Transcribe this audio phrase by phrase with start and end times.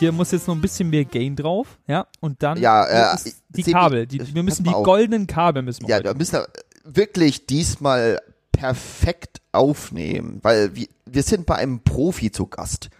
[0.00, 3.16] hier muss jetzt noch ein bisschen mehr Gain drauf, ja, und dann Ja, äh,
[3.50, 4.84] die Kabel, die, äh, wir müssen die auf.
[4.84, 6.48] goldenen Kabel müssen wir Ja, da müssen wir
[6.84, 8.20] wirklich diesmal
[8.52, 12.90] perfekt aufnehmen, weil wir, wir sind bei einem Profi zu Gast,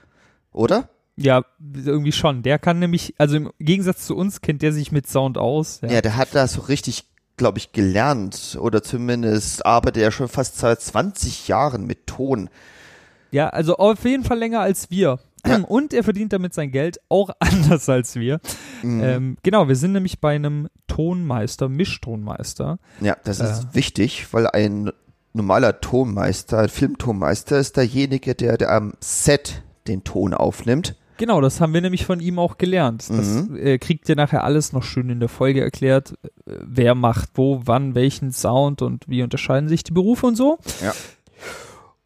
[0.53, 0.89] oder?
[1.17, 2.43] Ja, irgendwie schon.
[2.43, 5.81] Der kann nämlich, also im Gegensatz zu uns kennt der sich mit Sound aus.
[5.83, 7.05] Ja, der hat da so richtig,
[7.37, 12.49] glaube ich, gelernt oder zumindest arbeitet er schon fast seit 20 Jahren mit Ton.
[13.33, 15.19] Ja, also auf jeden Fall länger als wir.
[15.69, 18.41] Und er verdient damit sein Geld auch anders als wir.
[18.83, 19.01] Mhm.
[19.03, 22.79] Ähm, genau, wir sind nämlich bei einem Tonmeister, Mischtonmeister.
[23.01, 23.75] Ja, das ist Ja.
[23.75, 24.91] wichtig, weil ein
[25.33, 30.97] normaler Tonmeister, ein Filmtonmeister ist derjenige, der, der am Set den Ton aufnimmt.
[31.19, 33.05] Genau, das haben wir nämlich von ihm auch gelernt.
[33.11, 33.55] Das Mhm.
[33.57, 36.15] äh, kriegt ihr nachher alles noch schön in der Folge erklärt.
[36.23, 36.29] Äh,
[36.63, 40.59] wer macht wo, wann, welchen Sound und wie unterscheiden sich die Berufe und so.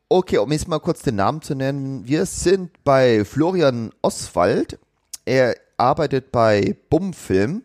[0.09, 2.07] Okay, um jetzt mal kurz den Namen zu nennen.
[2.07, 4.79] Wir sind bei Florian Oswald.
[5.25, 7.63] Er arbeitet bei Bumfilm.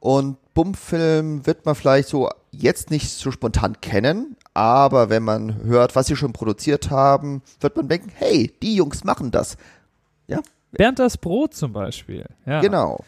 [0.00, 4.36] Und Bumfilm wird man vielleicht so jetzt nicht so spontan kennen.
[4.54, 9.04] Aber wenn man hört, was sie schon produziert haben, wird man denken, hey, die Jungs
[9.04, 9.56] machen das.
[10.28, 10.40] Ja,
[10.72, 12.24] Bernd das Brot zum Beispiel.
[12.46, 12.60] Ja.
[12.60, 13.04] genau.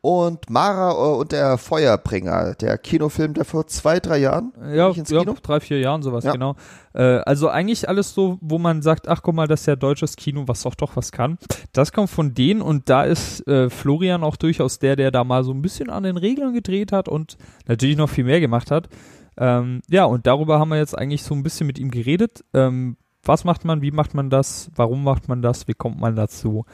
[0.00, 5.10] Und Mara äh, und der Feuerbringer, der Kinofilm, der vor zwei, drei Jahren Ja, ins
[5.10, 5.34] ja Kino?
[5.42, 6.32] drei, vier Jahren sowas, Ja.
[6.32, 6.54] genau.
[6.94, 10.14] Äh, also eigentlich alles so, wo man sagt, ach guck mal, das ist ja deutsches
[10.14, 11.36] Kino, was doch doch was kann.
[11.72, 15.42] Das kommt von denen und da ist äh, Florian auch durchaus der, der da mal
[15.42, 18.88] so ein bisschen an den Regeln gedreht hat und natürlich noch viel mehr gemacht hat.
[19.36, 22.44] Ähm, ja, und darüber haben wir jetzt eigentlich so ein bisschen mit ihm geredet.
[22.54, 26.14] Ähm, was macht man, wie macht man das, warum macht man das, wie kommt man
[26.14, 26.64] dazu?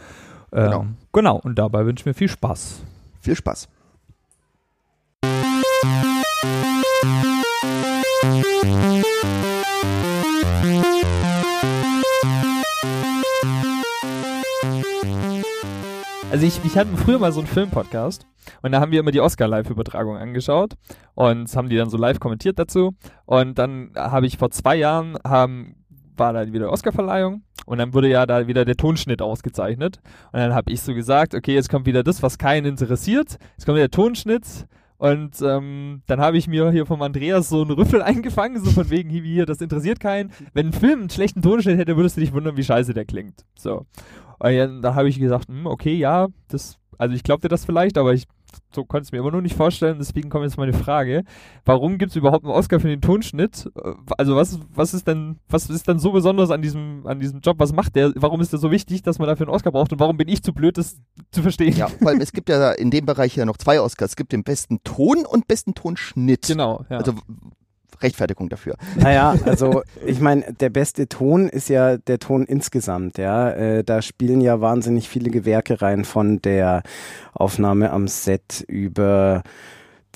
[0.53, 0.87] Ähm, Genau.
[1.13, 2.83] genau, und dabei wünsche ich mir viel Spaß.
[3.25, 3.69] Viel Spaß.
[16.31, 18.27] Also ich, ich hatte früher mal so einen Filmpodcast
[18.61, 20.75] und da haben wir immer die Oscar-Live-Übertragung angeschaut
[21.15, 22.95] und haben die dann so live kommentiert dazu.
[23.25, 25.77] Und dann habe ich vor zwei Jahren haben,
[26.15, 30.01] war da wieder Oscar-Verleihung und dann wurde ja da wieder der Tonschnitt ausgezeichnet.
[30.33, 33.39] Und dann habe ich so gesagt, okay, jetzt kommt wieder das, was keinen interessiert.
[33.57, 34.67] Jetzt kommt wieder der Tonschnitt.
[34.97, 38.91] Und ähm, dann habe ich mir hier vom Andreas so einen Rüffel eingefangen, so von
[38.91, 40.31] wegen hier, das interessiert keinen.
[40.53, 43.45] Wenn ein Film einen schlechten Tonschnitt hätte, würdest du dich wundern, wie scheiße der klingt.
[43.55, 43.87] So.
[44.39, 47.99] Und ja, da habe ich gesagt, hm, okay, ja, das, also ich glaubte das vielleicht,
[47.99, 48.25] aber ich
[48.75, 49.99] so konnte es mir immer noch nicht vorstellen.
[49.99, 51.25] Deswegen kommt jetzt meine Frage:
[51.65, 53.71] Warum gibt es überhaupt einen Oscar für den Tonschnitt?
[53.77, 57.41] Äh, Also was, was ist denn, was ist denn so besonders an diesem, an diesem
[57.41, 57.57] Job?
[57.59, 58.13] Was macht der?
[58.17, 59.93] Warum ist der so wichtig, dass man dafür einen Oscar braucht?
[59.93, 61.01] Und warum bin ich zu blöd, das
[61.31, 61.77] zu verstehen?
[61.77, 64.11] Ja, vor allem, es gibt ja in dem Bereich ja noch zwei Oscars.
[64.13, 66.47] Es gibt den besten Ton und besten Tonschnitt.
[66.47, 66.85] Genau.
[66.91, 66.99] Ja.
[66.99, 67.15] Also
[68.05, 68.77] Rechtfertigung dafür.
[68.97, 73.51] Naja, also ich meine, der beste Ton ist ja der Ton insgesamt, ja.
[73.51, 76.83] Äh, da spielen ja wahnsinnig viele Gewerke rein von der
[77.33, 79.43] Aufnahme am Set über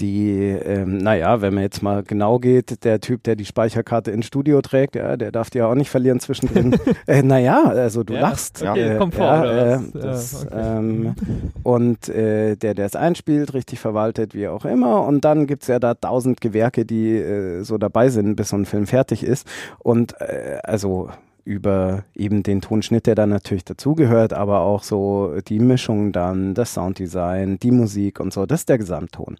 [0.00, 4.26] die, ähm, naja, wenn man jetzt mal genau geht, der Typ, der die Speicherkarte ins
[4.26, 6.76] Studio trägt, ja, der darf die ja auch nicht verlieren zwischendrin.
[7.06, 8.62] äh, naja, also du Ja, lachst.
[8.62, 10.78] okay, äh, kommt vor, ja, äh, das, okay.
[10.78, 11.14] ähm,
[11.62, 15.04] und äh, der, der es einspielt, richtig verwaltet, wie auch immer.
[15.06, 18.66] Und dann gibt's ja da tausend Gewerke, die äh, so dabei sind, bis so ein
[18.66, 19.46] Film fertig ist.
[19.78, 21.10] Und äh, also
[21.48, 26.74] über eben den Tonschnitt, der dann natürlich dazugehört, aber auch so die Mischung dann, das
[26.74, 29.38] Sounddesign, die Musik und so, das ist der Gesamtton.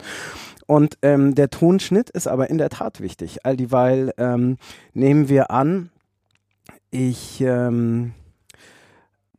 [0.67, 4.57] Und ähm, der Tonschnitt ist aber in der Tat wichtig, all dieweil ähm,
[4.95, 5.91] nehmen wir an,
[6.91, 8.15] ich ähm,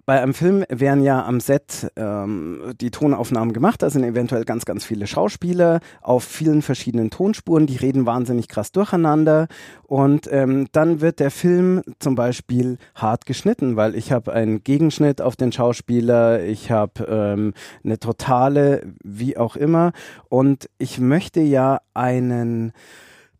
[0.09, 3.83] bei einem Film werden ja am Set ähm, die Tonaufnahmen gemacht.
[3.83, 7.67] Da sind eventuell ganz, ganz viele Schauspieler auf vielen verschiedenen Tonspuren.
[7.67, 9.47] Die reden wahnsinnig krass durcheinander.
[9.83, 15.21] Und ähm, dann wird der Film zum Beispiel hart geschnitten, weil ich habe einen Gegenschnitt
[15.21, 17.53] auf den Schauspieler, ich habe ähm,
[17.83, 19.91] eine totale, wie auch immer.
[20.27, 22.71] Und ich möchte ja einen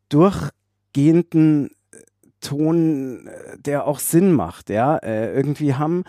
[0.10, 1.72] durchgehenden
[2.42, 6.04] Ton, äh, der auch Sinn macht, ja, äh, irgendwie haben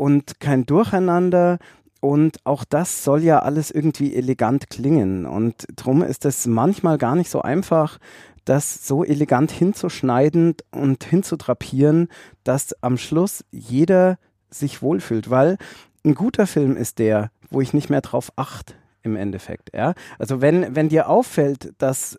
[0.00, 1.58] und kein Durcheinander.
[2.00, 5.26] Und auch das soll ja alles irgendwie elegant klingen.
[5.26, 7.98] Und drum ist es manchmal gar nicht so einfach,
[8.46, 12.08] das so elegant hinzuschneiden und hinzudrapieren,
[12.44, 14.18] dass am Schluss jeder
[14.48, 15.28] sich wohlfühlt.
[15.28, 15.58] Weil
[16.02, 18.72] ein guter Film ist der, wo ich nicht mehr drauf achte
[19.02, 19.70] im Endeffekt.
[19.74, 19.92] Ja?
[20.18, 22.18] Also wenn, wenn dir auffällt, dass,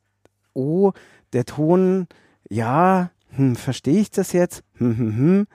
[0.53, 0.91] oh,
[1.33, 2.05] der Ton,
[2.47, 4.63] ja, hm, verstehe ich das jetzt?
[4.77, 5.47] Hm, hm, hm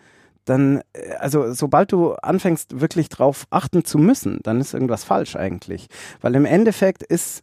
[0.47, 5.37] dann, äh, also sobald du anfängst, wirklich drauf achten zu müssen, dann ist irgendwas falsch
[5.37, 5.89] eigentlich.
[6.23, 7.43] Weil im Endeffekt ist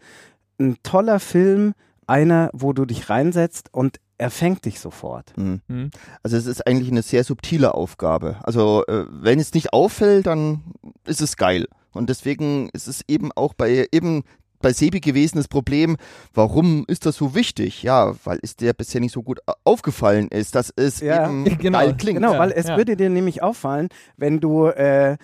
[0.60, 1.74] ein toller Film
[2.08, 5.34] einer, wo du dich reinsetzt und er fängt dich sofort.
[5.38, 5.62] Mhm.
[5.68, 5.92] Hm.
[6.22, 8.38] Also es ist eigentlich eine sehr subtile Aufgabe.
[8.44, 10.62] Also äh, wenn es nicht auffällt, dann
[11.06, 11.68] ist es geil.
[11.92, 14.24] Und deswegen ist es eben auch bei eben
[14.64, 15.98] bei Sebi gewesen das Problem,
[16.34, 17.84] warum ist das so wichtig?
[17.84, 21.26] Ja, weil es dir bisher nicht so gut aufgefallen ist, dass es Ja.
[21.30, 21.78] eben Genau.
[21.78, 22.20] geil klingt.
[22.20, 22.78] Genau, weil es ja.
[22.78, 25.18] würde dir nämlich auffallen, wenn du äh, äh,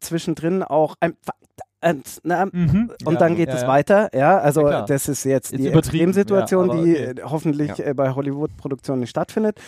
[0.00, 1.14] zwischendrin auch ein
[1.80, 1.94] äh,
[2.24, 2.90] na, Mhm.
[3.04, 3.68] und Ja, dann geht ja, es ja.
[3.68, 7.04] weiter, ja, also das ist jetzt Ist die Extremsituation, die okay.
[7.04, 7.84] äh, hoffentlich Ja.
[7.84, 9.60] äh, bei Hollywood-Produktionen nicht stattfindet,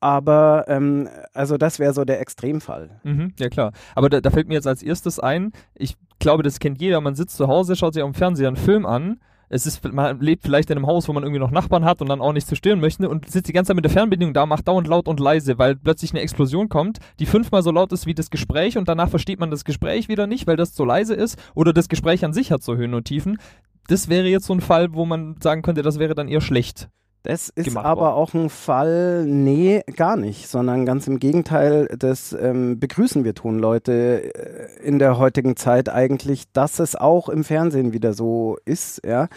[0.00, 3.00] aber ähm, also das wäre so der Extremfall.
[3.02, 3.72] Mhm, ja klar.
[3.94, 7.14] Aber da, da fällt mir jetzt als erstes ein, ich glaube, das kennt jeder, man
[7.14, 9.20] sitzt zu Hause, schaut sich dem Fernseher einen Film an.
[9.50, 12.10] Es ist, man lebt vielleicht in einem Haus, wo man irgendwie noch Nachbarn hat und
[12.10, 14.68] dann auch nicht zerstören möchte und sitzt die ganze Zeit mit der Fernbedienung da, macht
[14.68, 18.14] dauernd laut und leise, weil plötzlich eine Explosion kommt, die fünfmal so laut ist wie
[18.14, 21.38] das Gespräch und danach versteht man das Gespräch wieder nicht, weil das so leise ist
[21.54, 23.38] oder das Gespräch an sich hat so Höhen und Tiefen.
[23.86, 26.90] Das wäre jetzt so ein Fall, wo man sagen könnte, das wäre dann eher schlecht.
[27.24, 28.14] Das ist aber worden.
[28.14, 34.32] auch ein Fall, nee, gar nicht, sondern ganz im Gegenteil, das ähm, begrüßen wir Tonleute
[34.34, 39.28] äh, in der heutigen Zeit eigentlich, dass es auch im Fernsehen wieder so ist, ja.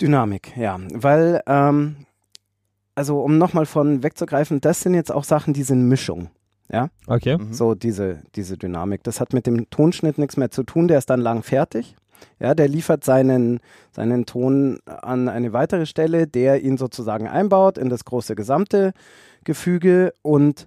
[0.00, 1.96] Dynamik, ja, weil, ähm,
[2.94, 6.30] also um nochmal von wegzugreifen, das sind jetzt auch Sachen, die sind Mischung.
[7.06, 7.36] Okay.
[7.36, 7.52] Mhm.
[7.52, 9.02] So diese, diese Dynamik.
[9.04, 11.94] Das hat mit dem Tonschnitt nichts mehr zu tun, der ist dann lang fertig.
[12.40, 13.60] Ja, der liefert seinen,
[13.92, 18.92] seinen Ton an eine weitere Stelle, der ihn sozusagen einbaut in das große gesamte
[19.44, 20.66] Gefüge und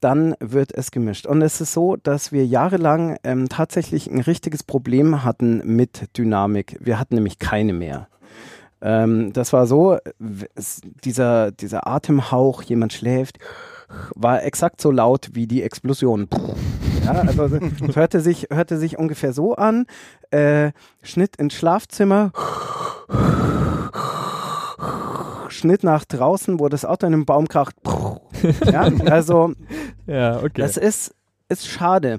[0.00, 1.26] dann wird es gemischt.
[1.26, 6.76] Und es ist so, dass wir jahrelang ähm, tatsächlich ein richtiges Problem hatten mit Dynamik.
[6.80, 8.08] Wir hatten nämlich keine mehr.
[8.80, 9.98] Ähm, das war so,
[11.04, 13.38] dieser, dieser Atemhauch, jemand schläft,
[14.14, 16.28] war exakt so laut wie die Explosion.
[17.04, 19.86] Ja, also es hörte sich, hörte sich ungefähr so an.
[20.30, 20.72] Äh,
[21.02, 22.32] Schnitt ins Schlafzimmer.
[25.48, 27.76] Schnitt nach draußen, wo das Auto in einem Baum kracht.
[28.64, 29.52] Ja, also
[30.06, 30.60] Ja, okay.
[30.60, 31.14] das ist,
[31.48, 32.18] ist schade.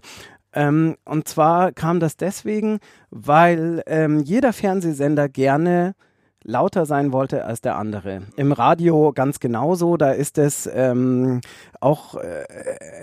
[0.53, 2.79] Ähm, und zwar kam das deswegen,
[3.09, 5.95] weil ähm, jeder Fernsehsender gerne
[6.43, 8.21] lauter sein wollte als der andere.
[8.35, 11.41] Im Radio ganz genauso, da ist es ähm,
[11.79, 12.45] auch äh,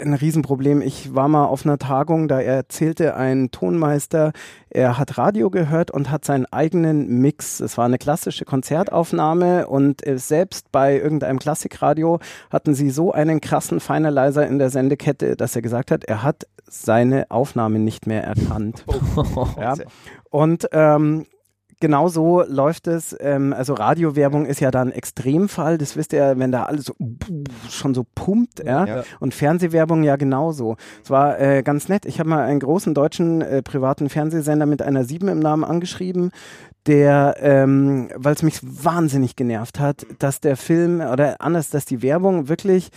[0.00, 0.82] ein Riesenproblem.
[0.82, 4.32] Ich war mal auf einer Tagung, da erzählte ein Tonmeister,
[4.68, 7.60] er hat Radio gehört und hat seinen eigenen Mix.
[7.60, 12.20] Es war eine klassische Konzertaufnahme und äh, selbst bei irgendeinem Klassikradio
[12.50, 16.46] hatten sie so einen krassen Finalizer in der Sendekette, dass er gesagt hat, er hat
[16.66, 18.84] seine Aufnahme nicht mehr erkannt.
[19.60, 19.74] ja.
[20.30, 21.26] Und ähm,
[21.80, 23.16] genau so läuft es.
[23.18, 25.78] Ähm, also Radiowerbung ist ja da ein Extremfall.
[25.78, 26.94] Das wisst ihr, wenn da alles so
[27.68, 28.62] schon so pumpt.
[28.64, 28.84] Ja?
[28.84, 29.04] Ja.
[29.18, 30.76] Und Fernsehwerbung ja genauso.
[31.02, 32.06] Es war äh, ganz nett.
[32.06, 36.30] Ich habe mal einen großen deutschen äh, privaten Fernsehsender mit einer 7 im Namen angeschrieben,
[36.86, 42.02] der, ähm, weil es mich wahnsinnig genervt hat, dass der Film oder anders, dass die
[42.02, 42.90] Werbung wirklich,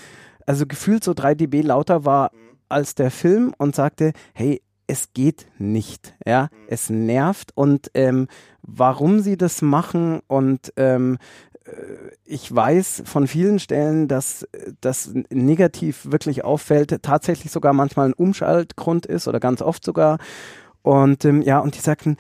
[0.46, 2.32] also gefühlt so 3 dB lauter war
[2.70, 8.28] als der Film und sagte, hey, es geht nicht, ja, es nervt und ähm,
[8.62, 11.18] warum sie das machen und ähm,
[11.66, 11.72] äh,
[12.26, 14.48] ich weiß von vielen Stellen, dass
[14.82, 20.18] das negativ wirklich auffällt, tatsächlich sogar manchmal ein Umschaltgrund ist oder ganz oft sogar.
[20.82, 22.18] Und ähm, ja, und die sagten,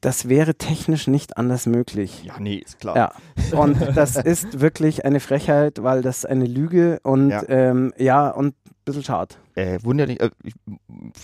[0.00, 2.24] das wäre technisch nicht anders möglich.
[2.24, 2.96] Ja, nee, ist klar.
[2.96, 7.42] Ja, und das ist wirklich eine Frechheit, weil das eine Lüge und Ja.
[7.48, 9.34] ähm, ja und ein bisschen schade.
[9.54, 10.54] Äh, wurden ja nicht, äh, ich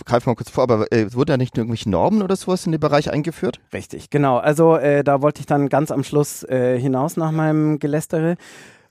[0.05, 2.81] greife mal kurz vor, aber äh, wurden ja nicht irgendwelche Normen oder sowas in dem
[2.81, 3.59] Bereich eingeführt?
[3.73, 4.37] Richtig, genau.
[4.37, 8.35] Also äh, da wollte ich dann ganz am Schluss äh, hinaus nach meinem Gelästere,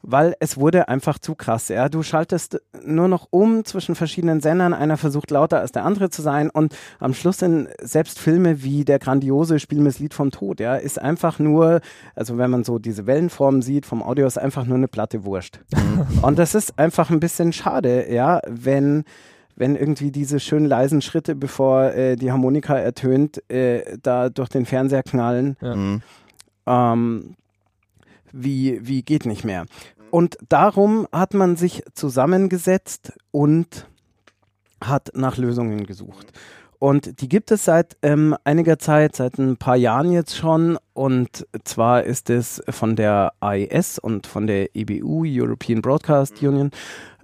[0.06, 1.68] weil es wurde einfach zu krass.
[1.68, 4.74] Ja, du schaltest nur noch um zwischen verschiedenen Sendern.
[4.74, 8.84] Einer versucht lauter als der andere zu sein und am Schluss sind selbst Filme wie
[8.84, 10.60] der grandiose Spiel mir das Lied vom Tod.
[10.60, 11.80] Ja, ist einfach nur,
[12.14, 15.60] also wenn man so diese Wellenform sieht vom Audio, ist einfach nur eine Platte Wurst.
[16.22, 19.04] und das ist einfach ein bisschen schade, ja, wenn
[19.56, 24.66] wenn irgendwie diese schön leisen Schritte, bevor äh, die Harmonika ertönt, äh, da durch den
[24.66, 25.76] Fernseher knallen, Ja.
[25.76, 26.02] Mhm.
[26.66, 27.36] ähm,
[28.32, 29.64] wie, wie geht nicht mehr.
[30.14, 33.88] Und darum hat man sich zusammengesetzt und
[34.80, 36.32] hat nach Lösungen gesucht.
[36.78, 40.78] Und die gibt es seit ähm, einiger Zeit, seit ein paar Jahren jetzt schon.
[40.92, 46.70] Und zwar ist es von der AES und von der EBU, European Broadcast Union.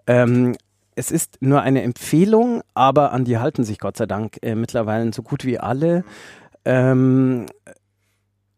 [0.09, 0.57] Ähm,
[0.97, 5.13] es ist nur eine Empfehlung, aber an die halten sich Gott sei Dank äh, mittlerweile
[5.13, 6.03] so gut wie alle.
[6.65, 7.47] Ähm,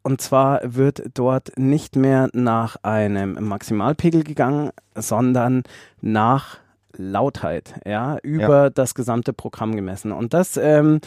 [0.03, 5.63] und zwar wird dort nicht mehr nach einem Maximalpegel gegangen, sondern
[6.01, 6.59] nach
[6.97, 10.13] Lautheit, ja, über das gesamte Programm gemessen.
[10.13, 11.01] Und das ähm,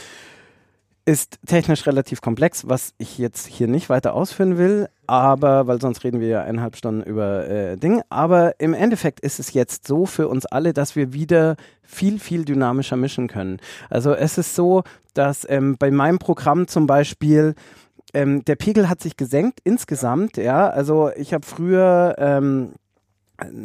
[1.06, 6.04] ist technisch relativ komplex, was ich jetzt hier nicht weiter ausführen will, aber weil sonst
[6.04, 8.02] reden wir ja eineinhalb Stunden über äh, Dinge.
[8.10, 12.44] Aber im Endeffekt ist es jetzt so für uns alle, dass wir wieder viel, viel
[12.44, 13.60] dynamischer mischen können.
[13.90, 14.84] Also es ist so,
[15.14, 17.54] dass ähm, bei meinem Programm zum Beispiel
[18.16, 20.68] ähm, der Pegel hat sich gesenkt insgesamt, ja.
[20.70, 22.74] Also ich habe früher ähm,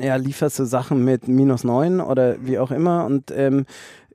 [0.00, 3.64] ja, lieferst du Sachen mit minus neun oder wie auch immer und ähm,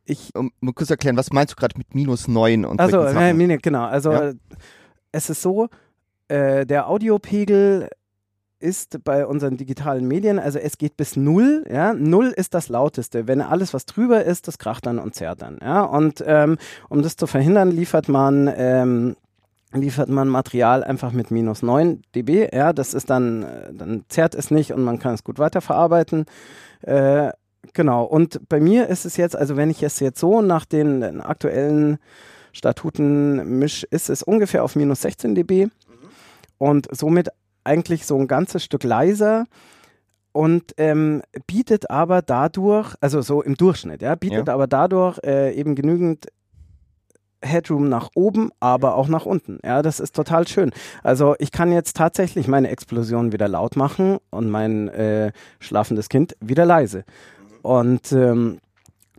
[0.03, 0.35] ich.
[0.35, 3.61] Um, um kurz erklären, was meinst du gerade mit minus 9 und Also, äh, Sachen?
[3.61, 3.85] genau.
[3.85, 4.31] Also, Ja.
[5.11, 5.69] es ist so,
[6.27, 7.89] äh, der Audiopegel
[8.59, 13.27] ist bei unseren digitalen Medien, also es geht bis null, ja, null ist das lauteste.
[13.27, 15.83] Wenn alles, was drüber ist, das kracht dann und zerrt dann, ja.
[15.83, 16.57] Und ähm,
[16.89, 19.15] um das zu verhindern, liefert man ähm,
[19.73, 24.35] liefert man Material einfach mit minus 9 dB, ja, das ist dann, äh, dann zerrt
[24.35, 26.25] es nicht und man kann es gut weiterverarbeiten.
[26.81, 27.31] Äh,
[27.73, 31.01] genau, und bei mir ist es jetzt, also wenn ich es jetzt so nach den,
[31.01, 31.97] den aktuellen
[32.53, 35.67] Statuten misch, ist es ungefähr auf minus 16 dB
[36.57, 37.29] und somit
[37.65, 39.45] eigentlich so ein ganzes Stück leiser
[40.31, 44.53] und ähm, bietet aber dadurch, also so im Durchschnitt, ja, bietet Ja.
[44.53, 46.27] aber dadurch äh, eben genügend
[47.45, 49.59] Headroom nach oben, aber auch nach unten.
[49.63, 50.71] Ja, das ist total schön.
[51.03, 56.35] Also ich kann jetzt tatsächlich meine Explosion wieder laut machen und mein äh, schlafendes Kind
[56.41, 57.05] wieder leise.
[57.61, 58.59] Und ähm,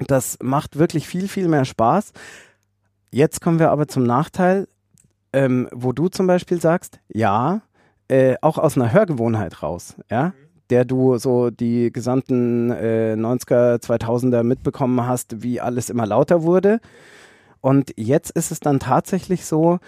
[0.07, 2.13] das macht wirklich viel, viel mehr Spaß.
[3.11, 4.69] Jetzt kommen wir aber zum Nachteil,
[5.33, 7.63] ähm, wo du zum Beispiel sagst, ja,
[8.09, 10.33] äh, auch aus einer Hörgewohnheit raus, ja,
[10.71, 16.81] der du so die gesamten äh, 90er, 2000er mitbekommen hast, wie alles immer lauter wurde.
[17.67, 19.81] Und jetzt ist es dann tatsächlich so,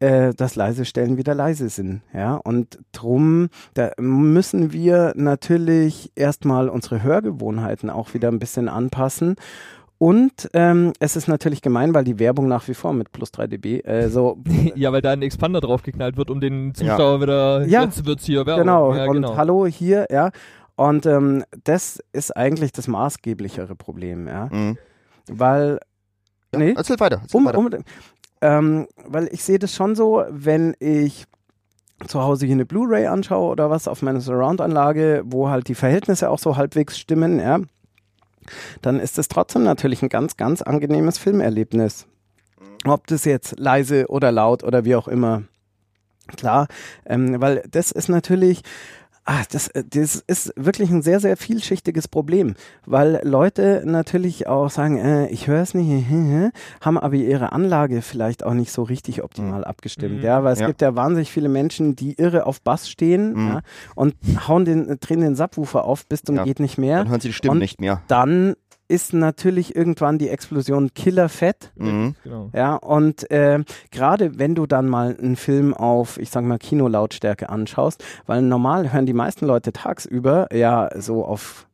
[0.00, 2.02] äh, dass leise Stellen wieder leise sind.
[2.12, 2.34] Ja?
[2.34, 9.36] Und drum, da müssen wir natürlich erstmal unsere Hörgewohnheiten auch wieder ein bisschen anpassen.
[9.96, 13.46] Und ähm, es ist natürlich gemein, weil die Werbung nach wie vor mit plus 3
[13.46, 14.36] dB äh, so
[14.74, 17.84] ja, weil da ein Expander draufgeknallt wird, um den Zuschauer wieder, Ja.
[17.84, 18.64] jetzt wird's hier Werbung.
[18.64, 19.36] Genau, ja, und genau.
[19.38, 20.32] hallo hier, ja.
[20.76, 24.50] Und ähm, das ist eigentlich das maßgeblichere Problem, ja.
[24.52, 24.76] Mhm.
[25.28, 25.78] Weil,
[26.52, 27.20] Ja, nee, Erzähl weiter.
[27.22, 27.58] Erzähl um, weiter.
[27.58, 27.86] unbedingt.
[28.40, 31.26] Ähm, weil ich sehe das schon so, wenn ich
[32.08, 36.28] zu Hause hier eine Blu-ray anschaue oder was auf meiner Surround-Anlage, wo halt die Verhältnisse
[36.28, 37.60] auch so halbwegs stimmen, ja,
[38.80, 42.06] dann ist es trotzdem natürlich ein ganz, ganz angenehmes Filmerlebnis.
[42.84, 45.44] Ob das jetzt leise oder laut oder wie auch immer.
[46.36, 46.66] Klar,
[47.06, 48.62] ähm, weil das ist natürlich,
[49.24, 52.54] ah, das, äh, das ist wirklich ein sehr, sehr vielschichtiges Problem,
[52.86, 56.06] weil Leute natürlich auch sagen, äh, ich höre es nicht,
[56.80, 60.22] haben aber ihre Anlage vielleicht auch nicht so richtig optimal abgestimmt, Mhm.
[60.24, 60.66] ja, weil es Ja.
[60.66, 63.48] gibt ja wahnsinnig viele Menschen, die irre auf Bass stehen Mhm.
[63.48, 63.60] ja,
[63.94, 64.14] und
[64.48, 66.44] hauen den, drehen den Subwoofer auf bis zum Ja.
[66.44, 66.98] geht nicht mehr.
[66.98, 68.02] Dann hören sie die Stimmen Und- nicht mehr.
[68.08, 68.54] Dann
[68.92, 71.72] ist natürlich irgendwann die Explosion killerfett.
[71.76, 72.14] Mhm.
[72.22, 72.50] genau.
[72.52, 77.48] Ja, und äh, gerade wenn du dann mal einen Film auf, ich sag mal, Kinolautstärke
[77.48, 81.66] anschaust, weil normal hören die meisten Leute tagsüber ja so auf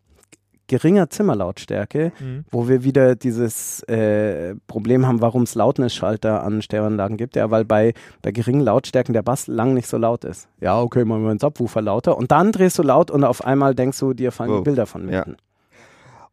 [0.71, 2.45] geringer Zimmerlautstärke, Mhm.
[2.51, 7.65] wo wir wieder dieses äh, Problem haben, warum es Lautnisschalter an Stereoanlagen gibt, ja, weil
[7.65, 10.47] bei, bei geringen Lautstärken der Bass lang nicht so laut ist.
[10.61, 13.75] Ja, okay, machen wir einen Subwoofer lauter und dann drehst du laut und auf einmal
[13.75, 14.59] denkst du, dir fallen Wow.
[14.59, 15.25] die Bilder von Ja.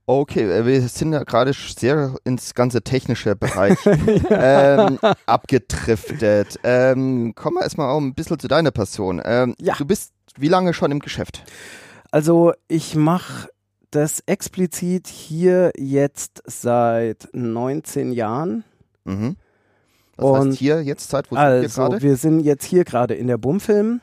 [0.07, 3.77] Okay, äh, wir sind ja gerade sehr ins ganze technische Bereich
[4.29, 6.59] ähm, abgedriftet.
[6.63, 9.21] Ähm, kommen wir erstmal auch ein bisschen zu deiner Person.
[9.25, 9.73] Ähm, Ja.
[9.77, 11.43] Du bist wie lange schon im Geschäft?
[12.11, 13.49] Also ich mache
[13.89, 18.63] das explizit hier jetzt seit 19 Jahren.
[19.05, 19.37] Mhm.
[20.17, 22.01] Das Und- heißt hier jetzt Zeit, wo sind wir Also gerade?
[22.01, 24.01] wir sind jetzt hier gerade in der Bumfilm.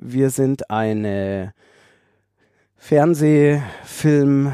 [0.00, 1.52] Wir sind eine
[2.76, 4.52] Fernseh-, Film-,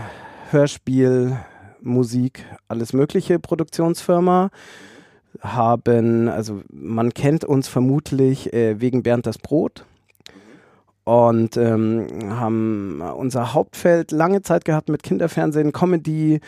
[0.55, 1.37] Hörspiel-,
[1.83, 4.51] Musik, alles mögliche Produktionsfirma.
[5.41, 9.85] Haben, also man kennt uns vermutlich äh, wegen Bernd das Brot
[11.03, 16.41] und ähm, haben unser Hauptfeld lange Zeit gehabt mit Kinderfernsehen, Comedy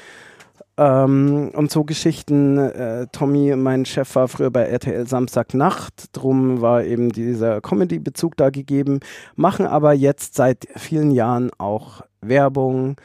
[0.79, 2.59] ähm, und so Geschichten.
[2.59, 8.51] Äh, Tommy, mein Chef, war früher bei RTL Samstagnacht, drum war eben dieser Comedy-Bezug da
[8.51, 9.01] gegeben,
[9.35, 12.97] machen aber jetzt seit vielen Jahren auch Werbung,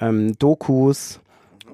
[0.00, 1.20] ähm, Dokus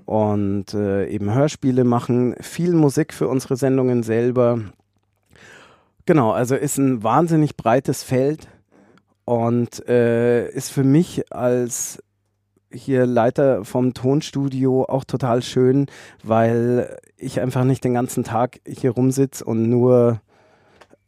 [0.07, 4.61] und äh, eben Hörspiele machen, viel Musik für unsere Sendungen selber.
[6.07, 8.49] Genau, also ist ein wahnsinnig breites Feld
[9.25, 12.03] und äh, ist für mich als
[12.73, 15.87] hier Leiter vom Tonstudio auch total schön,
[16.23, 20.21] weil ich einfach nicht den ganzen Tag hier rumsitze und nur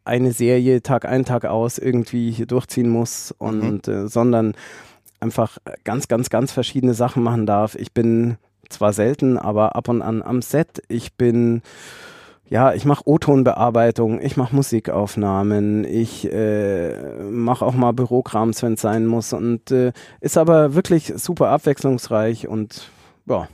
[0.04, 4.54] eine Serie Tag ein, Tag aus irgendwie hier durchziehen muss und äh, sondern
[5.22, 7.74] einfach ganz, ganz, ganz verschiedene Sachen machen darf.
[7.74, 8.36] Ich bin
[8.68, 10.82] zwar selten, aber ab und an am Set.
[10.88, 11.62] Ich bin
[12.52, 18.82] ja, ich mache O-Tonbearbeitung, ich mache Musikaufnahmen, ich äh, mache auch mal Bürokrams, wenn es
[18.82, 22.90] sein muss und äh, ist aber wirklich super abwechslungsreich und
[23.26, 23.48] ja.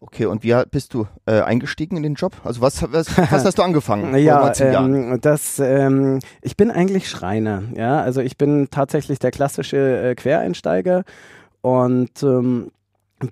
[0.00, 2.32] Okay, und wie bist du äh, eingestiegen in den Job?
[2.44, 4.16] Also was, was, was hast du angefangen?
[4.16, 7.64] ja, ähm, das, ähm, ich bin eigentlich Schreiner.
[7.74, 11.02] Ja, also ich bin tatsächlich der klassische äh, Quereinsteiger
[11.62, 12.70] und ähm,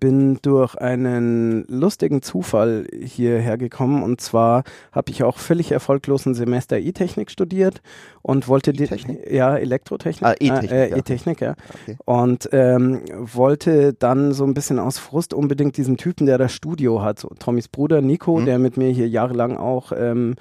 [0.01, 6.35] bin durch einen lustigen Zufall hierher gekommen und zwar habe ich auch völlig erfolglos ein
[6.35, 7.83] Semester E-Technik studiert
[8.23, 8.89] und wollte die
[9.31, 10.97] ja Elektrotechnik ah, E-Technik äh, ja.
[10.97, 11.97] E-Technik ja Okay.
[12.05, 17.03] und ähm, wollte dann so ein bisschen aus Frust unbedingt diesen Typen der das Studio
[17.03, 18.45] hat so Tommys Bruder Nico Mhm.
[18.47, 20.35] der mit mir hier jahrelang auch ähm,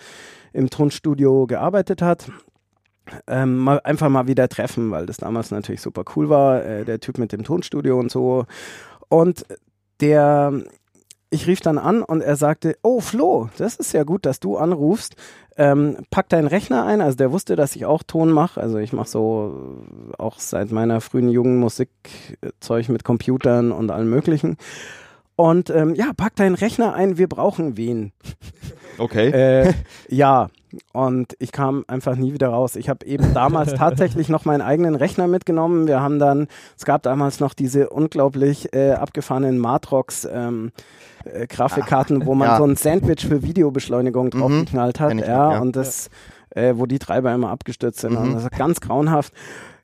[0.53, 2.31] im Tonstudio gearbeitet hat
[3.27, 6.99] ähm, mal, einfach mal wieder treffen, weil das damals natürlich super cool war, äh, der
[6.99, 8.45] Typ mit dem Tonstudio und so.
[9.09, 9.45] Und
[10.01, 10.53] der,
[11.29, 14.57] ich rief dann an und er sagte, oh Flo, das ist ja gut, dass du
[14.57, 15.15] anrufst.
[15.57, 17.01] Ähm, pack deinen Rechner ein.
[17.01, 18.59] Also der wusste, dass ich auch Ton mache.
[18.59, 24.09] Also ich mache so äh, auch seit meiner frühen Jugend Musikzeug mit Computern und allem
[24.09, 24.57] möglichen.
[25.37, 28.11] Und ähm, ja, pack deinen Rechner ein, wir brauchen wen.
[28.97, 29.29] Okay.
[29.29, 29.73] Äh,
[30.09, 30.49] ja,
[30.93, 32.75] und ich kam einfach nie wieder raus.
[32.75, 35.87] Ich habe eben damals tatsächlich noch meinen eigenen Rechner mitgenommen.
[35.87, 40.71] Wir haben dann, es gab damals noch diese unglaublich äh, abgefahrenen Matrox ähm,
[41.25, 42.57] äh, Grafikkarten, wo man ja.
[42.57, 45.13] so ein Sandwich für Videobeschleunigung draufgeknallt hat.
[45.13, 45.59] Ich noch, ja, ja.
[45.59, 46.09] und das,
[46.51, 48.19] äh, wo die Treiber immer abgestürzt sind.
[48.19, 48.33] Mhm.
[48.33, 49.33] Das ist ganz grauenhaft.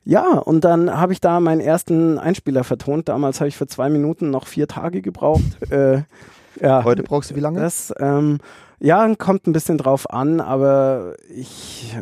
[0.04, 3.08] Ja, und dann habe ich da meinen ersten Einspieler vertont.
[3.08, 5.70] Damals habe ich für zwei Minuten noch vier Tage gebraucht.
[5.70, 6.02] äh,
[6.60, 6.84] ja.
[6.84, 7.60] Heute brauchst du wie lange?
[7.60, 8.38] Das, ähm,
[8.82, 11.96] ja, kommt ein bisschen drauf an, aber ich,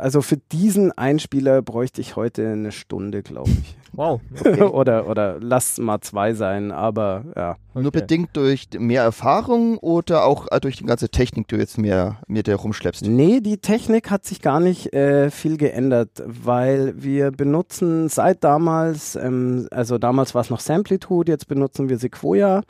[0.00, 3.76] also für diesen Einspieler bräuchte ich heute eine Stunde, glaube ich.
[3.92, 4.20] Wow.
[4.72, 7.56] oder, oder lass mal zwei sein, aber ja.
[7.74, 7.98] Nur Okay.
[8.00, 12.18] bedingt durch mehr Erfahrung oder auch äh, durch die ganze Technik, die du jetzt mehr
[12.28, 13.04] mit dir rumschleppst?
[13.06, 19.16] Nee, die Technik hat sich gar nicht äh, viel geändert, weil wir benutzen seit damals,
[19.16, 22.62] ähm, also damals war es noch Samplitude, jetzt benutzen wir Sequoia.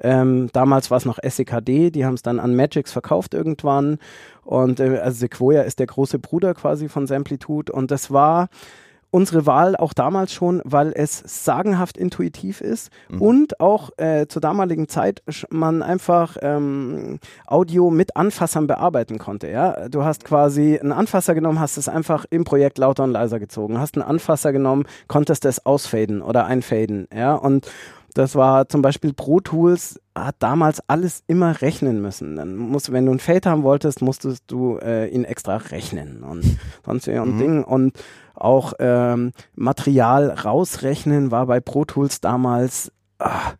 [0.00, 3.98] Ähm, damals war es noch SEKD, die haben es dann an Magix verkauft irgendwann.
[4.44, 7.72] Und äh, also Sequoia ist der große Bruder quasi von Samplitude.
[7.72, 8.48] Und das war
[9.10, 13.22] unsere Wahl auch damals schon, weil es sagenhaft intuitiv ist Mhm.
[13.22, 19.48] und auch äh, zur damaligen Zeit man einfach ähm, Audio mit Anfassern bearbeiten konnte.
[19.48, 19.88] Ja?
[19.88, 23.78] Du hast quasi einen Anfasser genommen, hast es einfach im Projekt lauter und leiser gezogen,
[23.78, 27.08] hast einen Anfasser genommen, konntest es ausfaden oder einfaden.
[27.14, 27.34] Ja?
[27.34, 27.66] Und
[28.14, 32.36] das war zum Beispiel Pro Tools hat damals alles immer rechnen müssen.
[32.36, 36.42] Dann musst, wenn du ein Fade haben wolltest, musstest du äh, ihn extra rechnen und
[36.84, 37.38] sonst und Mhm.
[37.38, 37.64] Ding.
[37.64, 37.98] Und
[38.34, 43.52] auch ähm, Material rausrechnen war bei Pro Tools damals ah,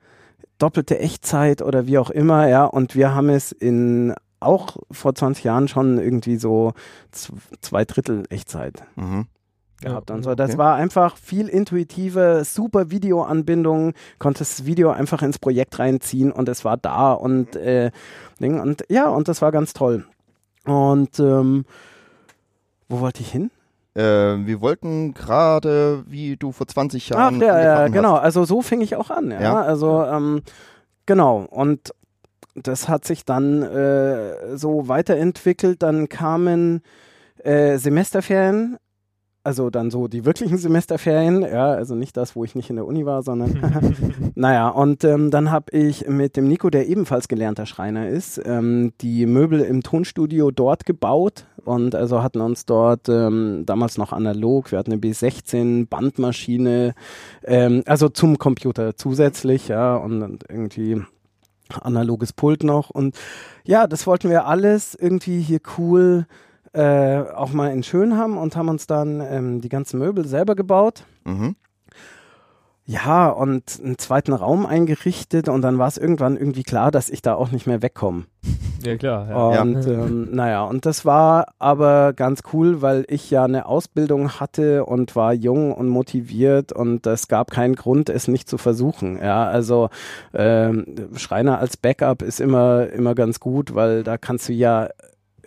[0.58, 2.64] doppelte Echtzeit oder wie auch immer, ja.
[2.64, 6.72] Und wir haben es in auch vor 20 Jahren schon irgendwie so
[7.60, 9.26] zwei Drittel Echtzeit Mhm.
[9.80, 10.34] Gehabt Ja, und so.
[10.34, 10.58] Das okay.
[10.58, 16.64] war einfach viel intuitiver, super Videoanbindung, konntest das Video einfach ins Projekt reinziehen und es
[16.64, 17.90] war da und äh,
[18.40, 20.04] Ding und ja, und das war ganz toll.
[20.64, 21.64] Und ähm,
[22.88, 23.50] wo wollte ich hin?
[23.94, 24.00] Äh,
[24.46, 27.40] wir wollten gerade, wie du vor 20 Ach Jahren.
[27.40, 28.12] ja, ja, angefangen genau.
[28.14, 28.22] hast.
[28.22, 29.30] Also so fing ich auch an.
[29.30, 29.62] Ja, Ja.
[29.62, 30.42] also ähm,
[31.06, 31.46] genau.
[31.50, 31.92] Und
[32.54, 35.82] das hat sich dann äh, so weiterentwickelt.
[35.82, 36.82] Dann kamen
[37.42, 38.76] äh, Semesterferien.
[39.48, 42.84] Also dann so die wirklichen Semesterferien, ja, also nicht das, wo ich nicht in der
[42.84, 43.58] Uni war, sondern
[44.34, 48.92] naja, und ähm, dann habe ich mit dem Nico, der ebenfalls gelernter Schreiner ist, ähm,
[49.00, 54.70] die Möbel im Tonstudio dort gebaut und also hatten uns dort ähm, damals noch analog,
[54.70, 56.94] wir hatten eine B16 Bandmaschine,
[57.42, 61.00] ähm, also zum Computer zusätzlich, ja, und, und irgendwie
[61.70, 63.16] analoges Pult noch und
[63.64, 66.26] ja, das wollten wir alles irgendwie hier cool
[66.78, 70.54] äh, auch mal in schön haben und haben uns dann ähm, die ganzen Möbel selber
[70.54, 71.04] gebaut.
[71.24, 71.56] Mhm.
[72.84, 77.20] Ja, und einen zweiten Raum eingerichtet und dann war es irgendwann irgendwie klar, dass ich
[77.20, 78.24] da auch nicht mehr wegkomme.
[78.82, 79.28] Ja, klar.
[79.28, 79.60] Ja.
[79.60, 84.86] Und ähm, naja, und das war aber ganz cool, weil ich ja eine Ausbildung hatte
[84.86, 89.18] und war jung und motiviert und es gab keinen Grund, es nicht zu versuchen.
[89.20, 89.90] Ja, also
[90.32, 90.86] ähm,
[91.16, 94.88] Schreiner als Backup ist immer, immer ganz gut, weil da kannst du ja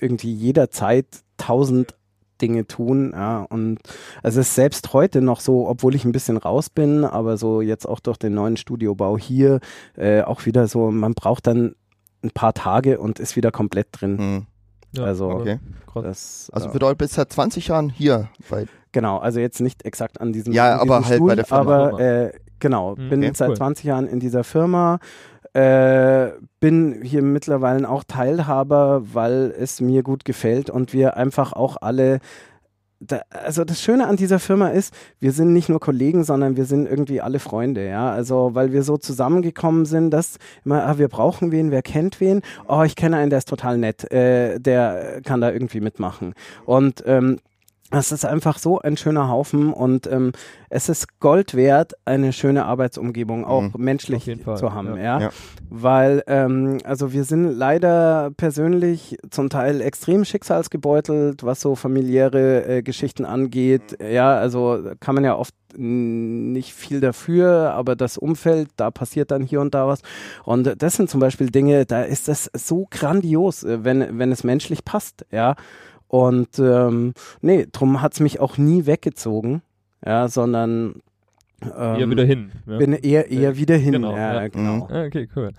[0.02, 1.06] irgendwie jederzeit
[1.38, 1.96] tausend
[2.42, 3.78] Dinge tun, ja, und
[4.24, 7.62] also es ist selbst heute noch so, obwohl ich ein bisschen raus bin, aber so
[7.62, 9.60] jetzt auch durch den neuen Studiobau hier,
[9.96, 11.76] äh, auch wieder so, man braucht dann
[12.24, 14.16] ein paar Tage und ist wieder komplett drin.
[14.16, 14.46] Mhm.
[14.94, 15.60] Ja, also, aber Okay.
[15.94, 20.32] Das, Also bedeutet bis seit 20 Jahren hier bei genau, also jetzt nicht exakt an
[20.34, 21.62] diesem, Ja, an aber diesem halt Stuhl, bei der Firma.
[21.88, 23.10] aber äh, genau, Mhm.
[23.10, 23.58] bin Okay, seit cool.
[23.58, 25.00] 20 Jahren in dieser Firma.
[25.54, 31.78] Äh, bin hier mittlerweile auch Teilhaber, weil es mir gut gefällt und wir einfach auch
[31.82, 32.20] alle
[33.02, 36.66] da, also das Schöne an dieser Firma ist, wir sind nicht nur Kollegen, sondern wir
[36.66, 38.12] sind irgendwie alle Freunde, ja.
[38.12, 42.42] Also weil wir so zusammengekommen sind, dass immer, ah, wir brauchen wen, wer kennt wen?
[42.68, 46.34] Oh, ich kenne einen, der ist total nett, äh, der kann da irgendwie mitmachen.
[46.66, 47.40] Und ähm,
[47.92, 50.32] es ist einfach so ein schöner Haufen und ähm,
[50.70, 53.72] es ist Gold wert, eine schöne Arbeitsumgebung auch mhm.
[53.78, 55.04] menschlich zu haben, ja.
[55.04, 55.20] ja.
[55.20, 55.30] ja.
[55.70, 62.82] Weil, ähm, also wir sind leider persönlich zum Teil extrem schicksalsgebeutelt, was so familiäre äh,
[62.82, 63.98] Geschichten angeht.
[64.02, 69.44] Ja, also kann man ja oft nicht viel dafür, aber das Umfeld, da passiert dann
[69.44, 70.02] hier und da was.
[70.44, 74.44] Und das sind zum Beispiel Dinge, da ist das so grandios, äh, wenn, wenn es
[74.44, 75.56] menschlich passt, ja.
[76.12, 79.62] Und ähm, nee, drum hat es mich auch nie weggezogen,
[80.06, 81.02] ja, sondern
[81.64, 82.52] ähm, eher wieder hin.
[82.66, 82.78] Ja?
[82.78, 84.16] Bin eher, eher wieder hin, genau.
[84.16, 84.48] Ja, ja.
[84.48, 84.88] genau.
[84.92, 85.52] Ah, okay, cool.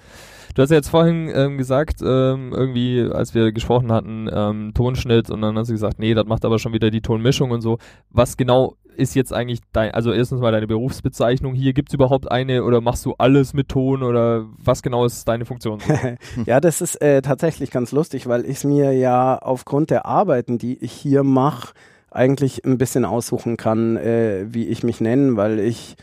[0.54, 5.30] Du hast ja jetzt vorhin ähm, gesagt, ähm, irgendwie, als wir gesprochen hatten, ähm, Tonschnitt
[5.30, 7.78] und dann hast du gesagt, nee, das macht aber schon wieder die Tonmischung und so.
[8.10, 12.30] Was genau ist jetzt eigentlich dein, also erstens mal deine Berufsbezeichnung hier, gibt es überhaupt
[12.30, 15.78] eine oder machst du alles mit Ton oder was genau ist deine Funktion?
[16.46, 20.58] ja, das ist äh, tatsächlich ganz lustig, weil ich es mir ja aufgrund der Arbeiten,
[20.58, 21.72] die ich hier mache,
[22.12, 25.96] eigentlich ein bisschen aussuchen kann, äh, wie ich mich nenne, weil ich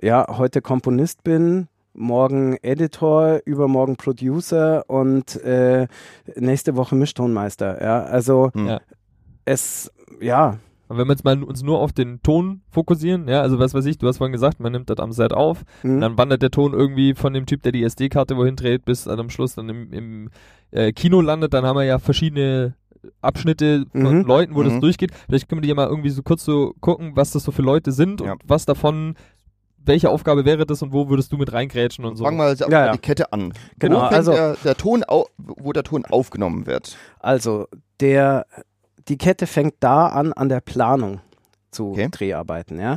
[0.00, 5.86] ja heute Komponist bin, morgen Editor, übermorgen Producer und äh,
[6.36, 7.82] nächste Woche Mischtonmeister.
[7.82, 8.66] Ja, also hm.
[8.66, 8.80] ja.
[9.44, 13.58] es, ja, und wenn wir jetzt mal uns nur auf den Ton fokussieren, ja, also
[13.58, 16.00] was weiß ich, du hast vorhin gesagt, man nimmt das am Set auf, mhm.
[16.00, 19.18] dann wandert der Ton irgendwie von dem Typ, der die SD-Karte wohin dreht, bis dann
[19.18, 20.30] am Schluss dann im, im
[20.70, 22.74] äh, Kino landet, dann haben wir ja verschiedene
[23.20, 24.24] Abschnitte von mhm.
[24.24, 24.70] Leuten, wo mhm.
[24.70, 25.12] das durchgeht.
[25.26, 27.92] Vielleicht können wir dir mal irgendwie so kurz so gucken, was das so für Leute
[27.92, 28.32] sind ja.
[28.32, 29.14] und was davon
[29.86, 32.24] welche Aufgabe wäre das und wo würdest du mit reingrätschen und so?
[32.24, 32.92] Fangen wir also ja, ja.
[32.92, 33.52] die Kette an.
[33.78, 35.04] Genau, wo also der, der Ton
[35.38, 36.96] wo der Ton aufgenommen wird.
[37.20, 37.68] Also
[38.00, 38.46] der
[39.08, 41.20] die Kette fängt da an, an der Planung
[41.70, 42.08] zu okay.
[42.10, 42.96] Dreharbeiten, ja.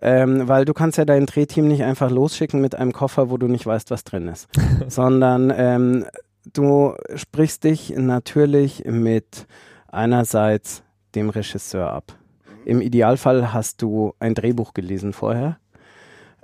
[0.00, 3.48] Ähm, weil du kannst ja dein Drehteam nicht einfach losschicken mit einem Koffer, wo du
[3.48, 4.48] nicht weißt, was drin ist.
[4.88, 6.06] Sondern ähm,
[6.44, 9.46] du sprichst dich natürlich mit
[9.88, 10.82] einerseits
[11.14, 12.16] dem Regisseur ab.
[12.64, 15.58] Im Idealfall hast du ein Drehbuch gelesen vorher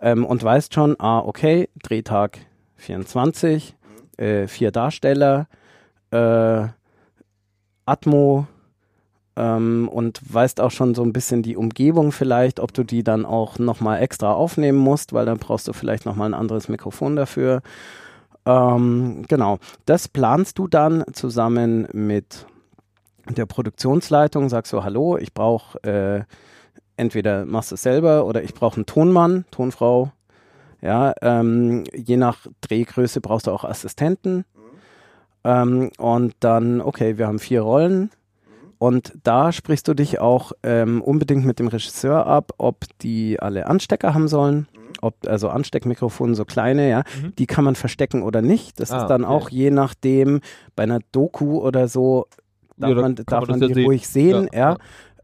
[0.01, 2.39] ähm, und weißt schon, ah, okay, Drehtag
[2.77, 3.77] 24,
[4.17, 5.47] äh, vier Darsteller,
[6.11, 6.67] äh,
[7.85, 8.47] Atmo,
[9.37, 13.27] ähm, und weißt auch schon so ein bisschen die Umgebung vielleicht, ob du die dann
[13.27, 17.63] auch nochmal extra aufnehmen musst, weil dann brauchst du vielleicht nochmal ein anderes Mikrofon dafür.
[18.47, 22.47] Ähm, genau, das planst du dann zusammen mit
[23.29, 26.23] der Produktionsleitung, sagst du, hallo, ich brauche äh,
[26.97, 30.13] entweder machst du es selber oder ich brauche einen Tonmann, Tonfrau.
[30.81, 34.45] Ja, ähm, je nach Drehgröße brauchst du auch Assistenten.
[35.43, 38.11] Ähm, und dann, okay, wir haben vier Rollen
[38.79, 43.67] und da sprichst du dich auch ähm, unbedingt mit dem Regisseur ab, ob die alle
[43.67, 44.69] Anstecker haben sollen.
[45.03, 47.35] Ob, also Ansteckmikrofone, so kleine, ja, mhm.
[47.37, 48.81] die kann man verstecken oder nicht.
[48.81, 49.33] Das ah, ist dann okay.
[49.33, 50.41] auch je nachdem,
[50.75, 52.29] bei einer Doku oder so,
[52.79, 54.59] darf ja, man, darf man, man die ruhig sehen, ja.
[54.59, 54.77] ja.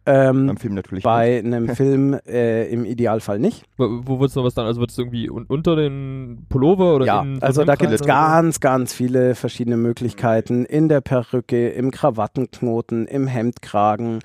[0.05, 1.55] Ähm, Beim Film natürlich bei nicht.
[1.55, 3.65] einem Film äh, im Idealfall nicht.
[3.77, 4.67] Wo, wo wird es noch was dann?
[4.67, 8.59] Also wird es irgendwie un unter den Pullover oder Ja, also da gibt es ganz,
[8.59, 10.65] ganz viele verschiedene Möglichkeiten.
[10.65, 14.19] In der Perücke, im Krawattenknoten, im Hemdkragen,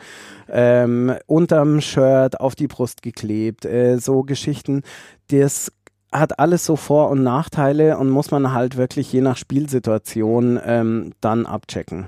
[0.49, 4.81] ähm, unterm Shirt, auf die Brust geklebt, äh, so Geschichten.
[5.29, 5.71] Das
[6.11, 11.11] hat alles so Vor- und Nachteile und muss man halt wirklich je nach Spielsituation ähm,
[11.21, 12.07] dann abchecken.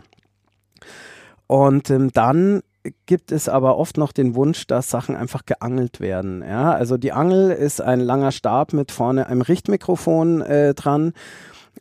[1.47, 2.61] Und ähm, dann
[3.05, 6.43] gibt es aber oft noch den Wunsch, dass Sachen einfach geangelt werden.
[6.43, 6.71] Ja?
[6.71, 11.13] Also die Angel ist ein langer Stab mit vorne einem Richtmikrofon äh, dran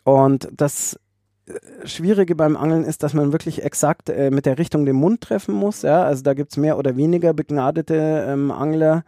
[0.05, 0.99] und das
[1.47, 5.21] äh, Schwierige beim Angeln ist, dass man wirklich exakt äh, mit der Richtung den Mund
[5.21, 5.83] treffen muss.
[5.83, 6.03] Ja?
[6.03, 9.05] Also da gibt es mehr oder weniger begnadete ähm, Angler.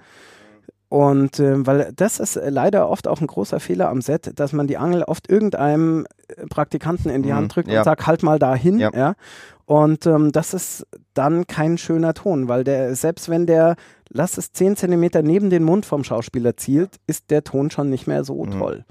[0.88, 4.66] Und äh, weil das ist leider oft auch ein großer Fehler am Set, dass man
[4.66, 7.79] die Angel oft irgendeinem äh, Praktikanten in die Hand mhm, drückt ja.
[7.79, 8.81] und sagt, halt mal dahin.
[8.81, 8.90] Ja.
[8.92, 9.14] ja?
[9.70, 13.76] Und ähm, das ist dann kein schöner Ton, weil der, selbst wenn der,
[14.09, 18.09] lass es 10 Zentimeter neben den Mund vom Schauspieler zielt, ist der Ton schon nicht
[18.09, 18.50] mehr so mhm.
[18.50, 18.85] toll.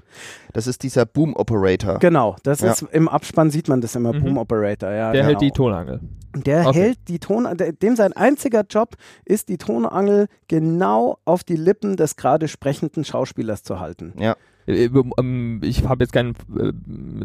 [0.54, 1.98] Das ist dieser Boom Operator.
[1.98, 2.72] Genau, das ja.
[2.72, 4.22] ist im Abspann sieht man das immer, mhm.
[4.22, 5.12] Boom Operator, ja.
[5.12, 5.28] Der genau.
[5.28, 6.00] hält die Tonangel.
[6.34, 6.80] Der okay.
[6.80, 8.94] hält die Tonangel, dem sein einziger Job
[9.26, 14.14] ist, die Tonangel genau auf die Lippen des gerade sprechenden Schauspielers zu halten.
[14.16, 14.34] Ja.
[14.70, 16.72] Äh, ähm, ich habe jetzt kein, äh,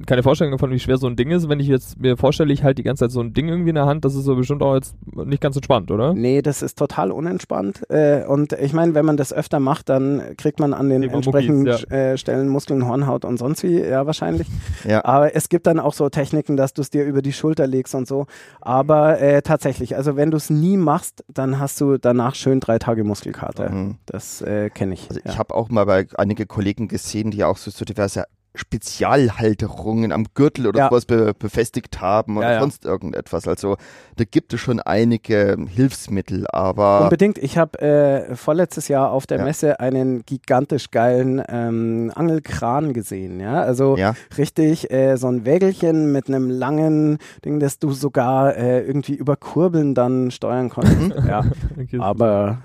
[0.06, 1.50] keine Vorstellung davon, wie schwer so ein Ding ist.
[1.50, 3.76] Wenn ich jetzt mir vorstelle, ich halte die ganze Zeit so ein Ding irgendwie in
[3.76, 6.14] der Hand, das ist so bestimmt auch jetzt nicht ganz entspannt, oder?
[6.14, 7.90] Nee, das ist total unentspannt.
[7.90, 11.16] Äh, und ich meine, wenn man das öfter macht, dann kriegt man an den Lieber
[11.16, 14.48] entsprechenden Muckis, äh, Stellen Muskeln, Hornhaut und sonst wie, ja wahrscheinlich.
[14.88, 15.04] Ja.
[15.06, 17.96] Aber es gibt dann auch so Techniken, dass du es dir über die Schulter legst
[17.96, 18.28] und so.
[18.62, 22.80] Aber äh, tatsächlich, also wenn du es nie machst, dann hast du danach schön drei
[22.80, 23.70] Tage Muskelkater.
[23.70, 23.96] Mhm.
[24.06, 25.10] Das äh, kenne ich.
[25.10, 25.32] Also ja.
[25.32, 28.24] ich habe auch mal bei einige Kollegen gesehen, die auch so, so diverse
[28.58, 30.90] Spezialhalterungen am Gürtel oder Ja.
[30.90, 32.60] sowas be befestigt haben oder Ja, ja.
[32.62, 33.48] sonst irgendetwas.
[33.50, 33.76] Also
[34.16, 37.38] da gibt es schon einige Hilfsmittel, aber Unbedingt.
[37.38, 39.44] Ich habe äh, vorletztes Jahr auf der Ja.
[39.44, 43.42] Messe einen gigantisch geilen ähm, Angelkran gesehen.
[43.42, 48.56] Ja, also ja, richtig äh, so ein Wägelchen mit einem langen Ding, das du sogar
[48.56, 51.12] äh, irgendwie über Kurbeln dann steuern konntest.
[51.28, 51.44] ja,
[51.78, 52.00] Okay.
[52.00, 52.60] aber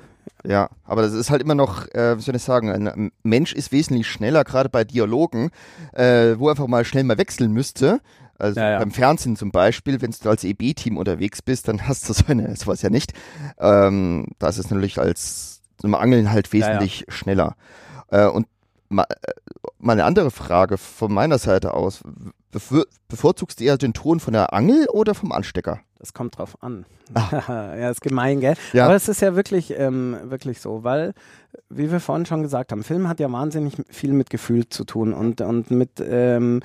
[0.46, 3.72] ja, aber das ist halt immer noch, äh, wie soll ich sagen, ein Mensch ist
[3.72, 5.50] wesentlich schneller, gerade bei Dialogen,
[5.92, 8.00] äh, wo einfach mal schnell mal wechseln müsste.
[8.38, 8.79] Also Ja, ja.
[8.79, 12.57] beim Fernsehen zum Beispiel, wenn du als EB-Team unterwegs bist, dann hast du so eine,
[12.57, 13.12] sowas ja nicht.
[13.59, 17.57] Ähm, das ist natürlich als zum Angeln halt wesentlich schneller.
[18.09, 18.46] Äh, und
[18.88, 19.33] ma, äh,
[19.79, 22.00] mal eine andere Frage von meiner Seite aus.
[22.50, 25.81] Bevor, bevorzugst du eher den Ton von der Angel oder vom Anstecker?
[26.01, 26.87] Das kommt drauf an.
[27.31, 28.55] ja, ist gemein, gell?
[28.73, 28.87] Ja.
[28.87, 31.13] Aber es ist ja wirklich, ähm, wirklich so, weil,
[31.69, 35.13] wie wir vorhin schon gesagt haben, Film hat ja wahnsinnig viel mit Gefühl zu tun
[35.13, 36.63] und, und mit ähm,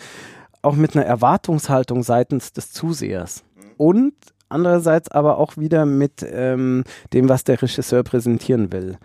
[0.62, 3.44] auch mit einer Erwartungshaltung seitens des Zusehers.
[3.78, 4.14] Und
[4.48, 8.98] andererseits aber auch wieder mit ähm, dem, was der Regisseur präsentieren will.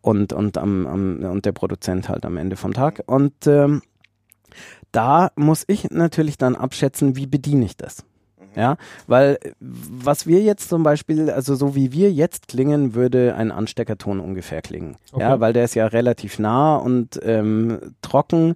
[0.00, 3.02] Und, und, am, am, und der Produzent halt am Ende vom Tag.
[3.06, 3.82] Und ähm,
[4.92, 8.04] da muss ich natürlich dann abschätzen, wie bediene ich das.
[8.56, 13.34] Ja, weil äh, was wir jetzt zum Beispiel, also so wie wir jetzt klingen, würde
[13.36, 14.96] ein Ansteckerton ungefähr klingen.
[15.16, 15.40] Ja, Okay.
[15.40, 18.54] weil der ist ja relativ nah und ähm, trocken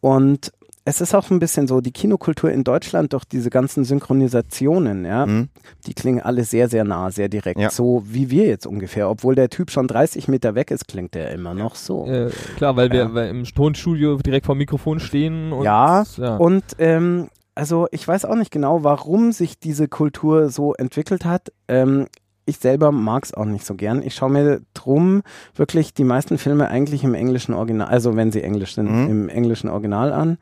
[0.00, 0.52] und
[0.88, 5.24] es ist auch ein bisschen so, die Kinokultur in Deutschland durch diese ganzen Synchronisationen, ja,
[5.24, 5.48] Hm?
[5.86, 7.58] die klingen alle sehr, sehr nah, sehr direkt.
[7.58, 7.70] Ja.
[7.70, 9.10] So wie wir jetzt ungefähr.
[9.10, 12.06] Obwohl der Typ schon 30 Meter weg ist, klingt der immer noch so.
[12.06, 13.14] Äh, klar, weil wir Ja.
[13.14, 16.36] weil im Tonstudio direkt vor dem Mikrofon stehen und Ja, ja.
[16.36, 21.52] Und ähm, also ich weiß auch nicht genau, warum sich diese Kultur so entwickelt hat.
[21.66, 22.06] Ähm,
[22.44, 24.02] ich selber mag es auch nicht so gern.
[24.02, 25.22] Ich schaue mir drum
[25.56, 29.10] wirklich die meisten Filme eigentlich im englischen Original, also wenn sie englisch sind, Mhm.
[29.10, 30.38] im englischen Original an,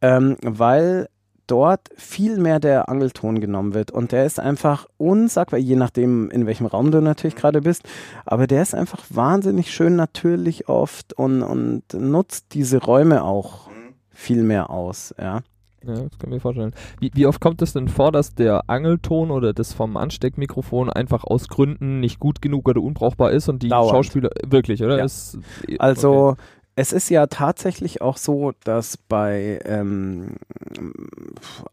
[0.00, 1.08] ähm, weil
[1.46, 6.46] dort viel mehr der Angelton genommen wird und der ist einfach unsagbar, je nachdem in
[6.46, 7.82] welchem Raum du natürlich gerade bist,
[8.24, 13.68] aber der ist einfach wahnsinnig schön natürlich oft und, und nutzt diese Räume auch
[14.10, 15.40] viel mehr aus, ja.
[15.86, 16.72] Ja, das kann ich mir vorstellen.
[17.00, 21.24] Wie, wie oft kommt es denn vor, dass der Angelton oder das vom Ansteckmikrofon einfach
[21.24, 23.90] aus Gründen nicht gut genug oder unbrauchbar ist und die Dauernd.
[23.90, 24.98] Schauspieler wirklich, oder?
[24.98, 25.04] Ja.
[25.04, 25.38] Ist,
[25.78, 26.42] Also okay.
[26.76, 30.36] es ist ja tatsächlich auch so, dass bei ähm,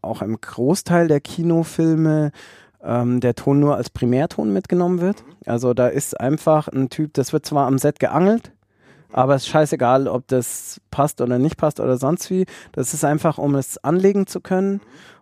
[0.02, 2.32] auch im Großteil der Kinofilme
[2.82, 5.24] ähm, der Ton nur als Primärton mitgenommen wird.
[5.46, 8.52] Also da ist einfach ein Typ, das wird zwar am Set geangelt,
[9.12, 12.46] aber es ist scheißegal, ob das passt oder nicht passt oder sonst wie.
[12.72, 14.80] Das ist einfach, um es anlegen zu können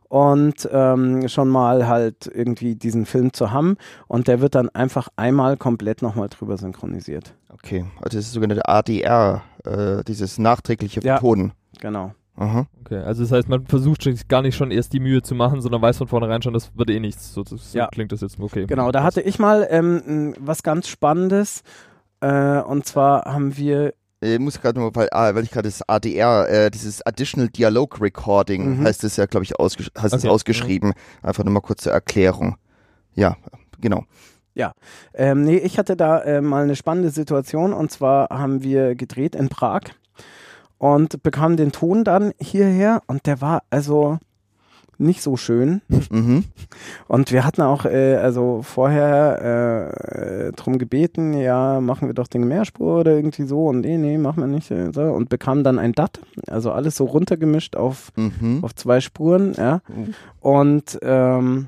[0.09, 3.76] und ähm, schon mal halt irgendwie diesen Film zu haben.
[4.09, 7.35] Und der wird dann einfach einmal komplett nochmal drüber synchronisiert.
[7.48, 11.14] Okay, also das ist sogenannte ADR, äh, dieses nachträgliche Ja.
[11.14, 11.53] Vertonen.
[11.81, 12.12] Genau.
[12.37, 12.66] Aha.
[12.81, 12.96] okay.
[12.98, 15.83] Also das heißt, man versucht sich gar nicht schon erst die Mühe zu machen, sondern
[15.83, 17.35] weiß von vornherein schon, das wird eh nichts.
[17.35, 17.88] So, so Ja.
[17.88, 18.64] klingt das jetzt okay.
[18.66, 21.62] Genau, da hatte ich mal ähm, was ganz Spannendes.
[22.20, 25.80] Äh, und zwar haben wir, Ich muss gerade nur, weil, ah, weil ich gerade das
[25.88, 28.85] ADR, äh, dieses Additional Dialogue Recording, Mhm.
[28.85, 30.28] heißt es ja, glaube ich, ausgesch heißt Okay.
[30.28, 30.92] ausgeschrieben.
[31.22, 32.56] Einfach nur mal kurz zur Erklärung.
[33.14, 33.37] Ja,
[33.80, 34.04] genau.
[35.14, 37.72] ähm, nee, ich hatte da äh, mal eine spannende Situation.
[37.72, 39.80] Und zwar haben wir gedreht in Prag
[40.76, 43.00] und bekamen den Ton dann hierher.
[43.06, 44.18] Und der war also
[45.01, 45.81] nicht so schön.
[46.11, 46.45] Mhm.
[47.09, 52.47] Und wir hatten auch äh, also vorher äh, drum gebeten, ja, machen wir doch den
[52.47, 53.67] Mehrspur oder irgendwie so.
[53.67, 54.71] Und nee, nee, machen wir nicht.
[54.71, 55.03] Äh, so.
[55.03, 58.63] Und bekamen dann ein DAT, also alles so runtergemischt auf Mhm.
[58.63, 59.81] auf zwei Spuren, ja.
[59.89, 60.15] Mhm.
[60.41, 61.67] Und ähm,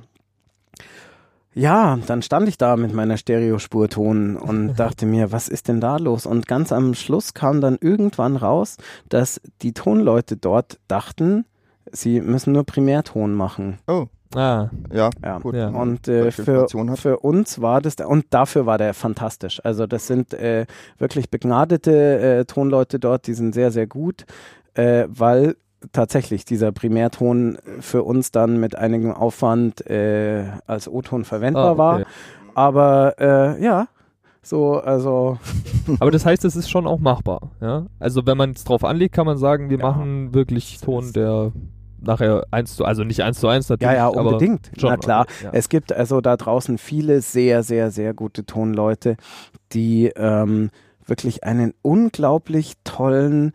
[1.55, 5.97] ja, dann stand ich da mit meiner Stereospurton und dachte mir, was ist denn da
[5.99, 6.25] los?
[6.27, 8.77] Und ganz am Schluss kam dann irgendwann raus,
[9.09, 11.45] dass die Tonleute dort dachten,
[11.91, 13.79] sie müssen nur Primärton machen.
[13.87, 15.39] Oh, Ah, ja, Ja.
[15.39, 15.55] gut.
[15.55, 15.69] Ja.
[15.69, 16.67] Und äh, für,
[16.97, 19.61] für uns war das, und dafür war der fantastisch.
[19.65, 20.67] Also das sind äh,
[20.99, 24.25] wirklich begnadete äh, Tonleute dort, die sind sehr, sehr gut,
[24.75, 25.57] äh, weil
[25.93, 31.95] tatsächlich dieser Primärton für uns dann mit einigem Aufwand äh, als O-Ton verwendbar ah, war.
[31.97, 32.05] okay.
[32.55, 33.89] Aber äh, ja,
[34.45, 35.39] So, also.
[36.01, 37.51] Aber das heißt, es ist schon auch machbar.
[37.61, 37.87] Ja?
[37.99, 39.91] Also wenn man es drauf anlegt, kann man sagen, wir Ja.
[39.91, 41.53] machen wirklich Ton, der
[42.01, 43.95] nachher eins zu, also nicht eins zu eins Ja, natürlich.
[43.97, 44.73] ja, aber unbedingt.
[44.77, 45.27] schon, Na klar.
[45.45, 45.51] Ja.
[45.53, 49.17] Es gibt also da draußen viele sehr, sehr, sehr gute Tonleute,
[49.73, 50.71] die ähm,
[51.07, 53.53] wirklich einen unglaublich tollen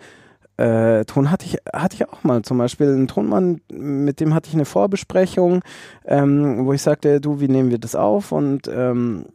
[0.56, 4.48] äh, Ton hatte ich, hatte ich auch mal zum Beispiel einen Tonmann, mit dem hatte
[4.48, 5.62] ich eine Vorbesprechung,
[6.06, 9.26] ähm, wo ich sagte, du, wie nehmen wir das auf und ähm,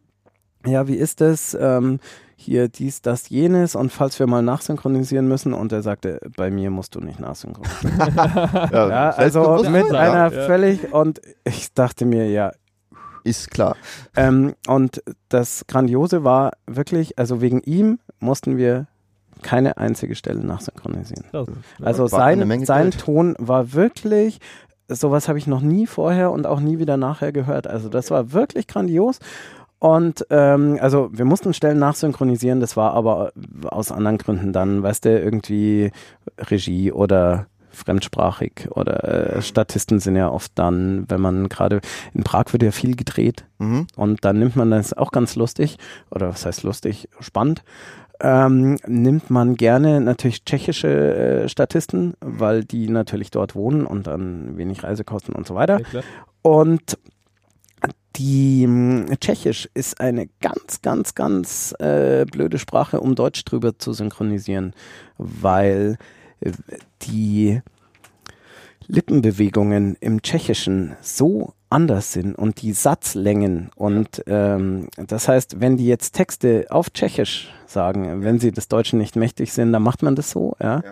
[0.67, 1.57] ja, wie ist das?
[1.61, 1.99] Ähm,
[2.37, 6.71] hier dies, das, jenes und falls wir mal nachsynchronisieren müssen und er sagte, bei mir
[6.71, 7.99] musst du nicht nachsynchronisieren.
[8.73, 10.01] Ja, also selbstbewusst, mit ja.
[10.01, 10.47] einer Ja.
[10.47, 12.51] völlig und ich dachte mir, ja,
[13.23, 13.77] Ist klar.
[14.17, 18.89] ähm, und das Grandiose war wirklich, also wegen ihm mussten wir
[19.43, 21.25] keine einzige Stelle nachsynchronisieren.
[21.81, 23.01] Also sein, sein Geld.
[23.01, 24.41] Ton war wirklich,
[24.89, 27.67] sowas habe ich noch nie vorher und auch nie wieder nachher gehört.
[27.69, 29.19] Also das war wirklich grandios.
[29.83, 33.33] Und ähm, also wir mussten Stellen nachsynchronisieren, das war aber
[33.65, 35.91] aus anderen Gründen dann, weißt du, irgendwie
[36.39, 41.81] Regie oder fremdsprachig oder äh, Statisten sind ja oft dann, wenn man gerade
[42.15, 43.89] in Prag wird ja viel gedreht Mhm.
[43.97, 45.79] und dann nimmt man das auch ganz lustig,
[46.13, 47.65] oder was heißt lustig, spannend,
[48.21, 54.57] ähm, nimmt man gerne natürlich tschechische äh, Statisten, weil die natürlich dort wohnen und dann
[54.57, 55.81] wenig Reisekosten und so weiter.
[55.93, 56.03] Ja.
[56.43, 56.99] Und
[58.17, 63.93] die mh, Tschechisch ist eine ganz, ganz, ganz äh, blöde Sprache, um Deutsch drüber zu
[63.93, 64.75] synchronisieren,
[65.19, 65.99] weil
[66.41, 66.53] äh,
[67.03, 67.61] die
[68.87, 75.87] Lippenbewegungen im Tschechischen so anders sind und die Satzlängen und ähm, das heißt, wenn die
[75.87, 80.15] jetzt Texte auf Tschechisch sagen, wenn sie des Deutschen nicht mächtig sind, dann macht man
[80.15, 80.83] das so, ja.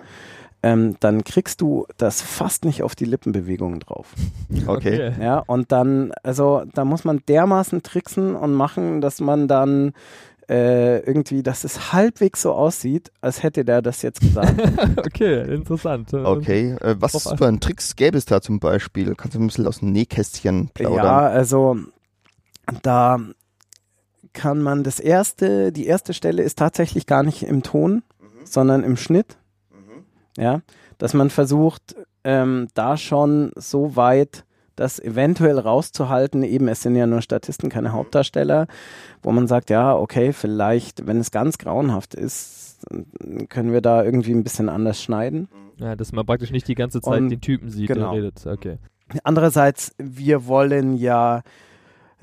[0.62, 4.14] Ähm, dann kriegst du das fast nicht auf die Lippenbewegungen drauf.
[4.66, 5.12] Okay.
[5.20, 9.92] Ja, und dann, also da muss man dermaßen tricksen und machen, dass man dann
[10.51, 14.61] äh, irgendwie, dass es halbwegs so aussieht, als hätte der das jetzt gesagt.
[14.96, 16.12] okay, interessant.
[16.12, 16.77] Okay.
[16.81, 19.14] Äh, was für ein Tricks gäbe es da zum Beispiel?
[19.14, 21.05] Kannst du ein bisschen aus dem Nähkästchen plaudern?
[21.05, 21.77] ja, also
[22.83, 23.18] da
[24.33, 28.03] kann man das erste, die erste Stelle ist tatsächlich gar nicht im Ton,
[28.44, 29.38] sondern im Schnitt.
[30.37, 30.61] Ja,
[30.99, 34.45] dass man versucht, ähm, da schon so weit
[34.77, 38.66] das eventuell rauszuhalten, eben es sind ja nur Statisten, keine Hauptdarsteller,
[39.23, 42.79] wo man sagt, ja, okay, vielleicht, wenn es ganz grauenhaft ist,
[43.49, 45.49] können wir da irgendwie ein bisschen anders schneiden.
[45.77, 48.12] Ja, dass man praktisch nicht die ganze Zeit Und- den Typen sieht, genau.
[48.12, 48.47] der redet.
[48.47, 48.79] Okay.
[49.25, 51.43] Andererseits, wir wollen ja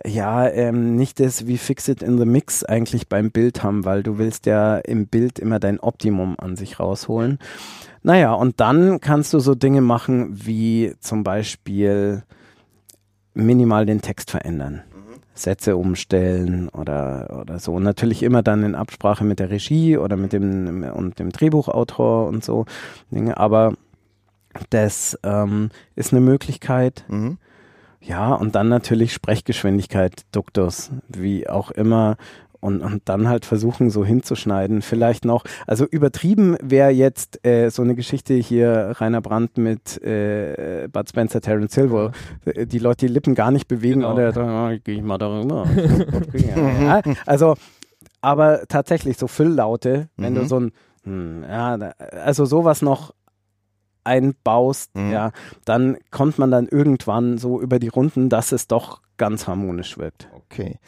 [0.06, 4.04] ja, ähm, nicht das wie Fix It in the Mix eigentlich beim Bild haben, weil
[4.04, 7.40] du willst ja im Bild immer dein Optimum an sich rausholen.
[8.08, 12.24] Naja, und dann kannst du so Dinge machen wie zum Beispiel
[13.34, 14.82] minimal den Text verändern.
[15.34, 17.74] Sätze umstellen oder, oder so.
[17.74, 22.28] Und natürlich immer dann in Absprache mit der Regie oder mit dem und dem Drehbuchautor
[22.28, 22.66] und so
[23.12, 23.36] Dinge.
[23.36, 23.74] Aber
[24.70, 27.04] das ähm, ist eine Möglichkeit.
[27.10, 27.38] Mhm.
[28.00, 32.16] Ja, und dann natürlich Sprechgeschwindigkeit, Duktus, wie auch immer.
[32.60, 34.82] Und, und dann halt versuchen, so hinzuschneiden.
[34.82, 40.88] Vielleicht noch, also übertrieben wäre jetzt äh, so eine Geschichte hier, Rainer Brandt mit äh,
[40.92, 42.12] Bud Spencer, Terence Hill, wo
[42.50, 44.12] äh, die Leute die Lippen gar nicht bewegen Genau.
[44.14, 45.68] und er sagt, oh, gehe ich mal darüber.
[46.34, 47.56] ja, also,
[48.22, 50.48] aber tatsächlich so Fülllaute, wenn du Mhm.
[50.48, 50.72] so ein,
[51.04, 51.94] hm, ja, da-
[52.24, 53.14] also sowas noch
[54.04, 55.12] einbaust, Mhm.
[55.12, 55.32] ja,
[55.66, 60.30] dann kommt man dann irgendwann so über die Runden, dass es doch ganz harmonisch wirkt.
[60.34, 60.80] Okay.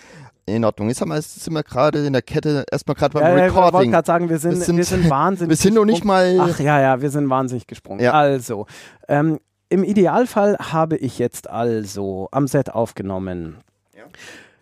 [0.55, 0.89] In Ordnung.
[0.89, 3.47] Jetzt haben wir, jetzt sind wir gerade in der Kette, erstmal gerade beim Ja, ja,
[3.47, 3.91] ich wollte Recording.
[3.91, 6.37] gerade sagen, wir sind, Wir sind- wir sind wahnsinnig wir sind noch nicht mal.
[6.39, 7.99] Ach ja, ja, wir sind wahnsinnig gesprungen.
[8.01, 8.11] Ja.
[8.13, 8.65] Also,
[9.07, 13.57] ähm, im Idealfall habe ich jetzt also am Set aufgenommen
[13.95, 14.03] Ja.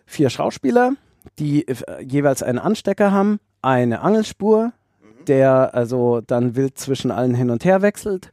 [0.06, 0.92] vier Schauspieler,
[1.38, 5.24] die äh, jeweils einen Anstecker haben, eine Angelspur, Mhm.
[5.26, 8.30] der also dann wild zwischen allen hin und her wechselt.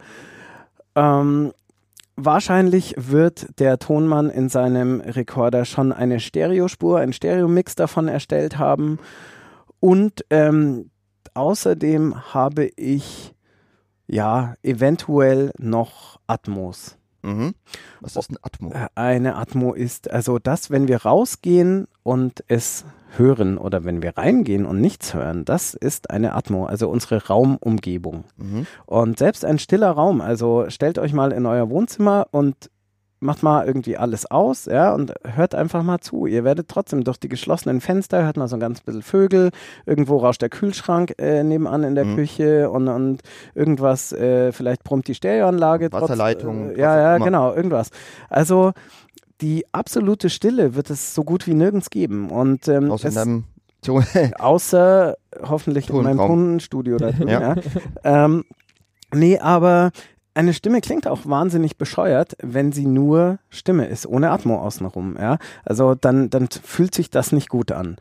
[0.95, 1.51] Ähm,
[2.15, 8.99] wahrscheinlich wird der Tonmann in seinem Rekorder schon eine Stereospur, einen Stereomix davon erstellt haben.
[9.79, 10.89] Und ähm,
[11.33, 13.33] außerdem habe ich
[14.07, 16.97] ja eventuell noch Atmos.
[17.25, 17.55] Mhm.
[18.01, 18.71] Was ist ein Atmo?
[18.71, 22.85] Äh, Eine Atmo ist also das, wenn wir rausgehen und es
[23.17, 28.25] hören oder wenn wir reingehen und nichts hören, das ist eine Atmo, also unsere Raumumgebung.
[28.37, 28.67] Mhm.
[28.85, 32.69] Und selbst ein stiller Raum, also stellt euch mal in euer Wohnzimmer und
[33.21, 36.27] macht mal irgendwie alles aus, ja, und hört einfach mal zu.
[36.27, 39.49] Ihr werdet trotzdem durch die geschlossenen Fenster, hört mal so ein ganz bisschen Vögel,
[39.85, 42.15] irgendwo rauscht der Kühlschrank äh, nebenan in der Mhm.
[42.17, 43.21] Küche und, und
[43.55, 45.89] irgendwas, äh, vielleicht brummt die Stereoanlage.
[45.89, 47.89] trotz- Wasserleitung, Äh, was ja, ja, genau, irgendwas.
[48.29, 48.73] Also
[49.41, 52.29] die absolute Stille wird es so gut wie nirgends geben.
[52.29, 53.43] Und ähm, Außer in es, deinem
[53.83, 54.01] So,
[54.39, 56.27] Außer hoffentlich in meinem Tonraum.
[56.27, 57.29] Tonstudio da drüben.
[57.29, 57.55] Ja.
[57.55, 57.55] Ja.
[58.03, 58.45] Ähm,
[59.13, 59.91] nee, aber
[60.33, 65.15] eine Stimme klingt auch wahnsinnig bescheuert, wenn sie nur Stimme ist, ohne Atmo außenrum.
[65.19, 65.37] Ja?
[65.63, 67.95] Also dann, dann fühlt sich das nicht gut an.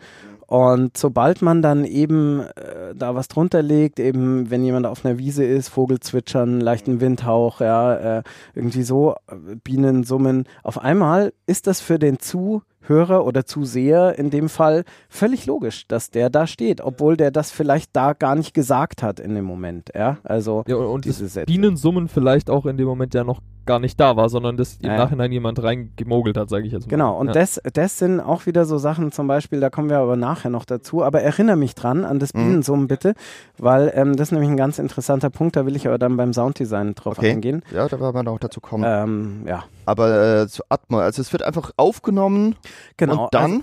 [0.47, 5.19] Und sobald man dann eben äh, da was drunter legt, eben wenn jemand auf einer
[5.19, 8.23] Wiese ist, Vogel zwitschern, leichten Windhauch, ja, äh,
[8.55, 14.31] irgendwie so, äh, Bienen summen, auf einmal ist das für den Zuhörer oder Zuseher in
[14.31, 18.53] dem Fall völlig logisch, dass der da steht, obwohl der das vielleicht da gar nicht
[18.53, 21.47] gesagt hat in dem Moment, ja, also Ja, und, diese das Sätze.
[21.47, 24.91] Bienensummen vielleicht auch in dem Moment ja noch gar nicht da war, sondern dass im
[24.91, 24.97] Ja.
[24.97, 26.91] Nachhinein jemand reingemogelt hat, sage ich jetzt mal.
[26.91, 27.33] Genau, und ja.
[27.33, 30.65] das, das sind auch wieder so Sachen, zum Beispiel, da kommen wir aber nachher noch
[30.65, 32.39] dazu, aber erinnere mich dran an das Mhm.
[32.39, 33.15] Bienensummen bitte,
[33.59, 36.33] weil ähm, das ist nämlich ein ganz interessanter Punkt, da will ich aber dann beim
[36.33, 37.31] Sounddesign drauf Okay.
[37.33, 37.63] eingehen.
[37.75, 38.85] ja, da werden wir noch dazu kommen.
[38.87, 42.57] Ähm, ja, Aber äh, zu Atmo, also es wird einfach aufgenommen
[42.97, 43.25] genau.
[43.25, 43.63] und dann, also,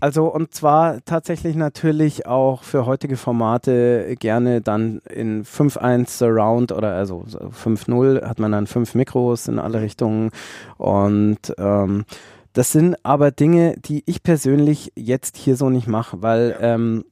[0.00, 6.94] Also und zwar tatsächlich natürlich auch für heutige Formate gerne dann in 5.1 Surround oder
[6.94, 10.30] also so 5.0 hat man dann fünf Mikros in alle Richtungen.
[10.76, 12.04] Und ähm,
[12.52, 17.04] das sind aber Dinge, die ich persönlich jetzt hier so nicht mache, weil ähm,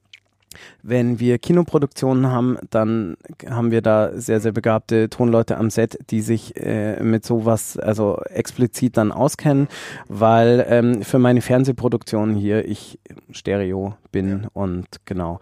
[0.83, 3.17] wenn wir Kinoproduktionen haben, dann
[3.49, 8.19] haben wir da sehr, sehr begabte Tonleute am Set, die sich äh, mit sowas also
[8.31, 9.69] explizit dann auskennen,
[10.09, 12.99] weil ähm, für meine Fernsehproduktionen hier ich
[13.31, 15.41] Stereo bin und genau.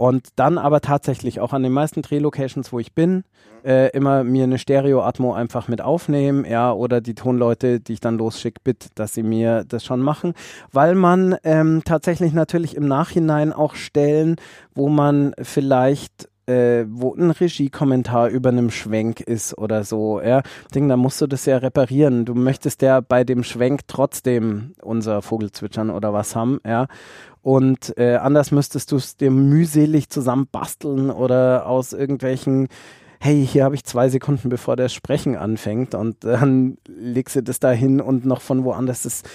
[0.00, 3.22] Und dann aber tatsächlich auch an den meisten Drehlocations, wo ich bin,
[3.66, 8.16] äh, immer mir eine Stereo-Atmo einfach mit aufnehmen, ja, oder die Tonleute, die ich dann
[8.16, 10.32] losschicke, bitte, dass sie mir das schon machen,
[10.72, 14.36] weil man ähm, tatsächlich natürlich im Nachhinein auch Stellen,
[14.74, 20.42] wo man vielleicht äh, wo ein Regiekommentar über einem Schwenk ist oder so, ja,
[20.74, 22.24] Ding, da musst du das ja reparieren.
[22.24, 26.86] Du möchtest ja bei dem Schwenk trotzdem unser Vogelzwitschern oder was haben, ja.
[27.42, 32.68] Und äh, anders müsstest du es dir mühselig zusammenbasteln oder aus irgendwelchen
[33.22, 37.60] hey, hier habe ich zwei Sekunden, bevor das Sprechen anfängt und dann legst du das
[37.60, 39.02] da hin und noch von woanders.
[39.02, 39.28] Das ist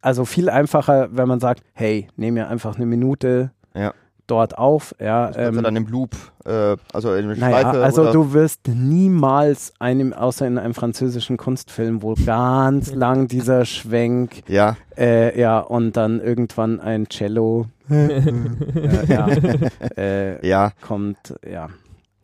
[0.00, 3.92] also viel einfacher, wenn man sagt, hey, nehm mir einfach eine Minute Ja.
[4.26, 4.94] Dort auf.
[5.00, 6.10] Ja, das ähm, dann im Loop,
[6.44, 7.82] äh, also in der naja, Schleife.
[7.84, 13.64] also oder, du wirst niemals einem, außer in einem französischen Kunstfilm, wo ganz lang dieser
[13.64, 18.20] Schwenk, ja, äh, ja, und dann irgendwann ein Cello, äh,
[19.08, 19.28] ja,
[19.96, 20.72] äh, ja.
[20.80, 21.68] kommt, ja.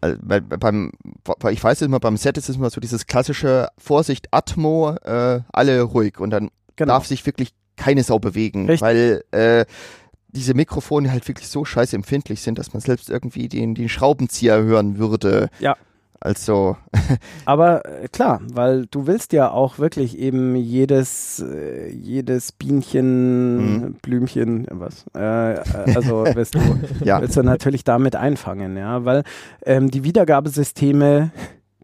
[0.03, 0.93] Also bei, bei- beim,
[1.41, 5.41] weil ich weiß immer, beim Set ist es immer so dieses klassische Vorsicht, Atmo, äh,
[5.53, 6.95] alle ruhig und dann Genau.
[6.95, 8.81] darf sich wirklich keine Sau bewegen, Richtig.
[8.81, 9.67] weil äh,
[10.33, 14.63] diese Mikrofone halt wirklich so scheiße empfindlich sind, dass man selbst irgendwie den, den Schraubenzieher
[14.63, 15.49] hören würde.
[15.59, 15.77] Ja.
[16.23, 16.77] Also,
[17.47, 23.95] Aber äh, klar, weil du willst ja auch wirklich eben jedes, äh, jedes Bienchen, Mhm.
[24.03, 26.61] Blümchen, was, äh, äh, also willst du,
[27.03, 29.23] ja, willst du natürlich damit einfangen, ja, weil
[29.65, 31.31] ähm, die Wiedergabesysteme,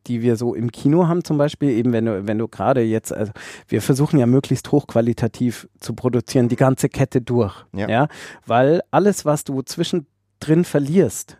[0.06, 3.12] die wir so im Kino haben zum Beispiel, eben wenn du, wenn du gerade jetzt,
[3.12, 3.32] also
[3.68, 7.88] wir versuchen ja möglichst hochqualitativ zu produzieren, die ganze Kette durch, Ja.
[7.88, 8.08] ja,
[8.46, 11.38] weil alles, was du zwischendrin verlierst,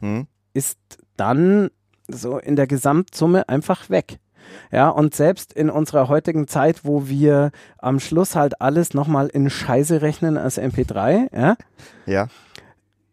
[0.00, 0.78] hm, ist
[1.16, 1.70] dann
[2.08, 4.18] so in der Gesamtsumme einfach weg.
[4.72, 9.50] Ja, und selbst in unserer heutigen Zeit, wo wir am Schluss halt alles nochmal in
[9.50, 11.56] Scheiße rechnen als MP3, ja,
[12.06, 12.28] ja,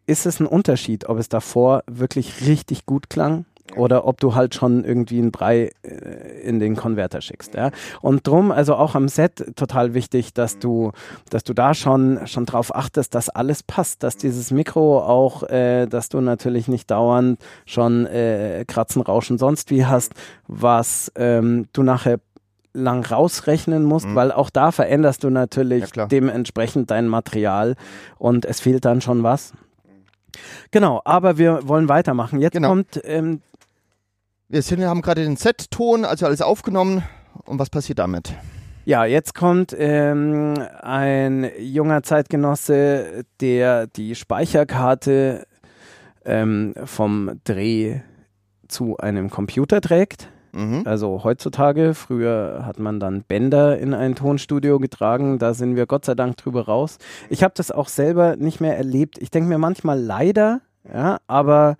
[0.06, 3.44] ist es ein Unterschied, ob es davor wirklich richtig gut klang
[3.74, 7.54] oder ob du halt schon irgendwie einen Brei äh, in den Konverter schickst.
[7.54, 7.70] Ja?
[8.00, 10.92] Und drum, also auch am Set total wichtig, dass du,
[11.30, 15.86] dass du da schon, schon drauf achtest, dass alles passt, dass dieses Mikro auch, äh,
[15.86, 20.12] dass du natürlich nicht dauernd schon äh, Kratzen, Rauschen, sonst wie hast,
[20.46, 22.18] was ähm, du nachher
[22.72, 24.14] lang rausrechnen musst, Mhm.
[24.14, 27.74] weil auch da veränderst du natürlich Ja, dementsprechend dein Material
[28.18, 29.52] und es fehlt dann schon was.
[30.70, 32.40] Genau, aber wir wollen weitermachen.
[32.40, 32.68] Jetzt Genau.
[32.68, 33.40] kommt ähm,
[34.48, 37.02] wir sind, haben gerade den Set-Ton, also alles aufgenommen.
[37.44, 38.34] Und was passiert damit?
[38.84, 45.46] Ja, jetzt kommt ähm, ein junger Zeitgenosse, der die Speicherkarte
[46.24, 48.00] ähm, vom Dreh
[48.68, 50.28] zu einem Computer trägt.
[50.52, 50.82] Mhm.
[50.84, 56.04] Also heutzutage, früher hat man dann Bänder in ein Tonstudio getragen, da sind wir Gott
[56.04, 56.98] sei Dank drüber raus.
[57.28, 59.18] Ich habe das auch selber nicht mehr erlebt.
[59.18, 61.76] Ich denke mir manchmal leider, ja, aber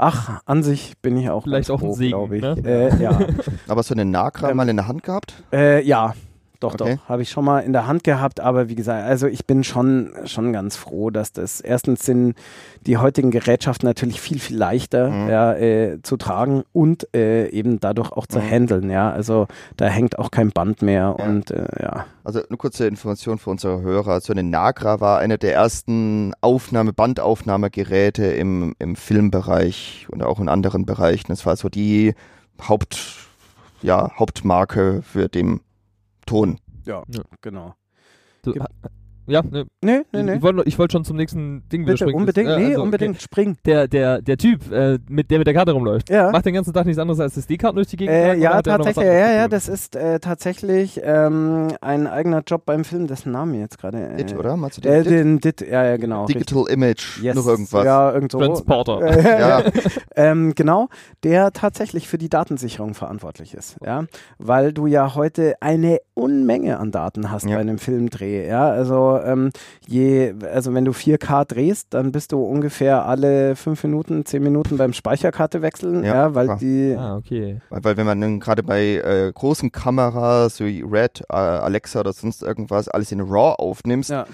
[0.00, 2.42] ach, an sich bin ich auch Vielleicht ganz auch ein Segen, glaube ich.
[2.42, 2.56] ne?
[2.64, 3.18] Äh, ja.
[3.68, 5.42] Aber so eine Nagra Ähm, mal in der Hand gehabt?
[5.52, 6.14] Äh, ja,
[6.60, 6.96] doch, Okay.
[6.96, 7.08] doch.
[7.08, 10.12] Habe ich schon mal in der Hand gehabt, aber wie gesagt, also ich bin schon,
[10.26, 12.34] schon ganz froh, dass das erstens sind
[12.86, 15.28] die heutigen Gerätschaften natürlich viel, viel leichter Mhm.
[15.28, 18.50] ja, äh, zu tragen und äh, eben dadurch auch zu Mhm.
[18.50, 19.10] handeln, ja.
[19.10, 19.46] Also
[19.76, 21.24] da hängt auch kein Band mehr Ja.
[21.26, 22.06] und äh, ja.
[22.22, 24.20] Also eine kurze Information für unsere Hörer.
[24.20, 30.48] So eine Nagra war eine der ersten Aufnahme, Bandaufnahmegeräte im, im Filmbereich und auch in
[30.48, 31.26] anderen Bereichen.
[31.28, 32.14] Das war so die
[32.68, 32.98] Haupt,
[33.82, 35.60] ja, Hauptmarke für den
[36.26, 36.58] Ton.
[36.84, 37.22] Ja, Ja.
[37.40, 37.74] genau.
[38.42, 38.54] Du,
[39.30, 40.34] ja, ne, Nee, nee, nee.
[40.34, 42.14] ich wollte wollt schon zum nächsten Ding Bitte, springen.
[42.16, 42.82] unbedingt, Äh, nee, also, okay.
[42.82, 43.56] unbedingt, spring.
[43.64, 46.30] Der, der, der Typ, äh, mit, der mit der Karte rumläuft, Ja.
[46.30, 48.14] macht den ganzen Tag nichts anderes als SD-Karten durch die Gegend.
[48.14, 53.06] Äh, ja, tatsächlich, ja, ja, das ist äh, tatsächlich ähm, ein eigener Job beim Film,
[53.06, 53.98] dessen Namen jetzt gerade.
[54.10, 54.56] Äh, Dit, oder?
[54.56, 55.12] Meinst du den Äh, Dit?
[55.12, 56.26] den Dit, ja, ja, genau.
[56.26, 57.36] Digital Image, Yes.
[57.36, 57.84] noch irgendwas.
[57.84, 58.38] Ja, irgend so.
[58.38, 59.00] Transporter.
[59.40, 59.62] Ja.
[60.16, 60.88] ähm, genau,
[61.22, 64.04] der tatsächlich für die Datensicherung verantwortlich ist, ja,
[64.38, 67.54] weil du ja heute eine Unmenge an Daten hast Ja.
[67.56, 69.50] bei einem Filmdreh, ja, also ähm,
[69.86, 74.76] je, also wenn du 4K drehst, dann bist du ungefähr alle fünf Minuten, zehn Minuten
[74.76, 76.58] beim Speicherkarte wechseln, ja, Ja, weil klar.
[76.58, 77.60] die, Ah, okay.
[77.70, 82.12] Weil, weil wenn man dann gerade bei äh, großen Kameras wie Red, äh, Alexa oder
[82.12, 84.26] sonst irgendwas alles in RAW aufnimmst, ja,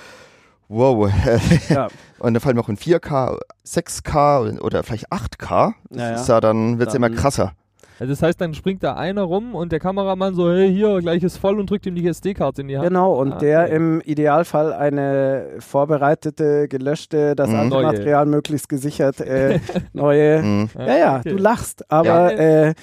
[0.69, 1.09] wow,
[1.69, 6.15] ja, und dann vor allem auch in 4K, 6K oder vielleicht 8K, das Ja, ja.
[6.17, 7.53] ist ja dann, wird's Dann- immer krasser.
[7.99, 11.23] Also das heißt, dann springt da einer rum und der Kameramann so, hey, hier, gleich
[11.23, 12.87] ist voll und drückt ihm die SD-Karte in die Hand.
[12.89, 13.77] Genau, und Ah, der okay.
[13.77, 17.57] im Idealfall eine vorbereitete, gelöschte, das Mhm.
[17.57, 17.83] andere.
[17.85, 19.61] Material möglichst gesichert, äh,
[19.93, 20.43] neue.
[20.43, 20.69] Mhm.
[20.79, 21.31] Ja, ja, okay.
[21.31, 22.69] du lachst, aber Ja.
[22.69, 22.75] äh,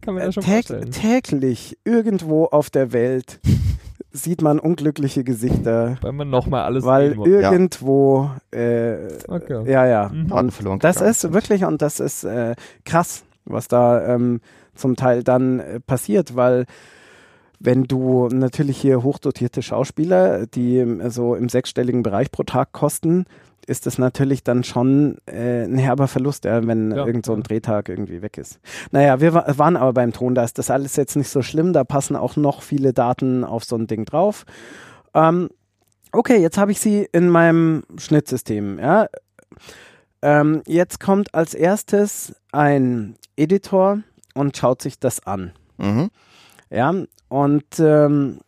[0.00, 0.90] Kann man ja schon täg vorstellen.
[0.92, 3.40] täglich irgendwo auf der Welt
[4.12, 8.96] sieht man unglückliche Gesichter, Weil man nochmal alles weil irgendwo, äh,
[9.28, 9.70] Okay.
[9.70, 10.08] ja, ja.
[10.12, 10.78] Mhm.
[10.80, 12.54] Das ist wirklich, und das ist äh,
[12.84, 14.40] krass, was da ähm,
[14.80, 16.66] zum Teil dann äh, passiert, weil
[17.60, 23.26] wenn du natürlich hier hochdotierte Schauspieler, die ähm, so im sechsstelligen Bereich pro Tag kosten,
[23.66, 27.42] ist es natürlich dann schon äh, ein herber Verlust, ja, wenn Ja, irgend so ein.
[27.42, 28.58] Drehtag irgendwie weg ist.
[28.90, 31.72] Naja, wir wa waren aber beim Ton, da ist das alles jetzt nicht so schlimm,
[31.74, 34.44] da passen auch noch viele Daten auf so ein Ding drauf.
[35.14, 35.50] Ähm,
[36.12, 39.06] okay, jetzt habe ich sie in meinem Schnittsystem, ja.
[40.22, 44.00] Ähm, jetzt kommt als erstes ein Editor
[44.34, 45.52] und schaut sich das an.
[45.78, 46.10] Mhm.
[46.70, 46.94] Ja,
[47.28, 48.40] und ähm,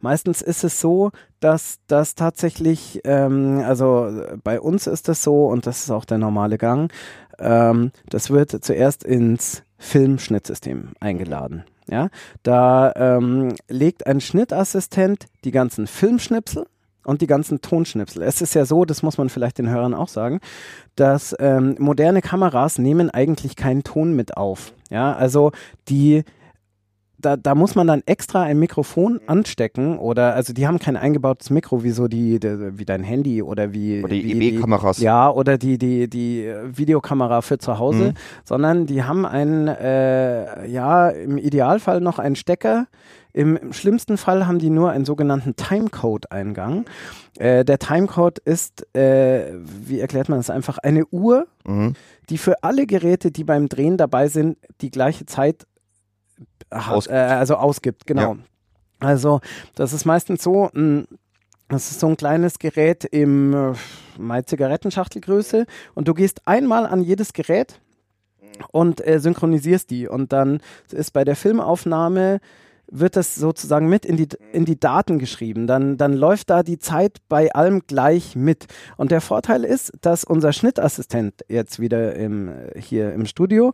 [0.00, 5.66] meistens ist es so, dass das tatsächlich, ähm, also bei uns ist das so und
[5.66, 6.92] das ist auch der normale Gang,
[7.38, 11.64] ähm, das wird zuerst ins Filmschnittsystem eingeladen.
[11.86, 12.08] Ja,
[12.42, 16.66] da ähm, legt ein Schnittassistent die ganzen Filmschnipsel
[17.04, 18.22] und die ganzen Tonschnipsel.
[18.22, 20.40] Es ist ja so, das muss man vielleicht den Hörern auch sagen,
[20.96, 24.72] dass ähm, moderne Kameras nehmen eigentlich keinen Ton mit auf.
[24.90, 25.52] Ja, also
[25.88, 26.24] die
[27.24, 31.50] da, da muss man dann extra ein Mikrofon anstecken oder also die haben kein eingebautes
[31.50, 34.98] Mikro wie so die, die wie dein Handy oder wie Oder die EB-Kameras.
[34.98, 38.14] ja oder die die die Videokamera für zu Hause, Mhm.
[38.44, 42.86] sondern die haben einen äh, ja im Idealfall noch einen Stecker.
[43.36, 46.84] Im, Im schlimmsten Fall haben die nur einen sogenannten Timecode-Eingang.
[47.38, 51.94] Äh, der Timecode ist, äh, wie erklärt man das einfach, eine Uhr, Mhm.
[52.30, 55.66] die für alle Geräte, die beim Drehen dabei sind, die gleiche Zeit
[56.70, 58.36] hat, äh, also ausgibt, genau.
[59.00, 59.40] Also
[59.74, 61.04] das ist meistens so, mh,
[61.68, 63.74] das ist so ein kleines Gerät im
[64.18, 67.80] äh, Zigarettenschachtelgröße und du gehst einmal an jedes Gerät
[68.70, 70.60] und äh, synchronisierst die und dann
[70.90, 72.40] ist bei der Filmaufnahme
[72.90, 75.66] wird das sozusagen mit in die, in die Daten geschrieben.
[75.66, 78.66] Dann, dann läuft da die Zeit bei allem gleich mit.
[78.96, 83.72] Und der Vorteil ist, dass unser Schnittassistent jetzt wieder im, äh, hier im Studio,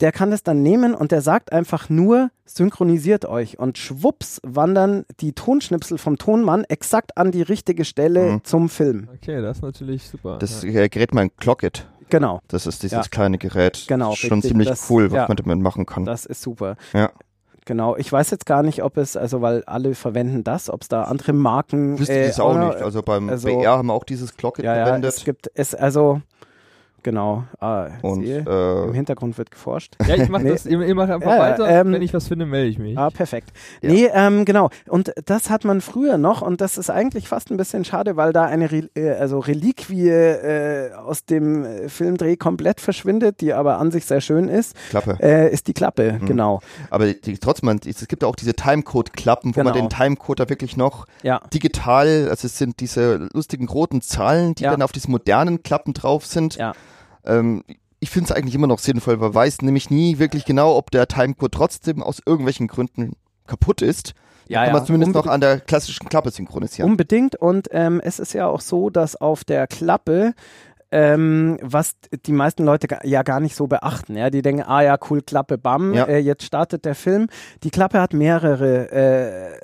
[0.00, 3.58] der kann das dann nehmen und der sagt einfach nur, synchronisiert euch.
[3.58, 8.44] Und schwupps wandern die Tonschnipsel vom Tonmann exakt an die richtige Stelle Mhm.
[8.44, 9.08] zum Film.
[9.14, 10.38] Okay, das ist natürlich super.
[10.38, 10.70] Das ja.
[10.82, 11.88] äh, Gerät mein Clocket.
[12.10, 13.10] Genau, Das ist dieses Ja.
[13.10, 13.84] kleine Gerät.
[13.86, 14.50] Genau, Das ist schon richtig.
[14.52, 15.26] ziemlich Das- cool, was ja.
[15.28, 16.04] man damit machen kann.
[16.06, 16.76] das ist super.
[16.94, 17.10] Ja.
[17.66, 20.88] Genau, ich weiß jetzt gar nicht, ob es, also weil alle verwenden das, ob es
[20.88, 22.82] da andere Marken Wüsste ich äh, das auch noch- nicht.
[22.82, 25.12] Also beim also- BR haben wir auch dieses Clocket Ja, ja, verwendet.
[25.12, 26.22] es gibt es, also
[27.10, 29.94] genau, ah, und siehe, im äh, Hintergrund wird geforscht.
[30.06, 30.50] ja, ich mach Nee.
[30.50, 31.68] das, ihr, ihr macht einfach Ja, weiter.
[31.68, 32.98] ähm, Wenn ich was finde, melde ich mich.
[32.98, 33.50] Ah, perfekt.
[33.80, 33.90] Ja.
[33.90, 34.68] Nee, ähm, genau.
[34.88, 38.32] Und das hat man früher noch und das ist eigentlich fast ein bisschen schade, weil
[38.34, 43.78] da eine Re äh, also Reliquie äh, aus dem äh, Filmdreh komplett verschwindet, die aber
[43.78, 45.16] an sich sehr schön ist, Klappe.
[45.20, 46.26] äh, ist die Klappe, Mhm.
[46.26, 46.60] genau.
[46.90, 49.86] Aber die, trotzdem, man- es gibt auch diese Timecode-Klappen, wo man Genau.
[49.86, 54.64] den Timecode da wirklich noch Ja, digital, also es sind diese lustigen roten Zahlen, die
[54.64, 54.70] Ja.
[54.72, 56.56] dann auf diesen modernen Klappen drauf sind.
[56.56, 56.72] ja,
[57.28, 57.62] Ähm,
[58.00, 60.90] ich finde es eigentlich immer noch sinnvoll, weil man weiß nämlich nie wirklich genau, ob
[60.90, 63.12] der Timecode trotzdem aus irgendwelchen Gründen
[63.46, 64.14] kaputt ist,
[64.46, 66.90] Ja, kann ja, man zumindest unbe- noch an der klassischen Klappe synchronisieren.
[66.90, 67.34] Unbedingt.
[67.36, 70.34] Und ähm, es ist ja auch so, dass auf der Klappe
[70.90, 74.16] ähm, was die meisten Leute ja gar nicht so beachten.
[74.16, 76.04] Ja, die denken, ah ja, cool, Klappe, bam, Ja.
[76.04, 77.28] äh, jetzt startet der Film.
[77.62, 79.58] Die Klappe hat mehrere äh.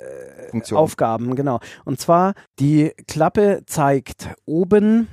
[0.71, 1.59] Aufgaben, genau.
[1.83, 5.07] Und zwar die Klappe zeigt oben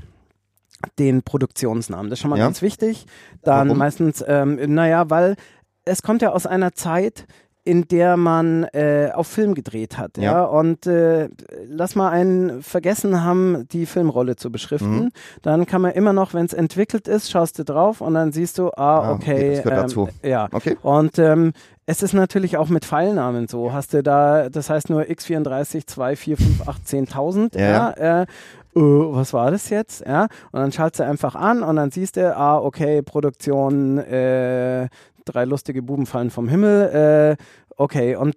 [0.98, 2.10] den Produktionsnamen.
[2.10, 2.44] Das ist schon mal Ja.
[2.46, 3.06] ganz wichtig.
[3.42, 3.78] Dann Warum?
[3.78, 5.36] meistens, ähm, naja, weil
[5.84, 7.26] es kommt ja aus einer Zeit,
[7.64, 10.16] in der man äh, auf Film gedreht hat.
[10.18, 10.22] Ja.
[10.22, 10.44] Ja.
[10.44, 11.28] Und äh,
[11.68, 14.96] lass mal einen vergessen haben, die Filmrolle zu beschriften.
[15.04, 15.10] Mhm.
[15.42, 18.58] Dann kann man immer noch, wenn es entwickelt ist, schaust du drauf und dann siehst
[18.58, 19.50] du, ah, Ah, okay, okay.
[19.54, 20.08] das gehört dazu.
[20.24, 20.48] Ja.
[20.50, 20.76] Okay.
[20.82, 21.52] Und ähm,
[21.86, 23.72] es ist natürlich auch mit Pfeilnamen so.
[23.72, 27.56] Hast du da, das heißt nur x34, 2, 4, 5, 8, 10.000.
[27.60, 28.22] Ja, Ja.
[28.22, 28.26] Äh,
[28.74, 30.04] äh, was war das jetzt?
[30.06, 30.24] Ja.
[30.52, 34.88] Und dann schaltest du einfach an und dann siehst du, ah, okay, Produktion, äh,
[35.24, 37.36] drei lustige Buben fallen vom Himmel.
[37.38, 37.42] Äh,
[37.76, 38.16] okay.
[38.16, 38.36] Und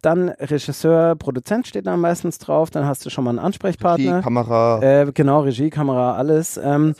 [0.00, 2.70] dann Regisseur, Produzent steht da meistens drauf.
[2.70, 4.22] Dann hast du schon mal einen Ansprechpartner.
[4.22, 4.80] Kamera.
[4.82, 6.56] Äh, genau, Regie, Kamera, alles.
[6.56, 6.94] Ähm,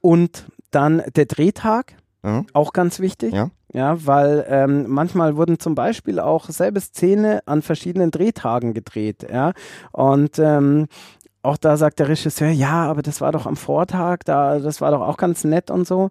[0.00, 1.94] und dann der Drehtag,
[2.24, 2.46] Mhm.
[2.54, 3.34] auch ganz wichtig.
[3.34, 3.50] Ja.
[3.74, 9.26] Ja, weil ähm, manchmal wurden zum Beispiel auch selbe Szene an verschiedenen Drehtagen gedreht.
[9.30, 9.52] Ja,
[9.92, 10.86] und ähm,
[11.44, 14.90] auch da sagt der Regisseur, ja, aber das war doch am Vortag, da, das war
[14.90, 16.10] doch auch ganz nett und so.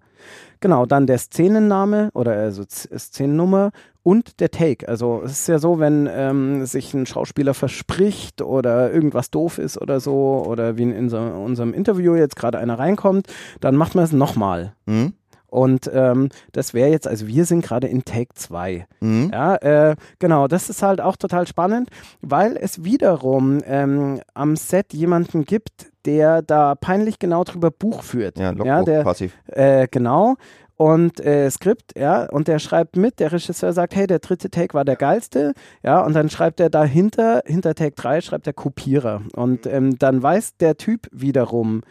[0.60, 3.72] Genau, dann der Szenenname oder also Szenennummer
[4.04, 4.88] und der Take.
[4.88, 9.82] Also es ist ja so, wenn ähm, sich ein Schauspieler verspricht oder irgendwas doof ist
[9.82, 13.28] oder so, oder wie in unser, unserem Interview jetzt gerade einer reinkommt,
[13.60, 14.74] dann macht man es nochmal.
[14.86, 15.14] Mhm.
[15.54, 18.88] Und ähm, das wäre jetzt, also wir sind gerade in Take 2.
[19.01, 19.30] Mhm.
[19.32, 21.89] Ja, äh, genau, das ist halt auch total spannend,
[22.22, 28.39] weil es wiederum ähm, am Set jemanden gibt, der da peinlich genau drüber Buch führt.
[28.39, 29.30] Ja, Logbuch ja der, quasi.
[29.45, 30.38] äh, genau.
[30.76, 34.74] Und äh, Skript, ja, und der schreibt mit, der Regisseur sagt, hey, der dritte Take
[34.74, 39.22] war der geilste, ja, und dann schreibt er dahinter, hinter Take 3 schreibt der Kopierer.
[39.36, 41.84] Und ähm, dann weiß der Typ wiederum,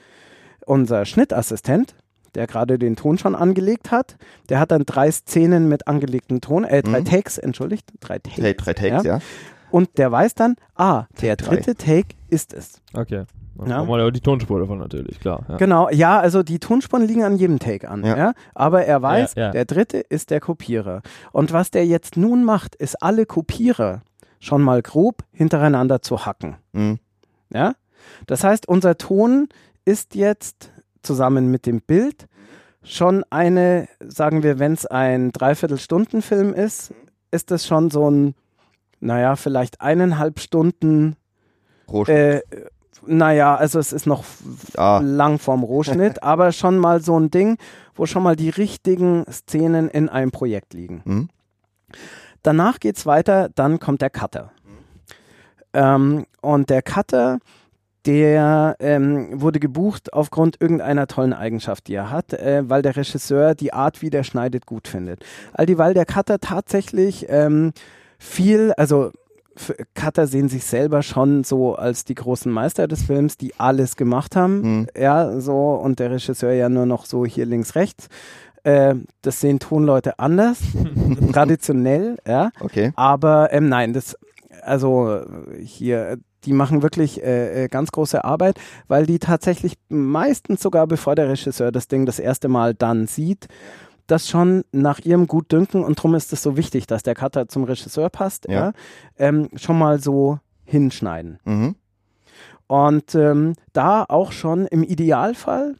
[0.66, 1.94] unser Schnittassistent,
[2.34, 4.16] der gerade den Ton schon angelegt hat,
[4.48, 7.04] der hat dann drei Szenen mit angelegtem Ton, äh, drei Mhm.
[7.04, 8.38] Takes, entschuldigt, drei Takes.
[8.42, 9.18] Hey, drei Takes, ja.
[9.70, 11.56] Und der weiß dann, ah, der drei.
[11.56, 12.80] dritte Take ist es.
[12.94, 13.24] Okay.
[13.54, 13.86] Dann Ja.
[13.86, 15.44] wir ja auch die Tonspur davon natürlich, klar.
[15.48, 15.56] Ja.
[15.58, 18.16] Genau, ja, also die Tonspuren liegen an jedem Take an, ja.
[18.16, 18.32] Ja.
[18.54, 19.50] Aber er weiß, Ja, ja.
[19.50, 21.02] der dritte ist der Kopierer.
[21.32, 24.00] Und was der jetzt nun macht, ist alle Kopierer
[24.40, 26.56] schon mal grob hintereinander zu hacken.
[26.72, 26.98] Mhm.
[27.52, 27.74] Ja?
[28.26, 29.48] Das heißt, unser Ton
[29.84, 30.71] ist jetzt
[31.02, 32.26] zusammen mit dem Bild
[32.84, 36.92] schon eine, sagen wir, wenn es ein Dreiviertelstundenfilm ist,
[37.30, 38.34] ist das schon so ein,
[39.00, 41.16] naja, vielleicht eineinhalb Stunden,
[41.88, 42.14] Rohstoff.
[42.16, 42.40] äh,
[43.06, 44.24] naja, also es ist noch
[44.76, 45.00] Ah.
[45.02, 47.56] lang vorm Rohschnitt, aber schon mal so ein Ding,
[47.94, 51.02] wo schon mal die richtigen Szenen in einem Projekt liegen.
[51.04, 51.28] Mhm.
[52.42, 54.50] Danach geht's weiter, dann kommt der Cutter.
[55.72, 57.38] Ähm, und der Cutter,
[58.06, 63.54] der ähm, wurde gebucht aufgrund irgendeiner tollen Eigenschaft, die er hat, äh, weil der Regisseur
[63.54, 65.24] die Art, wie der schneidet, gut findet.
[65.52, 67.72] All die, weil der Cutter tatsächlich ähm,
[68.18, 69.12] viel, also
[69.94, 74.34] Cutter sehen sich selber schon so als die großen Meister des Films, die alles gemacht
[74.34, 74.60] haben.
[74.60, 74.86] Mhm.
[74.98, 78.08] Ja, so, und der Regisseur ja nur noch so hier links, rechts.
[78.64, 80.58] Äh, das sehen Tonleute anders,
[81.32, 82.50] traditionell, ja.
[82.60, 82.92] Okay.
[82.96, 84.16] Aber ähm, nein, das,
[84.62, 85.20] also
[85.60, 91.14] hier, die machen wirklich äh, äh, ganz große Arbeit, weil die tatsächlich meistens sogar, bevor
[91.14, 93.48] der Regisseur das Ding das erste Mal dann sieht,
[94.06, 97.64] das schon nach ihrem Gutdünken und darum ist es so wichtig, dass der Cutter zum
[97.64, 98.72] Regisseur passt, ja, Ja.
[99.18, 101.38] ähm, schon mal so hinschneiden.
[101.44, 101.76] Mhm.
[102.66, 105.76] Und ähm, da auch schon im Idealfall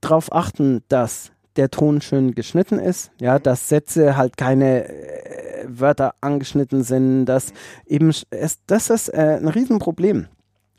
[0.00, 6.14] darauf achten, dass der Ton schön geschnitten ist, ja, dass Sätze halt keine äh, Wörter
[6.22, 7.52] angeschnitten sind, dass
[7.86, 10.26] eben sch- es, das ist äh, ein Riesenproblem.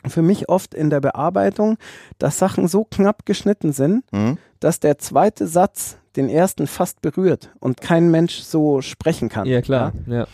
[0.07, 1.77] Für mich oft in der Bearbeitung,
[2.17, 4.39] dass Sachen so knapp geschnitten sind, Mhm.
[4.59, 9.45] dass der zweite Satz den ersten fast berührt und kein Mensch so sprechen kann.
[9.47, 9.93] Ja, klar.
[10.07, 10.25] Ja.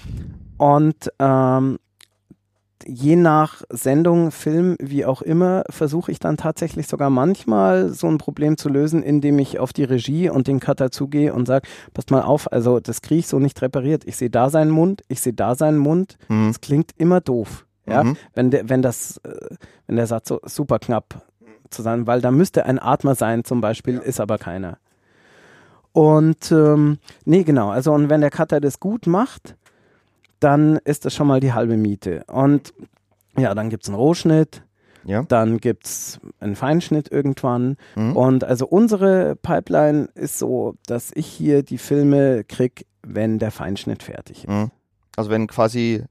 [0.58, 1.78] Und ähm,
[2.86, 8.18] je nach Sendung, Film, wie auch immer, versuche ich dann tatsächlich sogar manchmal so ein
[8.18, 12.12] Problem zu lösen, indem ich auf die Regie und den Cutter zugehe und sage, passt
[12.12, 14.04] mal auf, also das kriege ich so nicht repariert.
[14.06, 16.18] Ich sehe da seinen Mund, ich sehe da seinen Mund.
[16.28, 16.50] Mhm.
[16.50, 17.66] Es klingt immer doof.
[17.90, 18.18] Ja, Mhm.
[18.34, 19.56] wenn, der, wenn, das, äh,
[19.88, 21.26] wenn der Satz so super knapp
[21.70, 24.78] zu sein, weil da müsste ein Atmer sein zum Beispiel, ist aber keiner.
[25.94, 29.56] Und ähm, nee, genau, also und wenn der Cutter das gut macht,
[30.40, 32.24] dann ist das schon mal die halbe Miete.
[32.28, 32.74] Und
[33.38, 34.64] ja, dann gibt es einen Rohschnitt,
[35.04, 35.24] Ja.
[35.24, 37.78] dann gibt es einen Feinschnitt irgendwann.
[37.96, 38.16] Mhm.
[38.16, 44.04] Und also unsere Pipeline ist so, dass ich hier die Filme krieg, wenn der Feinschnitt
[44.04, 44.50] fertig ist.
[44.50, 44.72] Mhm.
[45.16, 46.04] Also wenn quasi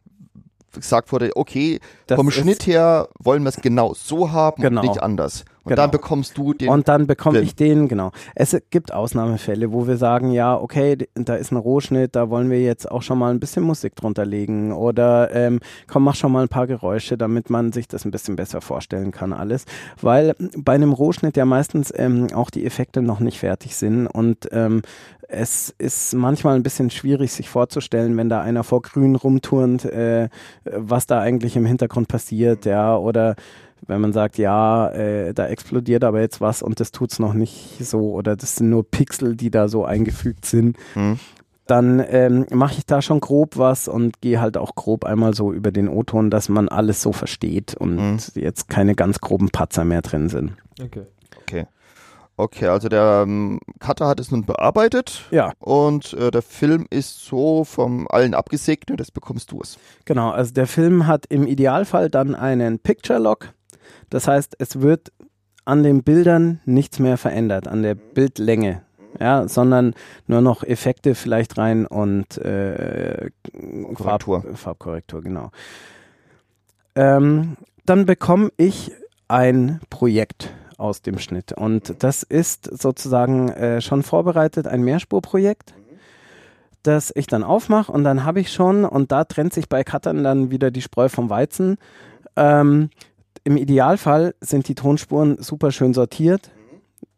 [0.73, 4.83] gesagt wurde, okay, Das vom Schnitt her wollen wir es genau so haben Genau.
[4.83, 5.45] und nicht anders.
[5.67, 5.83] Und Genau.
[5.83, 6.69] dann bekommst du den.
[6.69, 8.13] Und dann bekomme ich den, genau.
[8.37, 12.63] Es gibt Ausnahmefälle, wo wir sagen, ja, okay, da ist ein Rohschnitt, da wollen wir
[12.63, 15.59] jetzt auch schon mal ein bisschen Musik drunter legen oder ähm,
[15.89, 19.11] komm, mach schon mal ein paar Geräusche, damit man sich das ein bisschen besser vorstellen
[19.11, 19.65] kann alles.
[20.01, 24.49] Weil bei einem Rohschnitt ja meistens ähm, auch die Effekte noch nicht fertig sind und
[24.53, 24.83] ähm,
[25.29, 30.29] es ist manchmal ein bisschen schwierig, sich vorzustellen, wenn da einer vor Grün rumturnt, äh,
[30.65, 33.35] was da eigentlich im Hintergrund passiert, ja, oder
[33.87, 37.77] wenn man sagt, ja, äh, da explodiert aber jetzt was und das tut's noch nicht
[37.85, 41.19] so oder das sind nur Pixel, die da so eingefügt sind, Hm.
[41.67, 45.53] dann ähm, mache ich da schon grob was und gehe halt auch grob einmal so
[45.53, 48.19] über den O-Ton, dass man alles so versteht und Mhm.
[48.35, 50.53] jetzt keine ganz groben Patzer mehr drin sind.
[50.83, 51.03] Okay.
[51.43, 51.67] Okay.
[52.39, 57.25] Okay, also der ähm, Cutter hat es nun bearbeitet Ja, und äh, der Film ist
[57.25, 59.79] so vom allen abgesegnet, das bekommst du es.
[60.05, 60.31] genau.
[60.33, 63.55] Also der Film hat im Idealfall dann einen Picture Lock.
[64.11, 65.13] Das heißt, es wird
[65.65, 68.83] an den Bildern nichts mehr verändert, an der Bildlänge.
[69.19, 69.95] Ja, sondern
[70.27, 73.31] nur noch Effekte vielleicht rein und äh,
[73.95, 74.43] Korrektur.
[74.43, 75.51] Farb, Farbkorrektur, genau.
[76.95, 77.57] Ähm,
[77.87, 78.93] dann bekomme ich
[79.29, 85.75] ein Projekt aus dem Schnitt und das ist sozusagen äh, schon vorbereitet, ein Mehrspurprojekt,
[86.83, 90.25] das ich dann aufmache und dann habe ich schon, und da trennt sich bei Cuttern
[90.25, 91.79] dann wieder die Spreu vom Weizen,
[92.37, 92.91] ähm,
[93.47, 96.51] im Idealfall sind die Tonspuren super schön sortiert.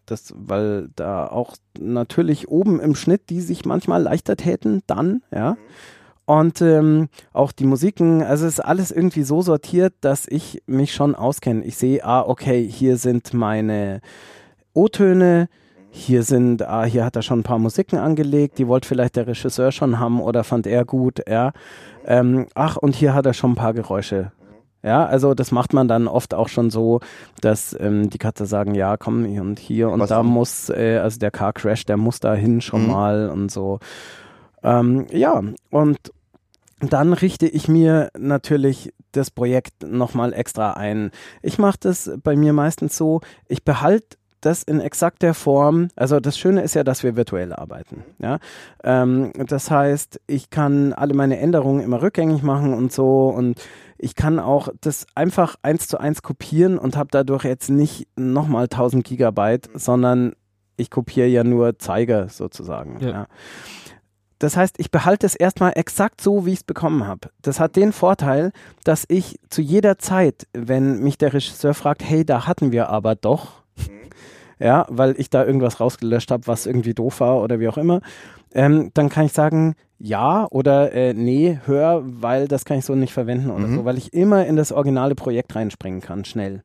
[0.05, 5.57] Das, weil da auch natürlich oben im Schnitt, die sich manchmal leichter täten, dann, ja.
[6.27, 11.15] Und ähm, auch die Musiken, also ist alles irgendwie so sortiert, dass ich mich schon
[11.15, 11.65] auskenne.
[11.65, 14.03] Ich sehe, ah, okay, hier sind meine
[14.75, 15.49] O-Töne,
[15.89, 19.27] hier sind, ah, hier hat er schon ein paar Musiken angelegt, die wollte vielleicht der
[19.27, 21.53] Regisseur schon haben oder fand er gut, ja.
[22.05, 24.33] Ähm, ach, und hier hat er schon ein paar Geräusche.
[24.83, 27.01] Ja, also das macht man dann oft auch schon so,
[27.41, 30.31] dass ähm, die Cutter sagen, ja, komm hier und hier und Was da denn?
[30.31, 32.91] muss, äh, also der Car Crash, der muss da hin schon Mhm.
[32.93, 33.81] mal und so.
[34.63, 35.99] Ähm, ja, und
[36.81, 41.11] dann richte ich mir natürlich das Projekt nochmal extra ein.
[41.43, 46.21] Ich mache das bei mir meistens so, ich behalte das in exakt der Form, also
[46.21, 48.05] das Schöne ist ja, dass wir virtuell arbeiten.
[48.21, 48.39] Ja?
[48.85, 53.61] Ähm, das heißt, ich kann alle meine Änderungen immer rückgängig machen und so und
[53.99, 58.65] ich kann auch das einfach eins zu eins kopieren und habe dadurch jetzt nicht nochmal
[58.65, 60.35] 1000 Gigabyte, sondern
[60.77, 63.01] ich kopiere ja nur Zeiger sozusagen.
[63.01, 63.09] Ja.
[63.09, 63.27] Ja.
[64.39, 67.31] Das heißt, ich behalte es erstmal exakt so, wie ich es bekommen habe.
[67.43, 68.53] Das hat den Vorteil,
[68.85, 73.17] dass ich zu jeder Zeit, wenn mich der Regisseur fragt, hey, da hatten wir aber
[73.17, 73.65] doch,
[74.59, 78.01] ja, weil ich da irgendwas rausgelöscht habe, was irgendwie doof war oder wie auch immer,
[78.55, 82.95] ähm, dann kann ich sagen, ja oder äh, nee, hör, weil das kann ich so
[82.95, 83.75] nicht verwenden oder Mhm.
[83.77, 86.63] so, weil ich immer in das originale Projekt reinspringen kann, schnell.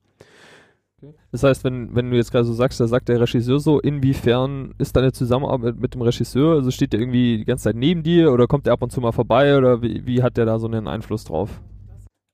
[1.33, 4.73] Das heißt, wenn, wenn du jetzt gerade so sagst, da sagt der Regisseur so, inwiefern
[4.77, 6.55] ist deine Zusammenarbeit mit dem Regisseur?
[6.55, 9.01] Also steht der irgendwie die ganze Zeit neben dir oder kommt der ab und zu
[9.01, 11.59] mal vorbei oder wie, wie hat der da so einen Einfluss drauf?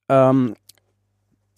[0.10, 0.54] Ähm,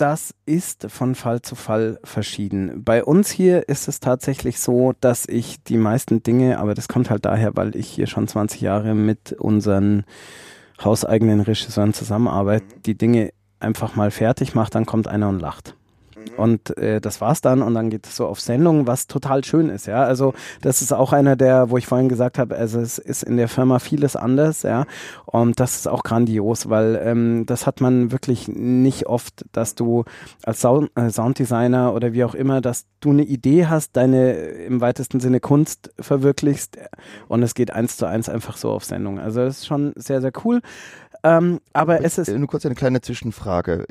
[0.02, 2.84] das ist von Fall zu Fall verschieden.
[2.84, 7.12] Bei uns hier ist es tatsächlich so, dass ich die meisten Dinge, aber das kommt
[7.12, 10.04] halt daher, weil ich hier schon 20 Jahre mit unseren
[10.84, 15.76] hauseigenen Regisseuren zusammenarbeite, die Dinge einfach mal fertig mache, dann kommt einer und lacht.
[16.38, 19.70] Und äh, das war's dann und dann geht es so auf Sendung, was total schön
[19.70, 20.04] ist, ja.
[20.04, 23.38] Also das ist auch einer der, wo ich vorhin gesagt habe, also es ist in
[23.38, 24.86] der Firma vieles anders, ja.
[25.26, 30.04] Und das ist auch grandios, weil ähm, das hat man wirklich nicht oft, dass du
[30.44, 34.66] als Sound, äh, Sounddesigner oder wie auch immer, dass du eine Idee hast, deine äh,
[34.66, 36.78] im weitesten Sinne Kunst verwirklichst
[37.28, 39.20] und es geht eins zu eins einfach so auf Sendung.
[39.20, 40.62] Also das ist schon sehr, sehr cool.
[41.24, 43.86] Ähm, aber es ist Äh, Nur kurz eine kleine Zwischenfrage.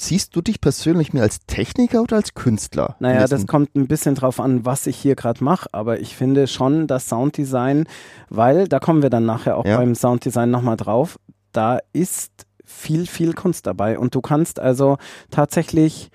[0.00, 2.94] Siehst du dich persönlich mehr als Techniker oder als Künstler?
[3.00, 6.46] Naja, das kommt ein bisschen drauf an, was ich hier gerade mache, aber ich finde
[6.46, 7.84] schon das Sounddesign,
[8.28, 9.76] weil, da kommen wir dann nachher auch Ja.
[9.78, 11.18] beim Sounddesign nochmal drauf,
[11.52, 14.98] da ist viel, viel Kunst dabei und du kannst also
[15.32, 16.10] tatsächlich,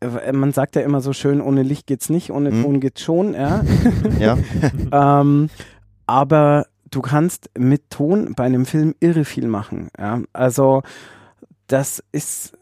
[0.00, 2.62] äh, man sagt ja immer so schön, ohne Licht geht's nicht, ohne Mhm.
[2.64, 3.62] Ton geht's schon, ja.
[4.18, 4.36] Ja,
[5.20, 5.48] ähm,
[6.06, 9.88] aber du kannst mit Ton bei einem Film irre viel machen.
[9.98, 10.20] Ja?
[10.34, 10.82] Also
[11.68, 12.58] das ist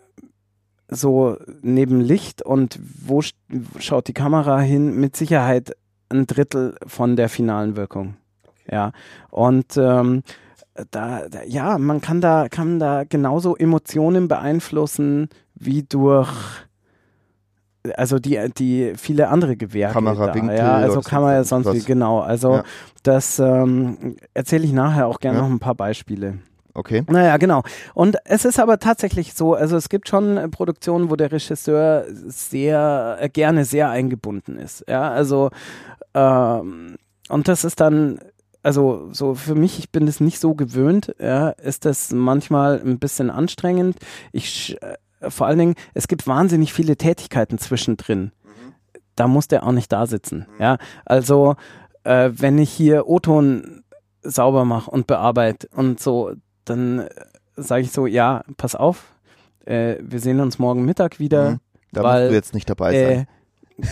[0.89, 3.35] so neben Licht und wo sch-
[3.79, 5.77] schaut die Kamera hin, mit Sicherheit
[6.09, 8.17] ein Drittel von der finalen Wirkung.
[8.71, 8.93] Ja,
[9.31, 10.23] und ähm,
[10.91, 16.31] da, da, ja, man kann da, kann da genauso Emotionen beeinflussen wie durch
[17.97, 19.95] also die, die viele andere Gewerke.
[19.95, 21.87] Kamerawinkel da, ja, also Kamera sonst sonst wie, was.
[21.87, 22.21] genau.
[22.21, 22.65] Also Ja.
[23.03, 25.45] das ähm, erzähle ich nachher auch gerne Ja.
[25.45, 26.39] noch ein paar Beispiele.
[26.79, 27.03] Okay.
[27.09, 27.65] Naja, genau.
[27.93, 32.05] Und es ist aber tatsächlich so, also es gibt schon äh, Produktionen, wo der Regisseur
[32.09, 34.85] sehr äh, gerne sehr eingebunden ist.
[34.89, 35.51] Ja, also
[36.15, 36.95] ähm,
[37.29, 38.21] und das ist dann
[38.63, 43.01] also so für mich, ich bin das nicht so gewöhnt, ja, ist das manchmal ein
[43.01, 43.97] bisschen anstrengend.
[44.31, 48.31] Ich äh, vor allen Dingen, es gibt wahnsinnig viele Tätigkeiten zwischendrin.
[49.17, 50.47] Da muss der auch nicht da sitzen.
[50.61, 51.57] Ja, also
[52.05, 53.83] äh, wenn ich hier O-Ton
[54.23, 56.35] sauber mache und bearbeite und so,
[56.71, 57.09] dann äh,
[57.57, 59.13] sage ich so, ja, pass auf,
[59.65, 61.53] äh, wir sehen uns morgen Mittag wieder.
[61.53, 61.61] Mhm.
[61.93, 63.27] Da weil, musst du jetzt nicht dabei sein.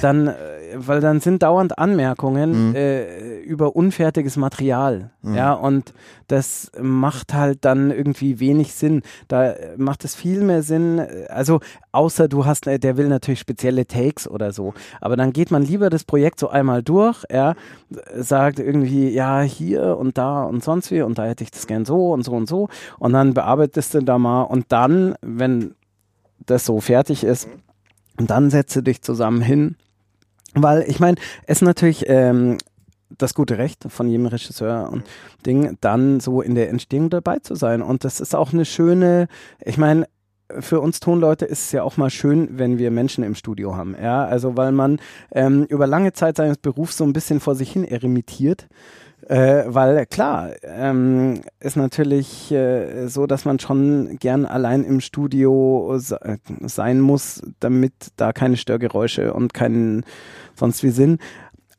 [0.03, 0.35] Dann, äh,
[0.75, 2.75] weil dann sind dauernd Anmerkungen Mhm.
[2.75, 5.11] äh, über unfertiges Material.
[5.23, 5.35] Mhm.
[5.37, 5.95] Ja, und
[6.27, 9.03] das macht halt dann irgendwie wenig Sinn.
[9.29, 11.61] Da äh, macht es viel mehr Sinn, äh, also
[11.93, 14.75] außer du hast, der will natürlich spezielle Takes oder so.
[15.01, 17.55] Aber dann geht man lieber das Projekt so einmal durch, ja,
[18.17, 21.85] sagt irgendwie, ja, hier und da und sonst wie und da hätte ich das gern
[21.85, 22.69] so und so und so.
[22.99, 25.77] Und dann bearbeitest du da mal und dann, wenn
[26.45, 27.49] das so fertig ist,
[28.19, 29.77] und dann setze dich zusammen hin.
[30.55, 32.59] Weil ich meine, es ist natürlich ähm,
[33.11, 35.05] das gute Recht von jedem Regisseur und
[35.45, 37.83] Ding, dann so in der Entstehung dabei zu sein.
[37.83, 39.29] Und das ist auch eine schöne,
[39.65, 40.07] ich meine,
[40.61, 43.97] für uns Tonleute ist es ja auch mal schön, wenn wir Menschen im Studio haben.
[44.01, 45.01] Ja, also weil man
[45.33, 48.69] ähm, über lange Zeit seines Berufs so ein bisschen vor sich hin eremitiert.
[49.29, 55.97] Äh, weil klar, ähm, ist natürlich äh, so, dass man schon gern allein im Studio
[55.97, 60.05] äh, sein muss, damit da keine Störgeräusche und keinen
[60.55, 61.21] sonst wie sind.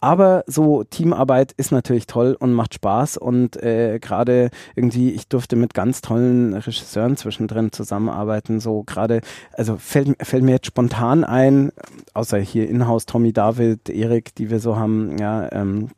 [0.01, 5.55] Aber so Teamarbeit ist natürlich toll und macht Spaß und äh, gerade irgendwie, ich durfte
[5.55, 8.59] mit ganz tollen Regisseuren zwischendrin zusammenarbeiten.
[8.59, 9.21] So gerade,
[9.53, 11.71] also fällt, fällt mir jetzt spontan ein,
[12.13, 15.89] außer hier in-house Tommy David, Erik, die wir so haben, ja, ähm,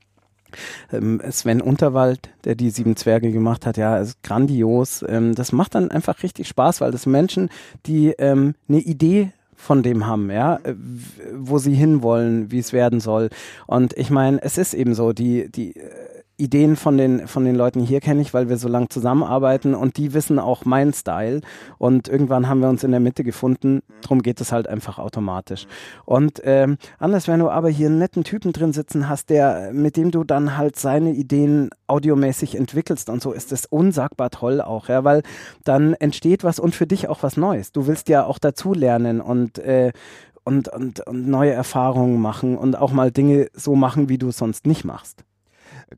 [0.91, 5.03] ähm, Sven Unterwald, der die Sieben Zwerge gemacht hat, ja, ist grandios.
[5.07, 7.49] Ähm, das macht dann einfach richtig Spaß, weil das Menschen,
[7.85, 12.71] die ähm, eine Idee von dem haben, ja, äh, w- wo sie hinwollen, wie es
[12.71, 13.29] werden soll.
[13.67, 15.83] Und ich meine, es ist eben so, die, die äh,
[16.39, 19.97] Ideen von den, von den Leuten hier kenne ich, weil wir so lange zusammenarbeiten und
[19.97, 21.41] die wissen auch meinen Style.
[21.77, 23.81] Und irgendwann haben wir uns in der Mitte gefunden.
[24.01, 25.67] Drum geht es halt einfach automatisch.
[26.05, 29.97] Und ähm, anders, wenn du aber hier einen netten Typen drin sitzen hast, der, mit
[29.97, 34.89] dem du dann halt seine Ideen audiomäßig entwickelst und so, ist das unsagbar toll auch,
[34.89, 35.23] ja, weil
[35.63, 37.71] dann entsteht was und für dich auch was Neues.
[37.71, 39.91] Du willst ja auch dazu lernen und äh,
[40.45, 44.37] und, und, und neue Erfahrungen machen und auch mal Dinge so machen, wie du es
[44.37, 45.23] sonst nicht machst.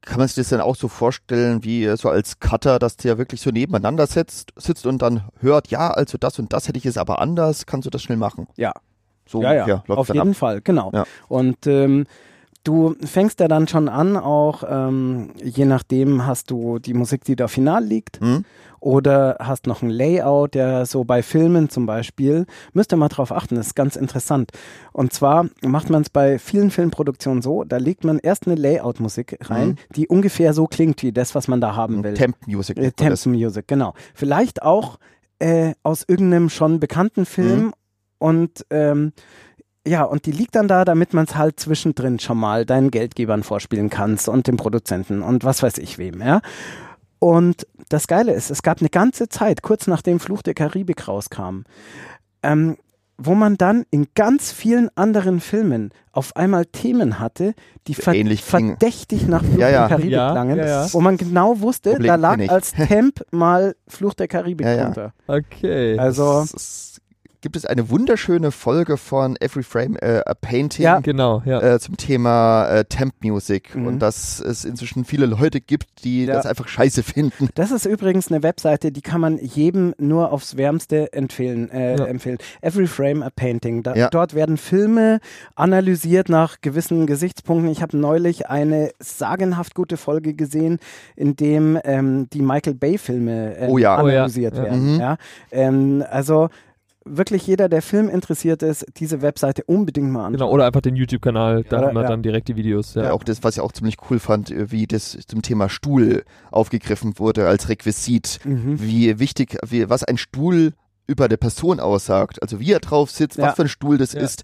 [0.02, 3.18] Kann man sich das dann auch so vorstellen, wie äh, so als Cutter, dass der
[3.18, 6.86] wirklich so nebeneinander sitzt, sitzt und dann hört, ja, also das und das hätte ich
[6.86, 8.48] jetzt aber anders, kannst du das schnell machen?
[8.56, 8.72] Ja.
[9.28, 10.36] So ja, ja, auf jeden ab.
[10.36, 10.92] Fall, genau.
[10.94, 11.06] Ja.
[11.28, 12.06] Und ähm,
[12.64, 17.36] du fängst ja dann schon an, auch ähm, je nachdem hast du die Musik, die
[17.36, 18.46] da final liegt, Hm?
[18.82, 23.32] Oder hast noch ein Layout, der so bei Filmen zum Beispiel, müsst ihr mal drauf
[23.32, 24.52] achten, das ist ganz interessant.
[24.92, 29.38] Und zwar macht man es bei vielen Filmproduktionen so, da legt man erst eine Layout-Musik
[29.50, 29.76] rein, Mhm.
[29.96, 32.16] die ungefähr so klingt wie das, was man da haben will.
[32.16, 32.78] Temp Music.
[32.78, 33.26] Äh, Temp.
[33.28, 33.94] Music, genau.
[34.16, 34.98] Vielleicht auch
[35.40, 37.74] äh, aus irgendeinem schon bekannten Film Mhm.
[38.20, 39.14] und ähm,
[39.88, 43.42] ja, und die liegt dann da, damit man es halt zwischendrin schon mal deinen Geldgebern
[43.44, 46.42] vorspielen kannst und dem Produzenten und was weiß ich wem, ja.
[47.18, 51.62] Und das Geile ist, es gab eine ganze Zeit, kurz nachdem Fluch der Karibik rauskam,
[52.44, 52.78] ähm,
[53.18, 57.54] wo man dann in ganz vielen anderen Filmen auf einmal Themen hatte,
[57.88, 59.80] die ver ähnlich verdächtig nach Fluch Ja, ja.
[59.88, 60.88] der Karibik Ja, ja.
[60.92, 64.84] wo man genau wusste, Problem da lag als Temp mal Fluch der Karibik Ja, ja.
[64.86, 65.14] drunter.
[65.28, 66.00] Okay.
[66.00, 66.91] Also, es
[67.42, 71.00] gibt es eine wunderschöne Folge von Every Frame äh, a Painting Ja.
[71.00, 71.60] genau, ja.
[71.62, 73.88] äh, zum Thema äh, Temp Music Mhm.
[73.88, 76.34] und dass es inzwischen viele Leute gibt, die Ja.
[76.36, 77.50] das einfach scheiße finden.
[77.56, 81.70] das ist übrigens eine Webseite, die kann man jedem nur aufs Wärmste empfehlen.
[81.72, 82.06] Äh, Ja.
[82.06, 82.38] empfehlen.
[82.62, 83.84] Every Frame a Painting.
[83.84, 84.10] Da, Ja.
[84.10, 85.20] Dort werden Filme
[85.56, 87.72] analysiert nach gewissen Gesichtspunkten.
[87.72, 90.80] Ich habe neulich eine sagenhaft gute Folge gesehen,
[91.16, 94.02] in dem ähm, die Michael Bay Filme äh, Oh ja.
[94.02, 94.16] Oh ja.
[94.20, 94.64] analysiert Ja.
[94.64, 94.94] werden.
[94.96, 95.00] Mhm.
[95.00, 95.18] Ja?
[95.52, 96.50] Ähm, also
[97.18, 100.34] wirklich jeder, der Film interessiert ist, diese Webseite unbedingt mal anschauen.
[100.34, 102.08] Genau, oder einfach den YouTube-Kanal, da Ja, haben wir ja.
[102.10, 102.94] dann direkt die Videos.
[102.96, 103.04] Ja.
[103.06, 103.12] Ja.
[103.14, 107.20] Auch das, was ich auch ziemlich cool fand, äh, wie das zum Thema Stuhl aufgegriffen
[107.20, 108.40] wurde als Requisit.
[108.46, 108.82] Mhm.
[108.82, 110.74] Wie wichtig, wie, was ein Stuhl
[111.08, 112.42] über der Person aussagt.
[112.42, 113.48] Also wie er drauf sitzt, Ja.
[113.48, 114.22] was für ein Stuhl das Ja.
[114.22, 114.44] ist.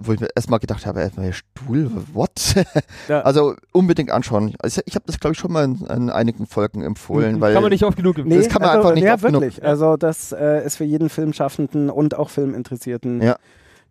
[0.00, 2.54] Wo ich mir erstmal gedacht habe, erstmal Stuhl, what?
[3.08, 3.20] Ja.
[3.22, 4.54] Also unbedingt anschauen.
[4.58, 7.62] Also ich habe das, glaube ich, schon mal in, in einigen Folgen empfohlen, weil Kann
[7.62, 9.64] man nicht oft genug Nee, Das kann man also, einfach nicht Ja, oft genug- wirklich.
[9.64, 13.36] Also das äh, ist für jeden Filmschaffenden und auch Filminteressierten Ja.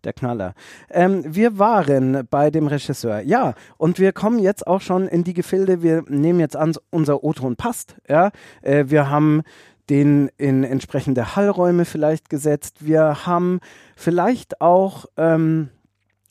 [0.02, 0.54] der Knaller.
[0.90, 3.20] Ähm, wir waren bei dem Regisseur.
[3.20, 5.82] Ja, und wir kommen jetzt auch schon in die Gefilde.
[5.82, 7.94] Wir nehmen jetzt an, unser O-Ton passt.
[8.08, 8.32] Ja,
[8.62, 9.42] äh, wir haben
[9.90, 12.78] den in entsprechende Hallräume vielleicht gesetzt.
[12.86, 13.60] Wir haben
[13.96, 15.68] vielleicht auch ähm,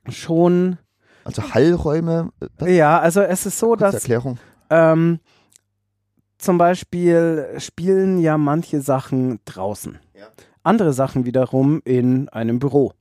[0.10, 0.78] schon.
[1.24, 2.32] Also Hallräume.
[2.62, 4.39] äh, ja, also es ist so, dass Erklärung.
[4.70, 5.20] ähm,
[6.38, 9.99] zum Beispiel spielen ja manche Sachen draußen.
[10.16, 10.28] Ja.
[10.64, 12.93] Andere Sachen wiederum in einem Büro.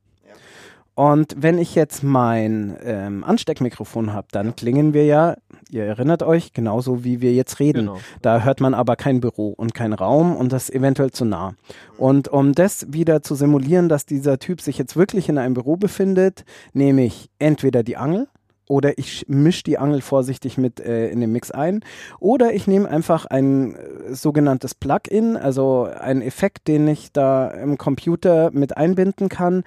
[1.01, 5.35] Und wenn ich jetzt mein ähm, Ansteckmikrofon habe, dann klingen wir ja,
[5.71, 7.87] ihr erinnert euch, genauso wie wir jetzt reden.
[7.87, 7.99] Genau.
[8.21, 11.55] Da hört man aber kein Büro und kein Raum und das eventuell zu nah.
[11.97, 15.75] Und um das wieder zu simulieren, dass dieser Typ sich jetzt wirklich in einem Büro
[15.75, 18.27] befindet, nehme ich entweder die Angel
[18.67, 21.83] oder ich mische die Angel vorsichtig mit äh, in den Mix ein
[22.19, 27.79] oder ich nehme einfach ein äh, sogenanntes Plugin, also einen Effekt, den ich da im
[27.79, 29.63] Computer mit einbinden kann,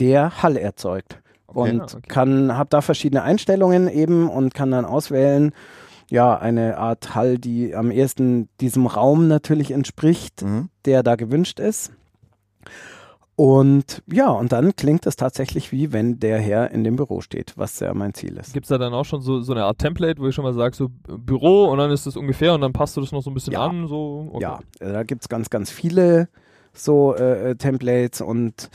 [0.00, 1.20] der Hall erzeugt.
[1.50, 1.70] Okay.
[1.72, 2.08] und Ah, okay.
[2.08, 5.52] kann, habe da verschiedene Einstellungen eben und kann dann auswählen,
[6.10, 10.68] ja, eine Art Hall, die am ehesten diesem Raum natürlich entspricht, Mhm.
[10.84, 11.92] der da gewünscht ist.
[13.36, 17.52] Und ja, und dann klingt es tatsächlich wie wenn der Herr in dem Büro steht,
[17.56, 18.52] was ja mein Ziel ist.
[18.52, 20.54] Gibt es da dann auch schon so, so eine Art Template, wo ich schon mal
[20.54, 23.30] sage, so Büro und dann ist das ungefähr und dann passt du das noch so
[23.30, 23.66] ein bisschen Ja.
[23.66, 23.86] an?
[23.86, 24.42] So, okay.
[24.42, 26.28] Ja, äh, da gibt's ganz, ganz viele
[26.72, 28.70] so äh, äh, Templates und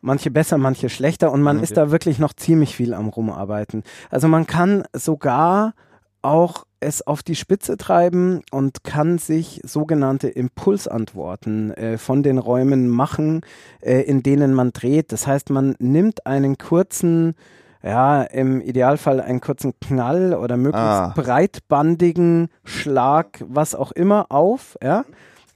[0.00, 1.62] manche besser, manche schlechter und man Mhm.
[1.62, 3.82] ist da wirklich noch ziemlich viel am Rumarbeiten.
[4.10, 5.74] Also man kann sogar
[6.22, 12.88] auch es auf die Spitze treiben und kann sich sogenannte Impulsantworten äh, von den Räumen
[12.88, 13.42] machen,
[13.82, 15.12] äh, in denen man dreht.
[15.12, 17.34] Das heißt, man nimmt einen kurzen,
[17.82, 21.12] ja, im Idealfall einen kurzen Knall oder möglichst Ah.
[21.16, 25.04] breitbandigen Schlag, was auch immer, auf, ja,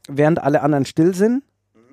[0.09, 1.42] während alle anderen still sind.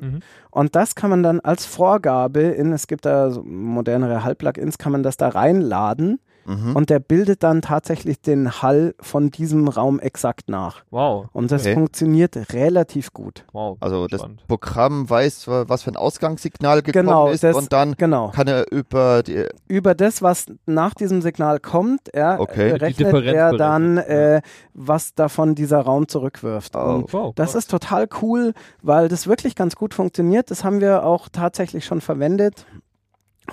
[0.02, 0.20] Mhm.
[0.50, 4.92] Und das kann man dann als Vorgabe in, es gibt da so modernere Hall-Plugins, kann
[4.92, 6.76] man das da reinladen Mhm.
[6.76, 10.84] und der bildet dann tatsächlich den Hall von diesem Raum exakt nach.
[10.90, 11.74] Wow, Und das Okay.
[11.74, 13.46] funktioniert relativ gut.
[13.54, 13.78] wow.
[13.80, 14.44] Also das spannend.
[14.48, 18.30] Programm weiß, was für ein Ausgangssignal gekommen Genau, ist das- und dann Genau.
[18.30, 22.70] kann er über die, Über das, was nach diesem Signal kommt, er Okay.
[22.72, 24.42] äh, rechnet er dann, äh,
[24.74, 26.76] was davon dieser Raum zurückwirft.
[26.76, 26.80] Oh.
[26.80, 27.34] Und wow.
[27.36, 30.50] Das ist total cool, weil das wirklich ganz gut funktioniert.
[30.52, 32.66] Das haben wir auch tatsächlich schon verwendet.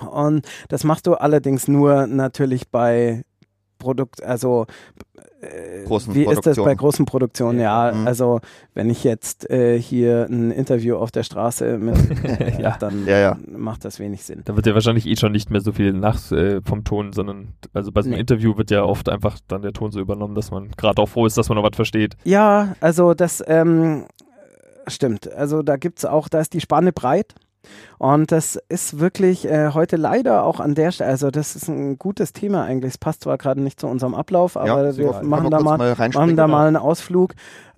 [0.09, 3.23] Und das machst du allerdings nur natürlich bei
[3.79, 4.65] Produkt, also
[5.41, 7.59] äh, Großen wie ist das bei großen Produktionen?
[7.61, 8.07] Ja, Mhm.
[8.07, 8.41] also
[8.73, 11.95] wenn ich jetzt äh, hier ein Interview auf der Straße mit,
[12.41, 12.75] äh, Ja.
[12.77, 13.37] dann Ja, ja.
[13.47, 14.41] macht das wenig Sinn.
[14.43, 17.53] Da wird ja wahrscheinlich eh schon nicht mehr so viel nach äh, vom Ton, sondern
[17.73, 18.19] also bei so einem Nee.
[18.21, 21.25] Interview wird ja oft einfach dann der Ton so übernommen, dass man gerade auch froh
[21.25, 22.17] ist, dass man noch was versteht.
[22.25, 24.07] Ja, also das ähm,
[24.87, 25.31] stimmt.
[25.31, 27.33] Also da gibt's auch, da ist die Spanne breit.
[27.97, 31.97] Und das ist wirklich äh, heute leider auch an der Stelle, also das ist ein
[31.97, 32.93] gutes Thema eigentlich.
[32.93, 35.21] Es passt zwar gerade nicht zu unserem Ablauf, aber super.
[35.21, 36.47] wir machen da mal, machen da genau.
[36.47, 37.33] mal einen Ausflug.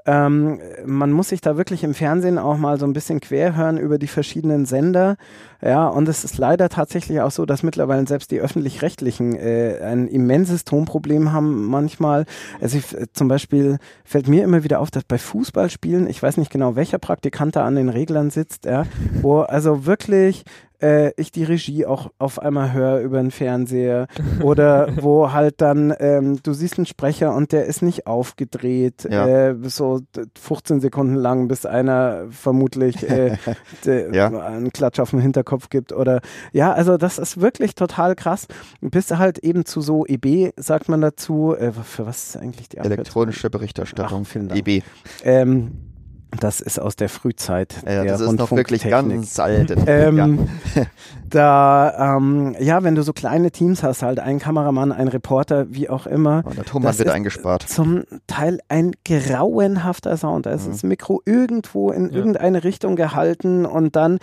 [0.05, 3.77] Ähm, man muss sich da wirklich im Fernsehen auch mal so ein bisschen quer hören
[3.77, 5.15] über die verschiedenen Sender.
[5.63, 10.07] Ja, und es ist leider tatsächlich auch so, dass mittlerweile selbst die öffentlich-rechtlichen äh, ein
[10.07, 12.25] immenses Tonproblem haben manchmal.
[12.59, 16.37] Also ich, äh, zum Beispiel fällt mir immer wieder auf, dass bei Fußballspielen, ich weiß
[16.37, 18.85] nicht genau, welcher Praktikant da an den Reglern sitzt, ja,
[19.21, 20.43] wo also wirklich
[20.81, 24.07] äh, ich die Regie auch auf einmal höre über den Fernseher
[24.41, 29.27] oder wo halt dann ähm, du siehst einen Sprecher und der ist nicht aufgedreht, Ja.
[29.49, 33.37] äh, so d- 15 Sekunden lang, bis einer vermutlich äh,
[34.11, 34.27] Ja.
[34.39, 36.21] einen Klatsch auf den Hinterkopf gibt oder
[36.51, 38.47] ja, also das ist wirklich total krass.
[38.81, 42.79] Bis halt eben zu so EB, sagt man dazu, äh, für was ist eigentlich die
[42.79, 42.97] Abkürzung?
[42.97, 44.23] elektronische Berichterstattung.
[44.25, 44.67] Ach, vielen Dank.
[44.67, 44.83] EB.
[45.23, 45.90] Ähm,
[46.39, 47.75] das ist aus der Frühzeit.
[47.85, 49.75] Ja, der das ist noch wirklich ganz alt.
[49.87, 50.47] Ähm,
[51.29, 55.89] da, ähm, ja, wenn du so kleine Teams hast, halt ein Kameramann, ein Reporter, wie
[55.89, 57.63] auch immer, Und der Tonmann das wird ist eingespart.
[57.67, 60.45] zum Teil ein grauenhafter Sound.
[60.45, 60.71] Da ist Mhm.
[60.71, 62.15] das Mikro irgendwo in Ja.
[62.17, 64.19] irgendeine Richtung gehalten und dann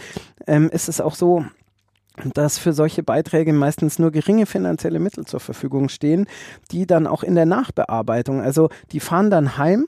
[0.47, 1.45] ähm, ist es auch so,
[2.35, 6.27] dass für solche Beiträge meistens nur geringe finanzielle Mittel zur Verfügung stehen,
[6.73, 9.87] die dann auch in der Nachbearbeitung, also die fahren dann heim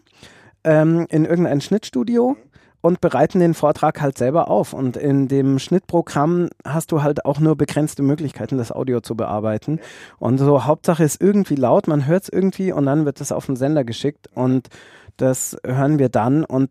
[0.65, 2.37] ähm, in irgendein Schnittstudio
[2.81, 4.73] und bereiten den Vortrag halt selber auf.
[4.73, 9.81] Und in dem Schnittprogramm hast du halt auch nur begrenzte Möglichkeiten, das Audio zu bearbeiten.
[10.19, 13.47] Und so Hauptsache ist irgendwie laut, man hört es irgendwie und dann wird es auf
[13.47, 14.69] den Sender geschickt und
[15.17, 16.71] das hören wir dann und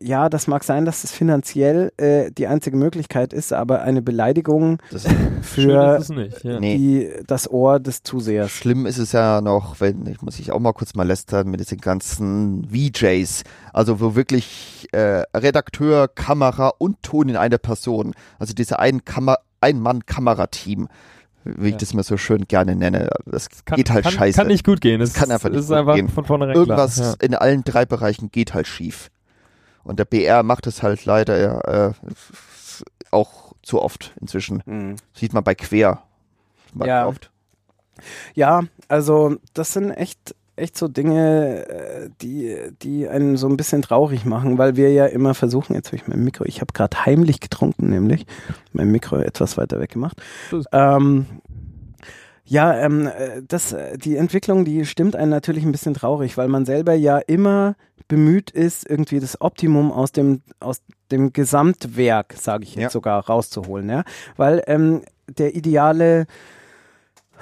[0.00, 4.78] ja, das mag sein, dass es finanziell äh, die einzige Möglichkeit ist, aber eine Beleidigung
[4.90, 6.44] Das Schön für ist es nicht.
[6.44, 6.60] Ja.
[6.60, 8.50] Die, das Ohr des Zusehers.
[8.50, 11.60] Schlimm ist es ja noch, wenn, ich muss ich auch mal kurz mal lästern, mit
[11.60, 13.42] diesen ganzen VJs,
[13.72, 18.78] also wo wirklich äh, Redakteur, Kamera und Ton in einer Person, also diese
[19.60, 20.88] Ein-Mann-Kamerateam,
[21.44, 21.78] wie ich Ja.
[21.78, 24.36] das mal so schön gerne nenne, das Kann, geht halt kann, scheiße.
[24.38, 25.00] Kann nicht gut gehen.
[25.00, 26.08] Es Kann einfach nicht ist gut einfach gehen.
[26.08, 27.14] von vornherein Irgendwas klar.
[27.22, 29.10] in allen drei Bereichen geht halt schief.
[29.86, 31.92] Und der BR macht es halt leider äh,
[33.10, 34.62] auch zu oft inzwischen.
[34.66, 34.96] Mhm.
[35.12, 36.02] Sieht man bei Quer.
[36.84, 37.06] Ja.
[37.06, 37.30] Oft.
[38.34, 43.82] Ja, also das sind echt echt so Dinge, äh, die, die einen so ein bisschen
[43.82, 47.04] traurig machen, weil wir ja immer versuchen, jetzt habe ich mein Mikro, ich habe gerade
[47.04, 48.26] heimlich getrunken, nämlich
[48.72, 50.20] mein Mikro etwas weiter weg gemacht.
[50.72, 51.26] Ähm,
[52.44, 56.48] ja, ähm, äh, das, äh, die Entwicklung, die stimmt einen natürlich ein bisschen traurig, weil
[56.48, 57.74] man selber ja immer
[58.08, 62.90] bemüht ist, irgendwie das Optimum aus dem, aus dem Gesamtwerk, sage ich jetzt Ja.
[62.90, 63.88] sogar, rauszuholen.
[63.88, 64.04] Ja?
[64.36, 66.26] Weil ähm, der ideale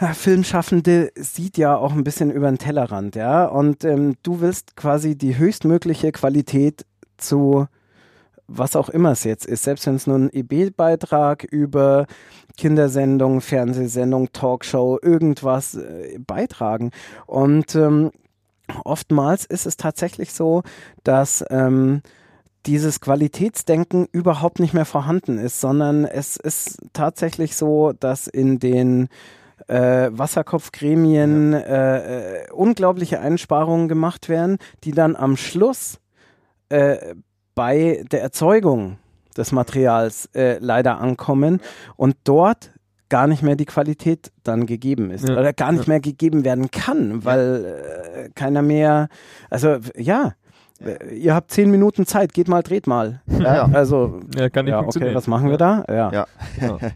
[0.00, 3.44] ja, Filmschaffende sieht ja auch ein bisschen über den Tellerrand, ja.
[3.44, 6.84] Und ähm, du willst quasi die höchstmögliche Qualität
[7.16, 7.68] zu
[8.46, 12.06] was auch immer es jetzt ist, selbst wenn es nur ein EB-Beitrag über
[12.56, 16.90] Kindersendung, Fernsehsendung, Talkshow, irgendwas äh, beitragen.
[17.26, 18.10] Und ähm,
[18.84, 20.62] oftmals ist es tatsächlich so,
[21.02, 22.02] dass ähm,
[22.66, 29.08] dieses Qualitätsdenken überhaupt nicht mehr vorhanden ist, sondern es ist tatsächlich so, dass in den
[29.68, 35.98] äh, Wasserkopfgremien äh, äh, unglaubliche Einsparungen gemacht werden, die dann am Schluss
[36.70, 37.14] äh,
[37.54, 38.98] bei der Erzeugung
[39.36, 41.60] des Materials äh, leider ankommen.
[41.96, 42.70] Und dort
[43.08, 45.38] gar nicht mehr die Qualität dann gegeben ist Ja.
[45.38, 47.64] oder gar nicht mehr gegeben werden kann, weil
[48.24, 49.08] äh, keiner mehr,
[49.50, 50.32] also ja,
[51.12, 53.20] ihr habt zehn Minuten Zeit, geht mal, dreht mal.
[53.38, 53.70] Ja, ja.
[53.72, 55.14] Also Ja, kann nicht ja, okay, funktionieren.
[55.14, 55.84] was machen wir da?
[55.88, 56.12] Ja.
[56.12, 56.26] Ja.
[56.60, 56.78] Ja.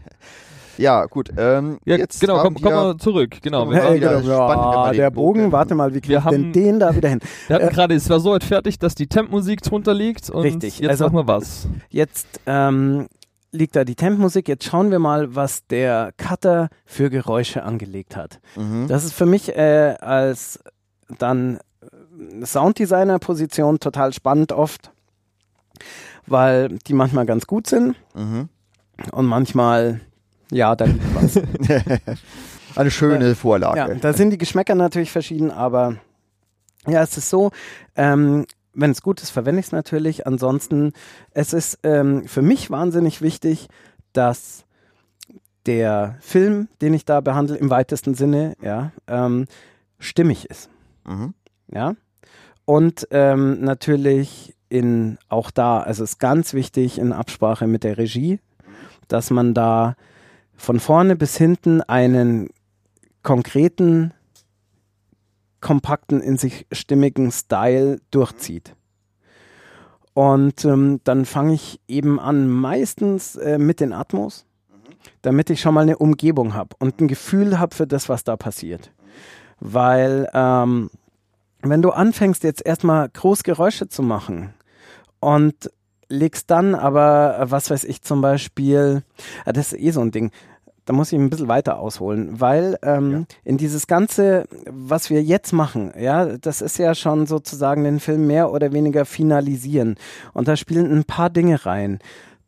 [0.77, 1.29] Ja, gut.
[1.37, 3.35] Ähm, Ja, jetzt genau, komm, komm wir- mal zurück.
[3.41, 6.25] Genau, wir, Ja, wieder genau, ja, der Bogen- Bogen, warte mal, wie kriegt Wir denn
[6.45, 7.19] haben- den da wieder hin?
[7.47, 10.41] wir hatten äh, gerade, es war so weit fertig, dass die Temp-Musik drunter liegt und
[10.43, 11.67] Richtig, jetzt also- machen wir was.
[11.89, 13.07] Jetzt ähm,
[13.51, 14.47] liegt da die Tempmusik.
[14.47, 18.39] Jetzt schauen wir mal, was der Cutter für Geräusche angelegt hat.
[18.55, 18.87] Mhm.
[18.87, 20.59] Das ist für mich äh, als
[21.17, 21.59] dann
[22.43, 24.91] Sounddesigner-Position total spannend oft,
[26.27, 28.49] weil die manchmal ganz gut sind Mhm.
[29.11, 30.01] und manchmal,
[30.51, 31.39] ja, da liegt was.
[32.75, 33.77] Eine schöne Vorlage.
[33.77, 35.95] Ja, da sind die Geschmäcker natürlich verschieden, aber
[36.87, 37.51] ja, es ist so,
[37.95, 38.45] ähm,
[38.79, 40.25] wenn es gut ist, verwende ich es natürlich.
[40.25, 40.93] Ansonsten,
[41.31, 43.67] es ist ähm, für mich wahnsinnig wichtig,
[44.13, 44.65] dass
[45.65, 49.45] der Film, den ich da behandle, im weitesten Sinne, ja, ähm,
[49.99, 50.69] stimmig ist.
[51.05, 51.33] Mhm.
[51.71, 51.95] Ja.
[52.65, 57.97] Und ähm, natürlich in auch da, also es ist ganz wichtig in Absprache mit der
[57.97, 58.39] Regie,
[59.07, 59.95] dass man da
[60.55, 62.49] von vorne bis hinten einen
[63.23, 64.13] konkreten,
[65.61, 68.75] kompakten, in sich stimmigen Style durchzieht.
[70.13, 74.45] Und ähm, dann fange ich eben an, meistens äh, mit den Atmos,
[75.21, 78.35] damit ich schon mal eine Umgebung habe und ein Gefühl habe für das, was da
[78.35, 78.91] passiert.
[79.59, 80.89] Weil ähm,
[81.61, 84.53] wenn du anfängst, jetzt erstmal Großgeräusche zu machen
[85.19, 85.71] und
[86.09, 89.03] legst dann aber, äh, was weiß ich, zum Beispiel,
[89.45, 90.31] ja, das ist eh so ein Ding,
[90.85, 95.53] da muss ich ein bisschen weiter ausholen, weil ähm, in dieses Ganze, was wir jetzt
[95.53, 99.95] machen, ja, das ist ja schon sozusagen den Film mehr oder weniger finalisieren.
[100.33, 101.99] Und da spielen ein paar Dinge rein.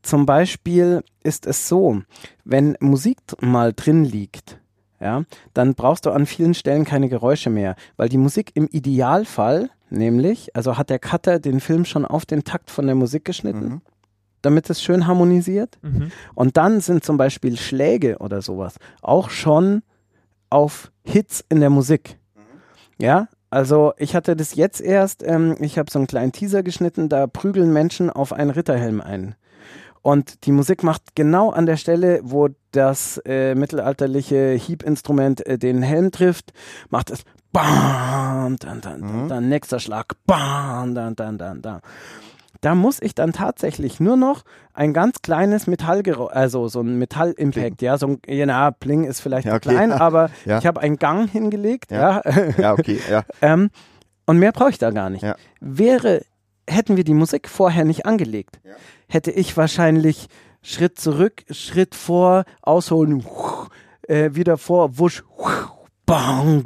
[0.02, 2.02] Zum Beispiel ist es so,
[2.44, 4.60] wenn Musik mal drin liegt,
[5.00, 5.24] ja,
[5.54, 10.56] dann brauchst du an vielen Stellen keine Geräusche mehr, weil die Musik im Idealfall, nämlich,
[10.56, 13.82] also hat der Cutter den Film schon auf den Takt von der Musik geschnitten, Mhm.
[14.42, 15.78] Damit es schön harmonisiert.
[15.82, 16.12] Mhm.
[16.36, 19.84] Und dann sind zum Beispiel Schläge oder sowas auch schon
[20.50, 22.18] auf Hits in der Musik.
[22.98, 27.10] Ja, also ich hatte das jetzt erst, ähm, ich habe so einen kleinen Teaser geschnitten,
[27.10, 29.36] da prügeln Menschen auf einen Ritterhelm ein.
[30.04, 35.84] Und die Musik macht genau an der Stelle, wo das äh, mittelalterliche Hiebinstrument äh, den
[35.84, 36.54] Helm trifft,
[36.90, 39.28] macht es BAM, dann, dann, dann, Mhm.
[39.28, 41.82] dann, nächster Schlag, BAM, dann, dann, dann, dann.
[42.62, 44.44] Da muss ich dann tatsächlich nur noch
[44.74, 49.20] ein ganz kleines Metallgeräusch, also so ein Metallimpact, ja, so ein, ja, na, Pling ist
[49.20, 49.70] vielleicht Ja, okay.
[49.70, 50.60] klein, aber Ja.
[50.60, 52.22] ich habe einen Gang hingelegt, ja,
[52.58, 52.74] Ja.
[52.74, 53.24] Okay, ja.
[53.42, 53.72] ähm,
[54.28, 55.26] und mehr brauche ich da gar nicht.
[55.60, 56.22] Wäre,
[56.70, 58.62] hätten wir die Musik vorher nicht angelegt,
[59.10, 60.28] hätte ich wahrscheinlich
[60.62, 63.26] Schritt zurück, Schritt vor, ausholen,
[64.08, 65.24] äh, wieder vor, wusch,
[66.06, 66.64] bang,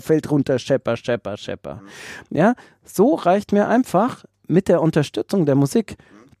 [0.00, 1.82] fällt runter, schepper, schepper, schepper.
[2.30, 2.54] Ja,
[2.84, 5.96] so reicht mir einfach mit der Unterstützung der Musik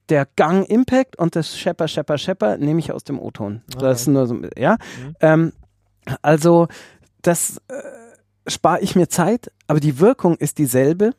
[0.08, 3.62] der Gang Impact und das Schepper, Schepper, Schepper nehme ich aus dem O-Ton.
[3.78, 4.72] Das ist nur so, ja.
[4.72, 5.16] Mhm.
[5.20, 5.52] Ähm,
[6.20, 6.68] also,
[7.22, 11.12] das äh, spare ich mir Zeit, aber die Wirkung ist dieselbe.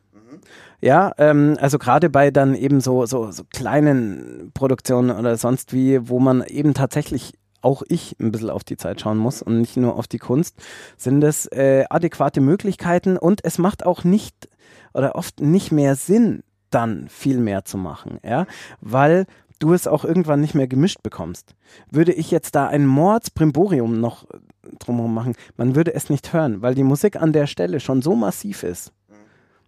[0.80, 6.08] Ja, ähm, also gerade bei dann eben so, so, so kleinen Produktionen oder sonst wie,
[6.08, 7.32] wo man eben tatsächlich
[7.62, 10.56] auch ich ein bisschen auf die Zeit schauen muss und nicht nur auf die Kunst,
[10.98, 14.50] sind das äh, adäquate Möglichkeiten und es macht auch nicht
[14.92, 16.42] oder oft nicht mehr Sinn,
[16.74, 18.46] dann viel mehr zu machen, ja,
[18.80, 19.26] weil
[19.58, 21.54] du es auch irgendwann nicht mehr gemischt bekommst.
[21.90, 24.38] Würde ich jetzt da ein Mordsprimborium noch äh,
[24.78, 28.14] drumherum machen, man würde es nicht hören, weil die Musik an der Stelle schon so
[28.14, 28.92] massiv ist,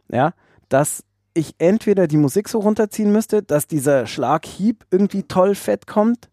[0.08, 0.32] ja,
[0.68, 1.04] dass
[1.34, 6.30] ich entweder die Musik so runterziehen müsste, dass dieser Schlaghieb irgendwie toll fett kommt,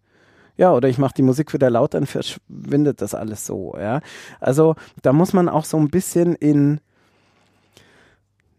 [0.56, 4.02] ja, oder ich mache die Musik wieder laut, dann verschwindet das alles so, ja.
[4.40, 6.80] Also da muss man auch so ein bisschen in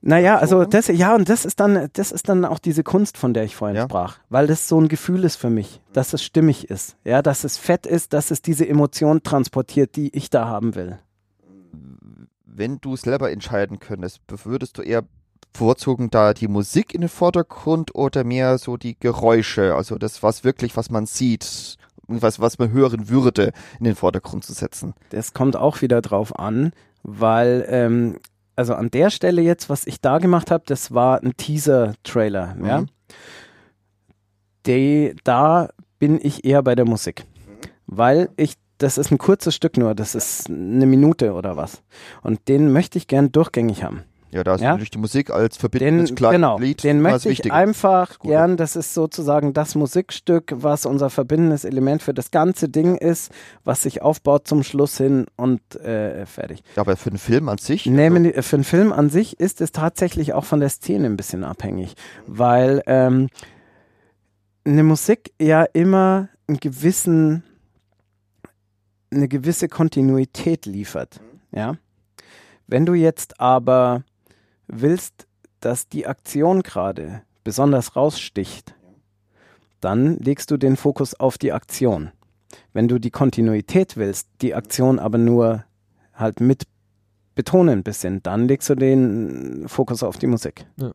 [0.07, 3.33] naja, also das, ja, und das ist dann, das ist dann auch diese Kunst, von
[3.33, 3.85] der ich vorhin ja.
[3.85, 7.43] sprach, weil das so ein Gefühl ist für mich, dass es stimmig ist, ja, dass
[7.43, 10.99] es fett ist, dass es diese Emotion transportiert, die ich da haben will.
[12.45, 15.05] Wenn du selber entscheiden könntest, würdest du eher
[15.55, 20.45] bevorzugen da die Musik in den Vordergrund oder mehr so die Geräusche, also das, was
[20.45, 24.93] wirklich, was man sieht, was, was man hören würde, in den Vordergrund zu setzen?
[25.09, 26.73] Das kommt auch wieder drauf an,
[27.03, 28.19] weil ähm,
[28.57, 32.67] also an der Stelle jetzt, was ich da gemacht habe, das war ein Teaser-Trailer, mhm.
[32.67, 32.85] ja.
[34.67, 35.69] Die, da
[35.99, 37.25] bin ich eher bei der Musik,
[37.87, 41.83] weil ich, das ist ein kurzes Stück nur, das ist eine Minute oder was.
[42.23, 44.05] Und den möchte ich gern durchgängig haben.
[44.35, 44.71] Ja, da ist ja?
[44.71, 46.83] natürlich die Musik als verbindendes den, genau, Lied.
[46.83, 52.13] Den möchte ich einfach gern, das ist sozusagen das Musikstück, was unser verbindendes Element für
[52.13, 53.31] das ganze Ding ist,
[53.63, 56.65] was sich aufbaut zum Schluss hin und äh, fertig.
[56.75, 57.87] Ja, aber für einen Film an sich?
[57.87, 61.17] Nee, also für einen Film an sich ist es tatsächlich auch von der Szene ein
[61.17, 61.95] bisschen abhängig,
[62.27, 63.29] weil ähm,
[64.65, 67.45] eine Musik ja immer einen gewissen,
[69.13, 71.21] eine gewisse Kontinuität liefert,
[71.53, 71.77] ja.
[72.67, 74.03] Wenn du jetzt aber
[74.67, 75.27] willst,
[75.61, 78.75] dass die Aktion gerade besonders raussticht,
[79.81, 82.11] dann legst du den Fokus auf die Aktion.
[82.73, 85.65] Wenn du die Kontinuität willst, die Aktion aber nur
[86.15, 86.65] halt mit
[87.35, 90.67] betonen ein bisschen, dann legst du den Fokus auf die Musik.
[90.77, 90.93] Ja.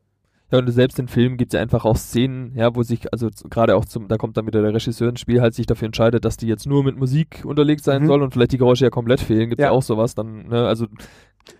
[0.52, 3.30] Ja, und selbst in Filmen gibt es ja einfach auch Szenen, ja, wo sich, also
[3.52, 6.26] gerade auch zum, da kommt dann wieder der Regisseur ins Spiel, halt sich dafür entscheidet,
[6.26, 8.08] dass die jetzt nur mit Musik unterlegt sein mhm.
[8.08, 9.68] soll und vielleicht die Geräusche ja komplett fehlen, gibt ja.
[9.68, 10.88] ja auch sowas, dann, ne, also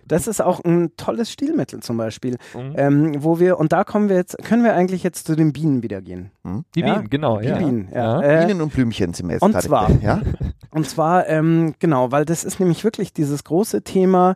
[0.06, 2.74] das ist auch ein tolles Stilmittel zum Beispiel, mhm.
[2.76, 5.82] ähm, wo wir, und da kommen wir jetzt, können wir eigentlich jetzt zu den Bienen
[5.82, 6.30] wieder gehen.
[6.42, 6.64] Mhm.
[6.74, 6.94] Die ja?
[6.94, 7.40] Bienen, genau.
[7.40, 7.58] Die ja.
[7.58, 8.20] Bienen, ja.
[8.20, 10.20] Äh, Bienen und Blümchen sind wir jetzt Und gerade zwar, ja?
[10.70, 14.34] und zwar, ähm, genau, weil das ist nämlich wirklich dieses große Thema,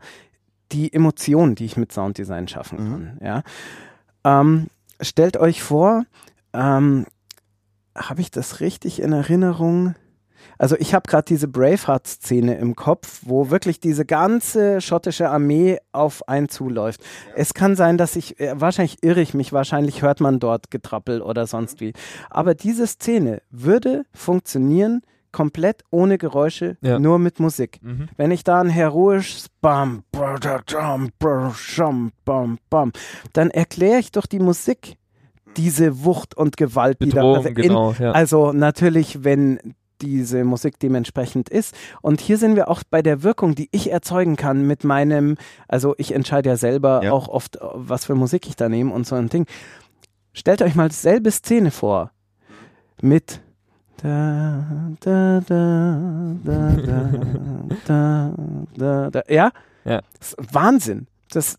[0.72, 2.90] die Emotion, die ich mit Sounddesign schaffen mhm.
[2.90, 3.18] kann.
[3.22, 3.42] Ja?
[4.24, 4.66] Ähm,
[5.00, 6.04] stellt euch vor,
[6.52, 7.06] ähm,
[7.96, 9.94] habe ich das richtig in Erinnerung?
[10.58, 16.28] Also ich habe gerade diese Braveheart-Szene im Kopf, wo wirklich diese ganze schottische Armee auf
[16.28, 17.00] einen zuläuft.
[17.02, 17.32] Ja.
[17.36, 21.22] Es kann sein, dass ich, äh, wahrscheinlich irre ich mich, wahrscheinlich hört man dort Getrappel
[21.22, 21.92] oder sonst wie.
[22.30, 25.02] Aber diese Szene würde funktionieren,
[25.32, 26.98] komplett ohne Geräusche, ja.
[26.98, 27.80] nur mit Musik.
[27.82, 28.08] Mhm.
[28.16, 30.04] Wenn ich da ein heroisches Bam,
[32.24, 32.92] Bam, Bam,
[33.32, 34.96] dann erkläre ich doch die Musik
[35.56, 38.12] diese Wucht und Gewalt, die da also, genau, ja.
[38.12, 41.74] also natürlich, wenn diese Musik dementsprechend ist.
[42.02, 45.36] Und hier sind wir auch bei der Wirkung, die ich erzeugen kann mit meinem,
[45.68, 47.12] also ich entscheide ja selber ja.
[47.12, 49.46] auch oft, was für Musik ich da nehme und so ein Ding.
[50.32, 52.10] Stellt euch mal dieselbe Szene vor
[53.00, 53.40] mit
[54.02, 54.64] da,
[55.00, 56.76] da, da, da,
[57.86, 58.34] da,
[58.76, 59.50] da, da, ja?
[59.84, 60.02] Ja.
[60.36, 61.06] Wahnsinn.
[61.30, 61.56] Das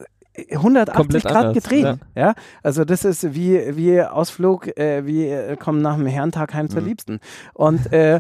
[0.52, 1.84] 180 Grad anders, gedreht.
[1.84, 1.98] Ja.
[2.16, 2.34] ja.
[2.64, 6.82] also das ist wie, wie Ausflug, äh, wie äh, kommen nach dem Herrentag heim zur
[6.82, 6.88] mhm.
[6.88, 7.20] Liebsten.
[7.54, 8.20] Und äh,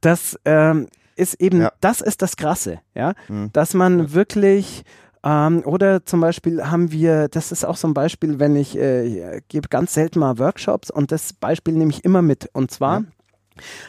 [0.00, 1.72] das ähm, ist eben, ja.
[1.80, 3.50] das ist das Krasse, ja, mhm.
[3.52, 4.84] dass man wirklich
[5.24, 9.40] ähm, oder zum Beispiel haben wir, das ist auch so ein Beispiel, wenn ich äh,
[9.48, 12.48] gebe ganz selten mal Workshops und das Beispiel nehme ich immer mit.
[12.52, 13.04] Und zwar ja.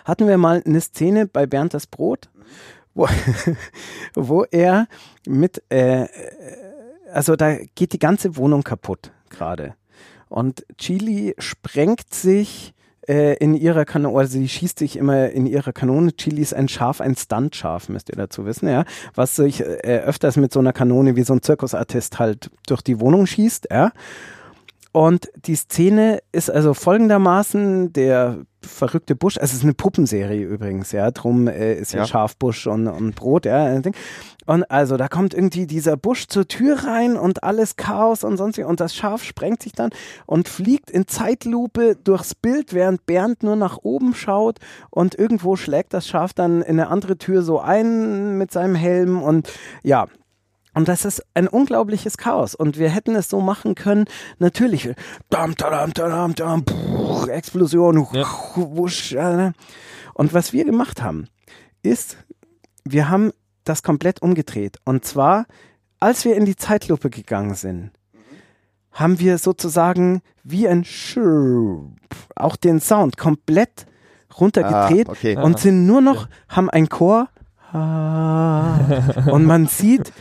[0.06, 2.30] hatten wir mal eine Szene bei Bernd das Brot,
[2.94, 3.08] wo,
[4.14, 4.88] wo er
[5.26, 6.08] mit äh,
[7.14, 9.76] also da geht die ganze Wohnung kaputt gerade.
[10.30, 12.73] Und Chili sprengt sich
[13.07, 16.15] äh, in ihrer Kanone, also sie schießt sich immer in ihrer Kanone.
[16.15, 18.85] Chili ist ein Schaf, ein Stuntschaf, müsst ihr dazu wissen, ja.
[19.14, 22.99] Was sich äh, öfters mit so einer Kanone wie so ein Zirkusartist halt durch die
[22.99, 23.91] Wohnung schießt, ja.
[24.94, 30.91] Und die Szene ist also folgendermaßen, der verrückte Busch, also es ist eine Puppenserie übrigens,
[30.91, 33.82] ja, drum äh, ist ja, ja Schafbusch und, und Brot, ja.
[34.45, 38.60] Und also da kommt irgendwie dieser Busch zur Tür rein und alles Chaos und sonst
[38.60, 39.90] und das Schaf sprengt sich dann
[40.28, 44.60] und fliegt in Zeitlupe durchs Bild, während Bernd nur nach oben schaut
[44.91, 49.24] und irgendwo schlägt das Schaf dann in eine andere Tür so ein mit seinem Helm
[49.24, 49.52] und
[49.82, 50.06] ja,
[50.74, 52.56] und das ist ein unglaubliches Chaos.
[52.56, 54.06] Und wir hätten es so machen können,
[54.40, 54.90] natürlich,
[55.30, 58.26] dam, dam, dam, dam, brrr, Explosion, ja.
[58.56, 59.16] wusch.
[60.14, 61.28] Und was wir gemacht haben,
[61.84, 62.18] ist,
[62.86, 63.32] wir haben
[63.64, 64.78] das komplett umgedreht.
[64.84, 65.45] Und zwar,
[66.00, 67.91] als wir in die Zeitlupe gegangen sind,
[68.91, 71.98] haben wir sozusagen wie ein Schurp
[72.36, 73.86] auch den Sound komplett
[74.40, 75.38] runtergedreht Ah, okay.
[75.38, 77.30] und sind nur noch, haben ein Chor
[77.72, 78.80] ah,
[79.32, 80.12] und man sieht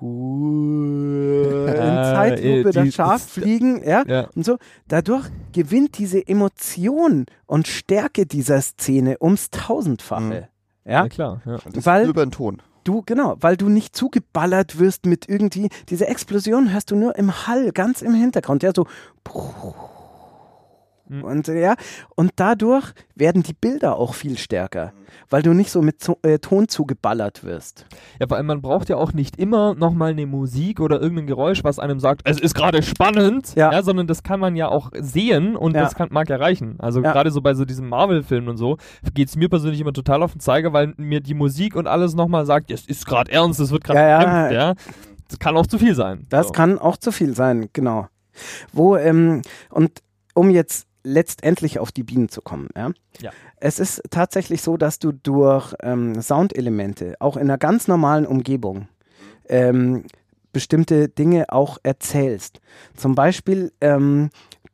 [0.00, 4.28] in Ah, Zeitlupe äh, das Schaf fliegen, ja, Ja.
[4.34, 4.58] und so.
[4.88, 10.48] Dadurch gewinnt diese Emotion und Stärke dieser Szene ums Tausendfache.
[10.84, 11.40] Ja, Ja, klar.
[11.44, 11.58] Ja.
[11.72, 12.62] Das weil- ist über den Ton.
[12.84, 17.46] du, genau, weil du nicht zugeballert wirst mit irgendwie, diese Explosion hörst du nur im
[17.46, 18.86] Hall, ganz im Hintergrund, ja, so.
[21.08, 21.24] Mhm.
[21.24, 21.74] Und äh, ja,
[22.14, 24.92] und dadurch werden die Bilder auch viel stärker,
[25.30, 27.86] weil du nicht so mit Zo äh, Ton zugeballert wirst.
[28.20, 31.78] Ja, allem, man braucht ja auch nicht immer nochmal eine Musik oder irgendein Geräusch, was
[31.78, 33.82] einem sagt, es ist gerade spannend, Ja.
[33.82, 35.82] sondern das kann man ja auch sehen und Ja.
[35.82, 36.76] das kann, mag ja reichen.
[36.78, 37.12] Also Ja.
[37.12, 38.76] gerade so bei so diesem Marvel-Film und so
[39.14, 42.14] geht es mir persönlich immer total auf den Zeiger, weil mir die Musik und alles
[42.14, 44.50] nochmal sagt, es ist gerade ernst, es wird gerade Ja, ja.
[44.52, 44.74] ja.
[45.28, 46.26] Das kann auch zu viel sein.
[46.28, 46.52] Das so.
[46.52, 48.06] kann auch zu viel sein, genau.
[48.72, 50.02] Wo, ähm, und
[50.34, 52.90] um jetzt letztendlich auf die Bienen zu kommen, ja.
[53.20, 53.30] Ja.
[53.58, 58.88] Es ist tatsächlich so, dass du durch ähm, Soundelemente, auch in einer ganz normalen Umgebung,
[59.48, 60.04] ähm,
[60.52, 62.60] bestimmte Dinge auch erzählst.
[62.94, 64.30] Zum Beispiel, ähm,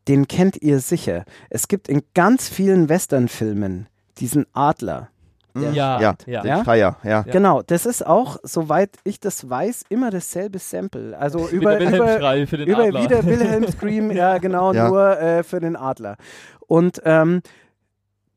[0.09, 1.25] den kennt ihr sicher.
[1.51, 3.87] Es gibt in ganz vielen Westernfilmen
[4.19, 5.09] diesen Adler.
[5.55, 6.45] Ja, ja, ja.
[6.45, 6.65] Ja?
[6.65, 7.11] Schreier, ja.
[7.11, 7.23] Ja.
[7.23, 11.17] Genau, das ist auch, soweit ich das weiß, immer dasselbe Sample.
[11.19, 13.03] Also Wie über, der über, Wilhelm-Schrei für den über Adler.
[13.03, 14.89] wieder Wilhelm Scream, ja genau, Ja.
[14.89, 16.17] nur äh, für den Adler.
[16.67, 17.43] Und ähm,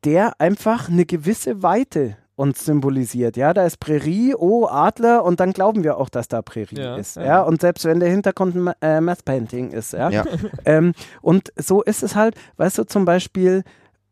[0.04, 3.38] der einfach eine gewisse Weite uns symbolisiert.
[3.38, 6.98] Ja, da ist Prärie, oh Adler und dann glauben wir auch, dass da Prärie Ja,
[6.98, 7.16] ist.
[7.16, 7.24] ja.
[7.24, 7.42] Ja.
[7.44, 9.94] und selbst wenn der Hintergrund ein äh, Math Painting ist.
[9.94, 10.10] Ja.
[10.10, 10.26] Ja.
[10.66, 13.64] Ähm, und so ist es halt, weißt du, zum Beispiel,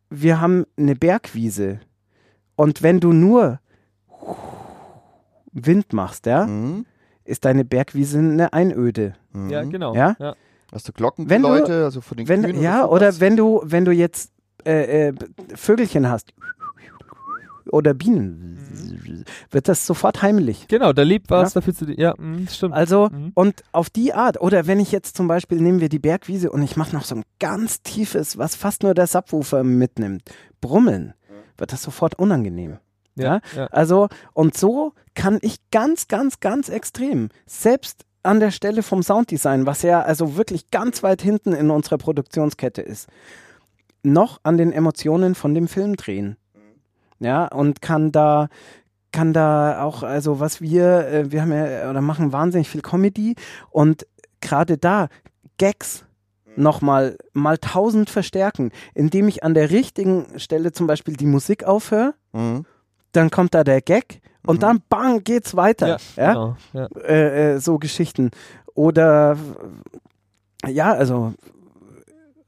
[0.10, 1.80] wir haben eine Bergwiese
[2.56, 3.60] und wenn du nur
[5.52, 6.86] Wind machst, ja, Mhm.
[7.26, 9.14] ist deine Bergwiese eine Einöde.
[9.32, 9.50] Mhm.
[9.50, 9.96] Ja, genau.
[9.96, 10.16] Ja?
[10.20, 10.36] ja.
[10.72, 12.92] Hast du Wenn du- Glockengeläute, also von den Wenn, Kühen ja, sowas?
[12.92, 14.32] oder wenn du, wenn du jetzt
[14.66, 15.14] äh, äh,
[15.56, 16.34] Vögelchen hast
[17.70, 20.68] oder Bienen, wird das sofort heimlich.
[20.68, 21.60] Genau, da lebt was, Ja.
[21.60, 22.74] da fühlst du dich, ja, mh, stimmt.
[22.74, 23.32] Also, Mhm.
[23.36, 26.62] und auf die Art, oder wenn ich jetzt zum Beispiel, nehmen wir die Bergwiese und
[26.64, 30.24] ich mache noch so ein ganz tiefes, was fast nur der Subwoofer mitnimmt,
[30.62, 31.14] Brummeln,
[31.64, 32.78] wird das sofort unangenehm.
[33.16, 33.68] ja, ja.
[33.68, 39.66] Also, und so kann ich ganz, ganz, ganz extrem, selbst an der Stelle vom Sounddesign,
[39.66, 43.08] was ja also wirklich ganz weit hinten in unserer Produktionskette ist,
[44.02, 46.36] noch an den Emotionen von dem Film drehen.
[47.20, 48.50] Ja, und kann da,
[49.14, 53.36] kann da auch, also was wir, äh, wir haben ja, oder machen wahnsinnig viel Comedy
[53.70, 54.06] und
[54.42, 55.08] gerade da
[55.58, 56.04] Gags
[56.56, 62.14] nochmal mal tausend verstärken, indem ich an der richtigen Stelle zum Beispiel die Musik aufhöre
[62.34, 62.66] Mhm.
[63.12, 64.60] dann kommt da der Gag und Mhm.
[64.62, 65.98] dann bang geht's weiter.
[66.18, 66.88] Ja, Genau, ja.
[67.06, 68.32] Äh, äh, so Geschichten
[68.74, 69.38] oder
[70.68, 71.34] ja, also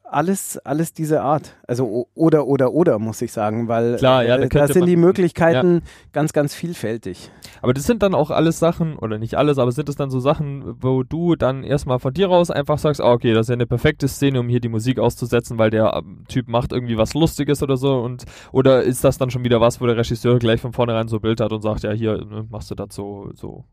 [0.09, 1.55] alles, alles diese Art.
[1.67, 4.85] Also oder oder oder muss ich sagen, weil Klar, ja, da äh, da könnte sind
[4.85, 5.81] die Möglichkeiten
[6.13, 7.31] ganz, ganz vielfältig.
[7.61, 10.19] Aber das sind dann auch alles Sachen, oder nicht alles, aber sind es dann so
[10.19, 13.53] Sachen, wo du dann erstmal von dir raus einfach sagst, ah, okay, das ist ja
[13.55, 17.13] eine perfekte Szene, um hier die Musik auszusetzen, weil der ähm, Typ macht irgendwie was
[17.13, 20.61] Lustiges oder so und oder ist das dann schon wieder was, wo der Regisseur gleich
[20.61, 23.29] von vornherein so ein Bild hat und sagt, ja, hier ne, machst du das so,
[23.33, 23.65] so.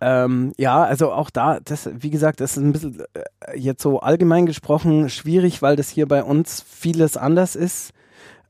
[0.00, 4.00] Ähm, ja, also auch da, das, wie gesagt, das ist ein bisschen äh, jetzt so
[4.00, 7.92] allgemein gesprochen schwierig, weil das hier bei uns vieles anders ist.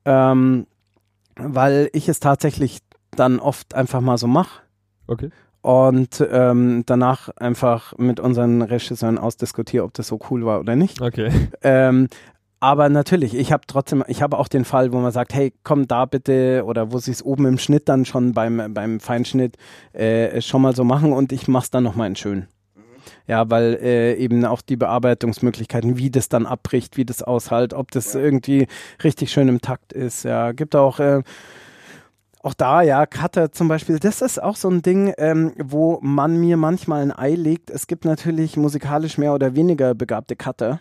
[0.05, 0.67] Ähm,
[1.37, 2.79] weil ich es tatsächlich
[3.11, 4.63] dann oft einfach mal so mache
[5.07, 5.31] Okay.
[5.63, 11.01] und ähm, danach einfach mit unseren Regisseuren ausdiskutiere, ob das so cool war oder nicht.
[11.01, 11.31] Okay.
[12.67, 15.87] Aber natürlich, ich habe trotzdem, ich habe auch den Fall, wo man sagt, hey, komm
[15.87, 19.57] da bitte, oder wo sie es oben im Schnitt dann schon beim, beim Feinschnitt
[19.93, 22.49] äh, schon mal so machen und ich mach's dann nochmal in schön.
[23.29, 27.93] Ja, weil äh, eben auch die Bearbeitungsmöglichkeiten, wie das dann abbricht, wie das aushält, ob
[27.93, 28.67] das irgendwie
[29.05, 30.25] richtig schön im Takt ist.
[30.25, 31.23] Ja, gibt auch äh,
[32.47, 36.41] auch da, ja, Cutter zum Beispiel, das ist auch so ein Ding, ähm, wo man
[36.41, 37.71] mir manchmal ein Ei legt.
[37.71, 40.81] Es gibt natürlich musikalisch mehr oder weniger begabte Cutter.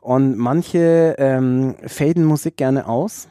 [0.00, 3.28] Und manche ähm, faden Musik gerne aus.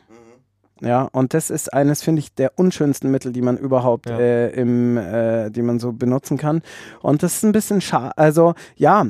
[0.82, 4.18] Ja, und das ist eines, finde ich, der unschönsten Mittel, die man überhaupt Ja.
[4.18, 6.62] äh, im, äh, die man so benutzen kann.
[7.02, 8.18] Und das ist ein bisschen schade.
[8.18, 9.06] Also, ja.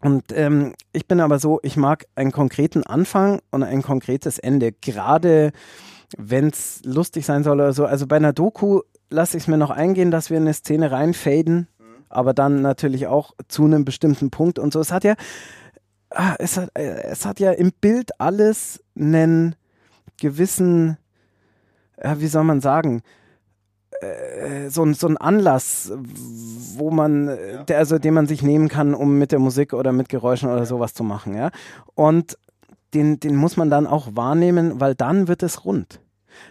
[0.00, 4.72] Und ähm, ich bin aber so, ich mag einen konkreten Anfang und ein konkretes Ende.
[4.72, 5.52] Gerade
[6.16, 7.84] wenn es lustig sein soll oder so.
[7.86, 10.90] Also bei einer Doku lasse ich es mir noch eingehen, dass wir in eine Szene
[10.90, 11.68] reinfaden,
[12.08, 14.80] aber dann natürlich auch zu einem bestimmten Punkt und so.
[14.80, 15.14] Es hat ja,
[16.10, 19.54] ah, es hat, äh, es hat ja im Bild alles einen
[20.18, 20.96] gewissen,
[22.02, 23.02] ja, wie soll man sagen,
[24.00, 25.92] äh, so, so ein Anlass,
[26.76, 29.92] wo man, äh, der, also den man sich nehmen kann, um mit der Musik oder
[29.92, 31.50] mit Geräuschen oder sowas zu machen, ja.
[31.94, 32.38] Und
[32.94, 36.00] den, den muss man dann auch wahrnehmen, weil dann wird es rund.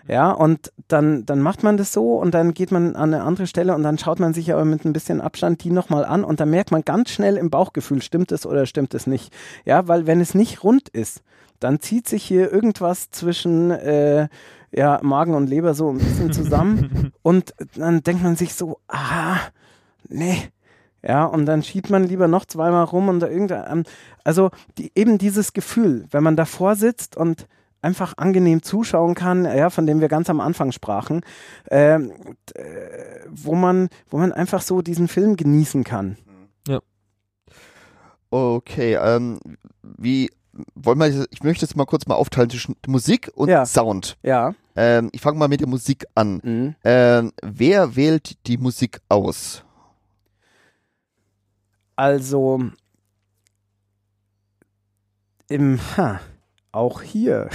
[0.07, 3.47] Ja, und dann, dann macht man das so und dann geht man an eine andere
[3.47, 6.39] Stelle und dann schaut man sich aber mit ein bisschen Abstand die nochmal an und
[6.39, 9.33] dann merkt man ganz schnell im Bauchgefühl, stimmt es oder stimmt es nicht.
[9.65, 11.21] Ja, weil wenn es nicht rund ist,
[11.59, 14.27] dann zieht sich hier irgendwas zwischen äh,
[14.71, 19.37] ja, Magen und Leber so ein bisschen zusammen und dann denkt man sich so, ah,
[20.09, 20.37] nee.
[21.07, 23.83] Ja, und dann schiebt man lieber noch zweimal rum und da irgendein,
[24.23, 24.49] also
[24.79, 27.47] die, eben dieses Gefühl, wenn man davor sitzt und
[27.85, 31.21] einfach angenehm zuschauen kann, ja, von dem wir ganz am Anfang sprachen,
[31.69, 32.11] ähm,
[32.53, 32.63] äh,
[33.29, 36.17] wo man, wo man einfach so diesen Film genießen kann.
[38.31, 39.39] Okay, ähm,
[39.81, 40.29] wie
[40.73, 43.65] wollen wir, ich möchte jetzt mal kurz mal aufteilen zwischen Musik und Ja.
[43.65, 44.17] Sound.
[44.23, 44.53] Ja.
[44.75, 46.41] Ähm, ich fange mal mit der Musik an.
[46.43, 46.75] Mhm.
[46.83, 49.63] Ähm, wer wählt die Musik aus?
[51.95, 52.61] Also
[55.47, 56.19] im, ha,
[56.75, 57.49] auch hier.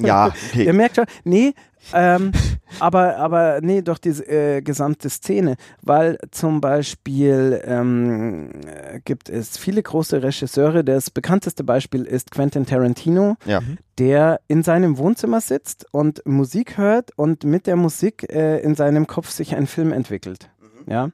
[0.00, 0.72] Ja, Ihr okay.
[0.72, 1.54] merkt schon, nee,
[1.94, 2.32] ähm,
[2.80, 9.56] aber, aber nee, doch die äh, gesamte Szene, weil zum Beispiel ähm, äh, gibt es
[9.56, 10.82] viele große Regisseure.
[10.82, 13.62] Das bekannteste Beispiel ist Quentin Tarantino, Ja.
[13.98, 19.06] der in seinem Wohnzimmer sitzt und Musik hört und mit der Musik äh, in seinem
[19.06, 20.50] Kopf sich ein Film entwickelt.
[20.86, 21.10] Ja.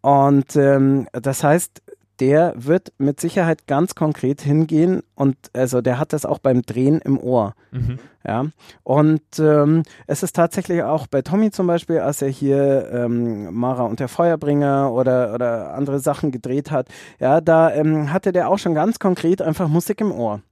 [0.00, 1.82] Und ähm, das heißt,
[2.22, 7.00] der wird mit Sicherheit ganz konkret hingehen und also der hat das auch beim Drehen
[7.00, 7.54] im Ohr.
[7.72, 7.98] Mhm.
[8.24, 8.46] Ja,
[8.84, 13.82] und ähm, es ist tatsächlich auch bei Tommy zum Beispiel, als er hier ähm, Mara
[13.82, 16.86] und der Feuerbringer oder, oder andere Sachen gedreht hat,
[17.18, 20.42] ja, da ähm, hatte der auch schon ganz konkret einfach Musik im Ohr.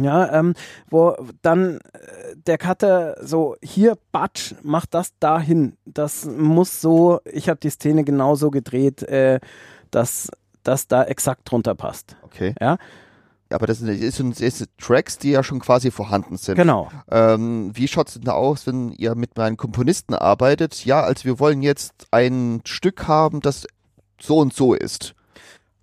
[0.00, 0.54] Ja, ähm,
[0.90, 5.76] wo dann äh, der Cutter so, hier, Batsch, mach das dahin.
[5.84, 9.38] Das muss so, ich habe die Szene genauso gedreht, äh,
[9.90, 10.28] dass
[10.68, 12.16] das da exakt drunter passt.
[12.22, 12.54] Okay.
[12.60, 12.78] Ja.
[13.50, 16.56] Aber das sind, das sind, das sind Tracks, die ja schon quasi vorhanden sind.
[16.56, 16.90] Genau.
[17.10, 20.84] Ähm, wie schaut es denn da aus, wenn ihr mit meinen Komponisten arbeitet?
[20.84, 23.66] Ja, also wir wollen jetzt ein Stück haben, das
[24.20, 25.14] so und so ist.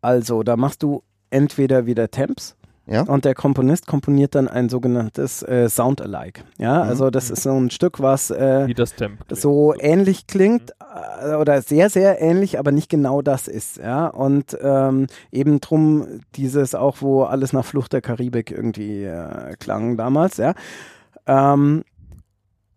[0.02, 1.02] Also, da machst du
[1.32, 2.56] entweder wieder Temps
[2.88, 3.02] Ja.
[3.02, 6.42] und der Komponist komponiert dann ein sogenanntes äh, Sound-alike.
[6.60, 6.90] Ja, Mhm.
[6.90, 9.26] also das ist so ein Stück, was äh, Wie das Temp.
[9.26, 9.42] klingt.
[9.42, 10.74] so ähnlich klingt
[11.24, 13.78] äh, oder sehr, sehr ähnlich, aber nicht genau das ist.
[13.78, 19.56] Ja, und ähm, eben drum dieses auch, wo alles nach Flucht der Karibik irgendwie äh,
[19.60, 20.38] klang damals.
[20.38, 20.54] Ja.
[21.26, 21.84] Ähm,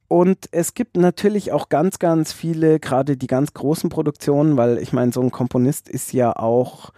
[0.08, 4.94] und es gibt natürlich auch ganz, ganz viele, gerade die ganz großen Produktionen, weil ich
[4.94, 6.92] meine, so ein Komponist ist ja auch,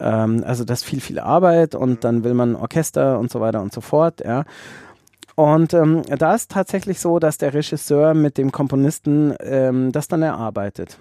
[0.00, 3.62] ähm, also das ist viel, viel Arbeit und dann will man Orchester und so weiter
[3.62, 4.44] und so fort, ja.
[5.36, 10.22] Und ähm, da ist tatsächlich so, dass der Regisseur mit dem Komponisten ähm, das dann
[10.22, 10.98] erarbeitet.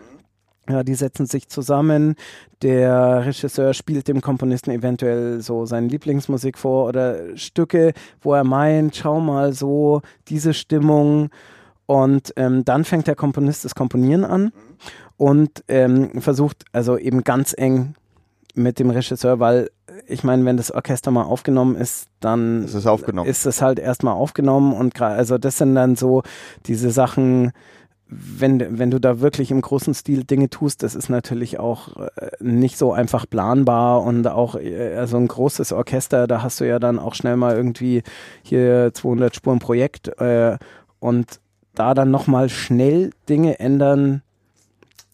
[0.70, 2.16] Ja, die setzen sich zusammen.
[2.62, 8.96] Der Regisseur spielt dem Komponisten eventuell so seine Lieblingsmusik vor oder Stücke, wo er meint,
[8.96, 11.32] schau mal so, diese Stimmung.
[11.88, 14.52] Und ähm, dann fängt der Komponist das Komponieren an
[15.18, 17.96] und ähm, versucht also eben ganz eng
[18.60, 19.70] mit dem Regisseur, weil
[20.08, 23.30] ich meine, wenn das Orchester mal aufgenommen ist, dann Das ist aufgenommen.
[23.30, 26.24] ist es halt erstmal aufgenommen und also das sind dann so
[26.66, 27.52] diese Sachen,
[28.08, 32.10] wenn, wenn du da wirklich im großen Stil Dinge tust, das ist natürlich auch äh,
[32.40, 36.80] nicht so einfach planbar und auch äh, also ein großes Orchester, da hast du ja
[36.80, 38.04] dann auch schnell mal irgendwie
[38.42, 40.58] hier 200 Spuren Projekt äh,
[41.00, 41.40] und
[41.76, 44.24] da dann nochmal schnell Dinge ändern,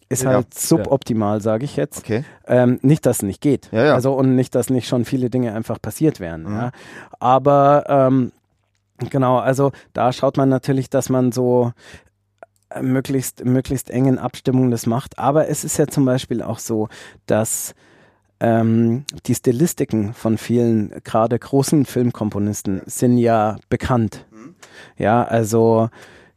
[0.08, 0.30] ist Ja.
[0.34, 1.98] halt suboptimal, sage ich jetzt.
[1.98, 2.24] Okay.
[2.46, 3.68] Ähm, nicht, dass es nicht geht.
[3.72, 3.94] Ja, ja.
[3.94, 6.44] Also und nicht, dass nicht schon viele Dinge einfach passiert wären.
[6.44, 6.54] Mhm.
[6.54, 6.70] Ja.
[7.18, 8.32] Aber ähm,
[9.10, 11.72] genau, also da schaut man natürlich, dass man so
[12.70, 15.18] äh, möglichst, möglichst eng in Abstimmung das macht.
[15.18, 16.88] Aber es ist ja zum Beispiel auch so,
[17.26, 17.74] dass
[18.38, 24.26] ähm, die Stilistiken von vielen, gerade großen Filmkomponisten, sind ja bekannt.
[24.98, 25.88] Ja, also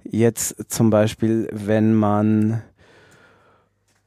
[0.03, 2.61] jetzt zum Beispiel, wenn man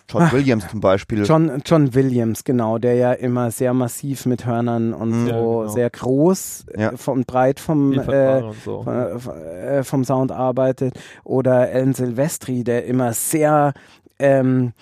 [0.09, 1.24] John Williams zum Beispiel.
[1.24, 5.27] John, John Williams, genau, der ja immer sehr massiv mit Hörnern und Mhm.
[5.27, 5.69] so Ja, genau.
[5.69, 6.91] sehr groß Ja.
[6.91, 8.83] äh, von breit vom, äh, und so.
[8.83, 10.95] von, äh, vom Sound arbeitet.
[11.24, 13.73] Oder Alan Silvestri, der immer sehr
[14.19, 14.73] ähm,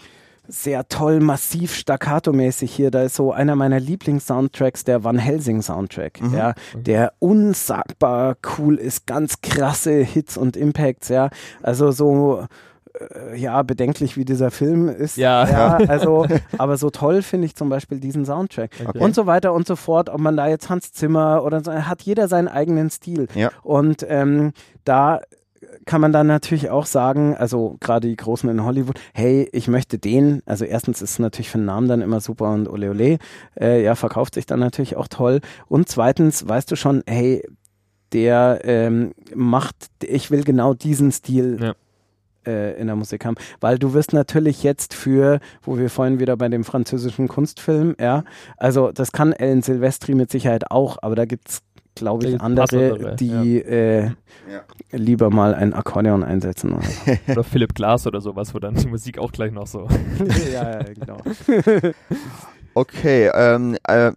[0.52, 2.90] sehr toll, massiv staccato-mäßig hier.
[2.90, 6.34] Da ist so einer meiner Lieblings-Soundtracks, der Van Helsing-Soundtrack, Mhm.
[6.34, 11.30] ja, der unsagbar cool ist, ganz krasse Hits und Impacts, ja.
[11.62, 12.46] Also so, äh,
[13.34, 15.16] ja, bedenklich wie dieser Film ist.
[15.16, 15.48] Ja.
[15.48, 16.26] ja also,
[16.58, 18.70] aber so toll finde ich zum Beispiel diesen Soundtrack.
[18.86, 18.98] Okay.
[18.98, 20.10] Und so weiter und so fort.
[20.10, 23.28] Ob man da jetzt Hans Zimmer oder so, hat jeder seinen eigenen Stil.
[23.34, 23.50] Ja.
[23.62, 24.52] Und ähm,
[24.84, 25.20] da
[25.84, 29.98] kann man dann natürlich auch sagen, also gerade die Großen in Hollywood, hey, ich möchte
[29.98, 33.18] den, also erstens ist es natürlich für den Namen dann immer super und ole ole,
[33.58, 35.40] äh, ja, verkauft sich dann natürlich auch toll.
[35.68, 37.42] Und zweitens weißt du schon, hey,
[38.12, 41.74] der ähm, macht, ich will genau diesen Stil Ja.
[42.46, 43.36] Äh, in der Musik haben.
[43.60, 48.24] Weil du wirst natürlich jetzt für, wo wir vorhin wieder bei dem französischen Kunstfilm, ja,
[48.56, 51.62] also das kann Ellen Silvestri mit Sicherheit auch, aber da gibt's
[51.94, 54.04] glaube Da ich, andere, die äh,
[54.50, 54.62] Ja.
[54.92, 56.72] lieber mal ein Akkordeon einsetzen.
[56.72, 57.10] Oder so.
[57.32, 59.88] Oder Philipp Glass oder sowas, wo dann die Musik auch gleich noch so.
[60.52, 61.18] ja, ja, genau.
[62.74, 64.12] Okay, ähm, äh,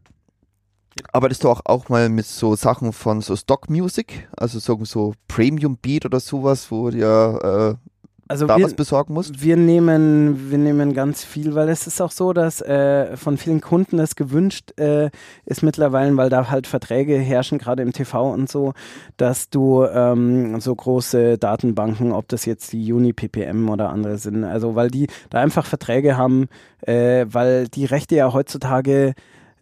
[1.12, 5.14] arbeitest du auch, auch mal mit so Sachen von so Stock Music, also so, so
[5.28, 7.90] Premium Beat oder sowas, wo dir äh,
[8.34, 9.44] Also da wir, was besorgen musst?
[9.44, 13.62] wir nehmen, wir nehmen ganz viel, weil es ist auch so, dass äh, von vielen
[13.62, 15.12] Kunden es gewünscht äh,
[15.46, 18.74] ist mittlerweile, weil da halt Verträge herrschen, gerade im TV und so,
[19.18, 24.44] dass du ähm, so große Datenbanken, ob das jetzt die Uni PPM oder andere sind,
[24.44, 26.48] also weil die da einfach Verträge haben,
[26.82, 29.14] äh, weil die Rechte ja heutzutage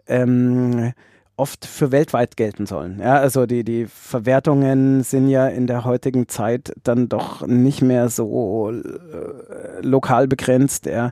[0.08, 0.94] ähm,
[1.42, 3.00] oft für weltweit gelten sollen.
[3.00, 8.10] Ja, also die, die Verwertungen sind ja in der heutigen Zeit dann doch nicht mehr
[8.10, 10.86] so äh, lokal begrenzt.
[10.86, 11.10] Ja.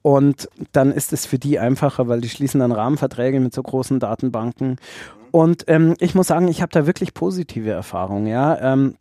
[0.00, 4.00] Und dann ist es für die einfacher, weil die schließen dann Rahmenverträge mit so großen
[4.00, 4.76] Datenbanken.
[5.30, 8.26] Und ähm, ich muss sagen, ich habe da wirklich positive Erfahrungen.
[8.26, 8.58] Ja.
[8.72, 8.94] Ähm,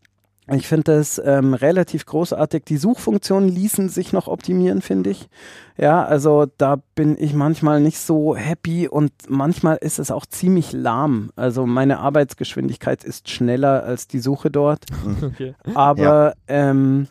[0.56, 2.64] ich finde das ähm, relativ großartig.
[2.66, 5.30] Die Suchfunktionen ließen sich noch optimieren, finde ich.
[5.78, 10.72] Ja, also da bin ich manchmal nicht so happy und manchmal ist es auch ziemlich
[10.72, 11.32] lahm.
[11.36, 14.86] Also meine Arbeitsgeschwindigkeit ist schneller als die Suche dort.
[15.22, 15.54] Okay.
[15.76, 17.08] Aber ähm,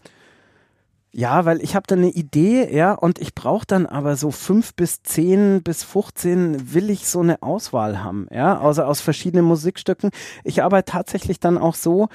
[1.11, 4.75] ja, weil ich habe da eine Idee, ja, und ich brauche dann aber so fünf
[4.75, 10.11] bis zehn bis 15 will ich so eine Auswahl haben, ja, also aus verschiedenen Musikstücken.
[10.45, 12.09] Ich arbeite tatsächlich dann auch so,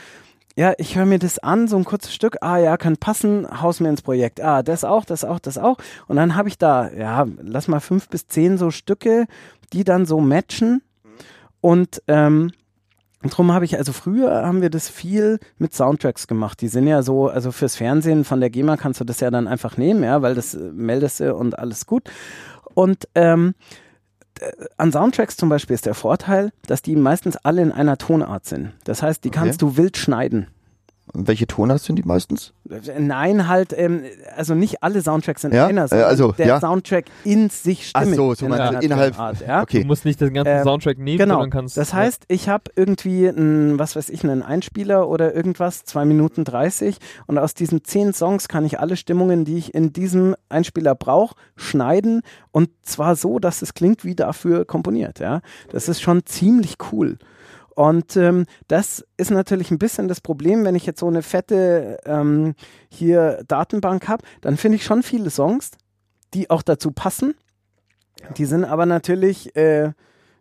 [0.55, 3.79] ja, ich höre mir das an, so ein kurzes Stück, ah ja, kann passen, haus
[3.79, 4.41] mir ins Projekt.
[4.41, 5.77] Ah, das auch, das auch, das auch.
[6.07, 9.25] Und dann habe ich da, ja, lass mal fünf bis zehn so Stücke,
[9.73, 10.81] die dann so matchen.
[11.61, 12.51] Und ähm,
[13.23, 16.59] und darum habe ich, also früher haben wir das viel mit Soundtracks gemacht.
[16.59, 19.47] Die sind ja so, also fürs Fernsehen von der GEMA kannst du das ja dann
[19.47, 22.09] einfach nehmen, ja, weil das äh, meldest du und alles gut.
[22.73, 23.55] Und ähm,
[24.77, 28.73] an Soundtracks zum Beispiel ist der Vorteil, dass die meistens alle in einer Tonart sind.
[28.83, 29.39] Das heißt, die Okay.
[29.39, 30.47] kannst du wild schneiden.
[31.15, 32.53] Welche Tonart sind die meistens?
[32.97, 34.01] Nein, halt, ähm,
[34.35, 36.59] also nicht alle Soundtracks sind Ja, einer, äh, sondern also, der ja.
[36.59, 38.15] Soundtrack in sich Ach stimmig.
[38.17, 39.57] so, so in meinst du einer innerhalb- Tonart, ja?
[39.57, 39.83] Du Okay.
[39.85, 41.35] musst nicht den ganzen Ähm, Soundtrack nehmen, Genau.
[41.35, 41.77] sondern kannst.
[41.77, 46.45] Das heißt, ich habe irgendwie einen, was weiß ich, einen Einspieler oder irgendwas, zwei Minuten
[46.45, 50.95] 30 und aus diesen zehn Songs kann ich alle Stimmungen, die ich in diesem Einspieler
[50.95, 52.21] brauche, schneiden
[52.51, 55.19] und zwar so, dass es klingt wie dafür komponiert.
[55.19, 57.19] Ja, das ist schon ziemlich cool.
[57.75, 61.97] Und ähm, das ist natürlich ein bisschen das Problem, wenn ich jetzt so eine fette
[62.05, 62.55] ähm,
[62.89, 65.71] hier Datenbank habe, dann finde ich schon viele Songs,
[66.33, 67.35] die auch dazu passen.
[68.37, 69.91] Die sind aber natürlich äh,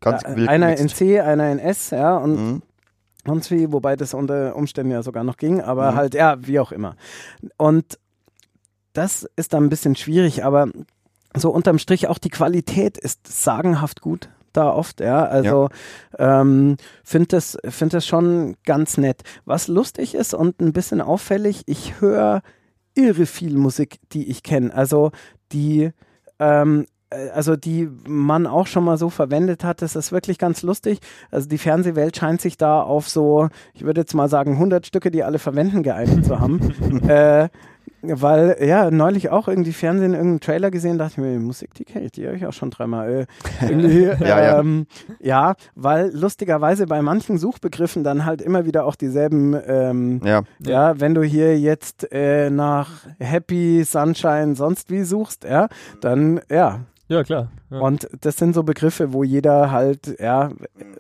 [0.01, 0.89] Ganz ja, wild einer in.
[0.89, 2.63] C, einer in S, ja, und Mhm.
[3.27, 5.97] sonst wie, wobei das unter Umständen ja sogar noch ging, aber Mhm.
[5.97, 6.97] halt, ja, wie auch immer.
[7.57, 7.99] Und
[8.93, 10.69] das ist dann ein bisschen schwierig, aber
[11.35, 15.25] so unterm Strich auch die Qualität ist sagenhaft gut da oft, ja.
[15.25, 15.69] Also
[16.19, 19.23] ähm, finde das, find das schon ganz nett.
[19.45, 22.43] Was lustig ist und ein bisschen auffällig, ich höre
[22.95, 24.75] irre viel Musik, die ich kenne.
[24.75, 25.11] Also
[25.53, 25.91] die
[26.39, 30.63] ähm, äh, also die man auch schon mal so verwendet hat, das ist wirklich ganz
[30.63, 31.01] lustig.
[31.31, 35.11] Also die Fernsehwelt scheint sich da auf so, ich würde jetzt mal sagen, 100 Stücke,
[35.11, 37.03] die alle verwenden, geeinigt zu haben.
[37.09, 37.49] äh,
[38.03, 42.07] weil, ja, neulich auch irgendwie Fernsehen irgendeinen Trailer gesehen, dachte ich mir, Musik, die kenne
[42.07, 43.27] ich, die höre ich auch schon dreimal.
[43.61, 44.59] Äh, irgendwie, Ja, ja.
[44.59, 44.87] Ähm,
[45.21, 51.01] ja, weil lustigerweise bei manchen Suchbegriffen dann halt immer wieder auch dieselben ähm, Ja, ja,
[51.01, 55.69] wenn du hier jetzt äh, nach Happy, Sunshine, sonst wie suchst, ja,
[56.01, 56.81] dann ja.
[57.09, 57.51] Ja, klar.
[57.71, 57.81] Ja.
[57.81, 60.51] Und das sind so Begriffe, wo jeder halt, ja,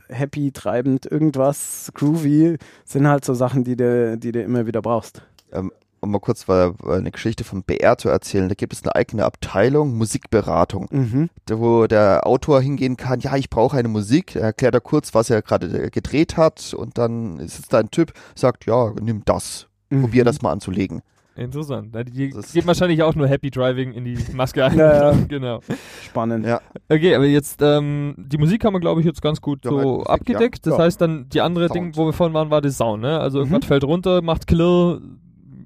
[0.08, 5.22] happy, treibend, irgendwas, groovy, sind halt so Sachen, die du, die du immer wieder brauchst.
[5.52, 5.72] ähm,
[6.02, 9.96] um mal kurz eine Geschichte von BR zu erzählen, da gibt es eine eigene Abteilung
[9.96, 11.30] Musikberatung, Mhm.
[11.50, 15.30] wo der Autor hingehen kann, ja, ich brauche eine Musik, er erklärt er kurz, was
[15.30, 19.22] er gerade äh, gedreht hat und dann ist es da ein Typ, sagt, ja, nimm
[19.24, 20.26] das, probier Mhm.
[20.26, 21.02] das mal anzulegen.
[21.34, 21.94] Interessant.
[22.14, 24.76] Die Das- geht wahrscheinlich auch nur Happy Driving in die Maske ein.
[24.76, 25.18] Ja, ja.
[25.28, 25.60] genau.
[26.04, 26.44] Spannend.
[26.44, 26.60] Ja.
[26.90, 29.76] Okay, aber jetzt, ähm, die Musik haben wir, glaube ich, jetzt ganz gut Ja, so
[29.78, 30.66] Musik, abgedeckt.
[30.66, 30.70] ja.
[30.72, 30.84] Das Ja.
[30.84, 31.76] heißt dann, die andere Sound.
[31.76, 33.18] Ding, wo wir vorhin waren, war der Sound, ne?
[33.18, 33.44] Also Mhm.
[33.46, 35.00] irgendwas fällt runter, macht Klirr,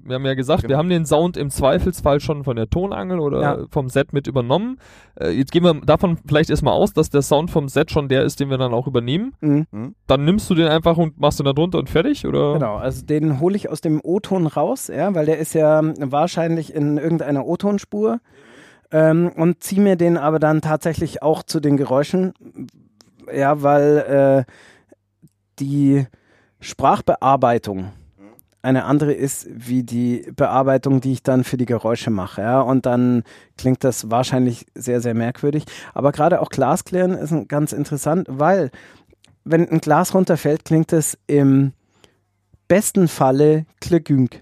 [0.07, 0.69] wir haben ja gesagt, Genau.
[0.73, 3.57] wir haben den Sound im Zweifelsfall schon von der Tonangel oder Ja.
[3.69, 4.79] vom Set mit übernommen.
[5.19, 8.23] Äh, jetzt gehen wir davon vielleicht erstmal aus, dass der Sound vom Set schon der
[8.23, 9.33] ist, den wir dann auch übernehmen.
[9.41, 9.95] Mhm.
[10.07, 12.53] Dann nimmst du den einfach und machst den da drunter und fertig, oder?
[12.53, 16.73] Genau, also den hole ich aus dem O-Ton raus, ja, weil der ist ja wahrscheinlich
[16.73, 18.19] in irgendeiner O-Tonspur
[18.91, 22.33] ähm, und ziehe mir den aber dann tatsächlich auch zu den Geräuschen,
[23.33, 24.51] ja, weil äh,
[25.59, 26.05] die
[26.59, 27.91] Sprachbearbeitung
[28.67, 32.41] eine andere ist wie die Bearbeitung, die ich dann für die Geräusche mache.
[32.41, 32.59] Ja?
[32.59, 33.23] Und dann
[33.57, 35.63] klingt das wahrscheinlich sehr, sehr merkwürdig.
[35.93, 38.71] Aber gerade auch Glasklären ist ganz interessant, weil
[39.45, 41.71] wenn ein Glas runterfällt, klingt es im
[42.67, 44.41] besten Falle klirgünk.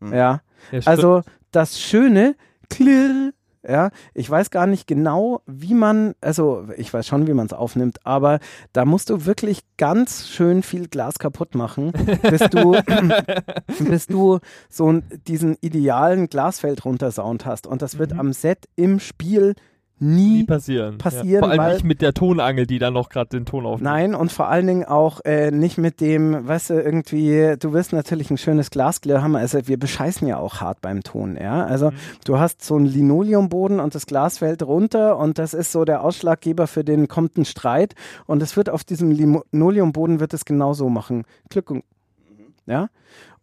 [0.00, 0.12] Mhm.
[0.12, 0.40] Ja,
[0.70, 1.22] Ja, also
[1.52, 2.36] das schöne
[2.68, 3.32] klirr,
[3.66, 7.52] ja, ich weiß gar nicht genau, wie man, also ich weiß schon, wie man es
[7.52, 8.38] aufnimmt, aber
[8.72, 12.72] da musst du wirklich ganz schön viel Glas kaputt machen, bis du,
[13.78, 17.66] bis du so diesen idealen Glasfeld runtersound hast.
[17.66, 18.20] Und das wird Mhm.
[18.20, 19.54] am Set im Spiel
[20.02, 20.98] nie nie passieren.
[20.98, 21.38] passieren, ja.
[21.40, 23.82] Vor allem weil- nicht mit der Tonangel, die dann noch gerade den Ton aufnimmt.
[23.84, 27.92] Nein, und vor allen Dingen auch äh, nicht mit dem, weißt du, irgendwie, du wirst
[27.92, 31.64] natürlich ein schönes Glasklirr haben, also wir bescheißen ja auch hart beim Ton, ja.
[31.64, 31.96] Also Mhm.
[32.24, 36.02] du hast so einen Linoleumboden und das Glas fällt runter und das ist so der
[36.02, 37.94] Ausschlaggeber für den kommt ein Streit
[38.26, 41.24] und es wird auf diesem Linoleumboden wird es genauso machen.
[41.48, 41.84] Glück und,
[42.66, 42.88] ja.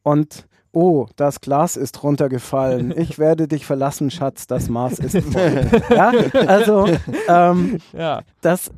[0.04, 0.46] Und
[0.82, 2.94] Oh, das Glas ist runtergefallen.
[2.98, 4.48] Ich werde dich verlassen, Schatz.
[4.48, 5.66] Das Maß ist voll.
[5.90, 6.12] ja,
[6.48, 6.88] also
[7.28, 8.22] ähm, Ja.
[8.42, 8.72] das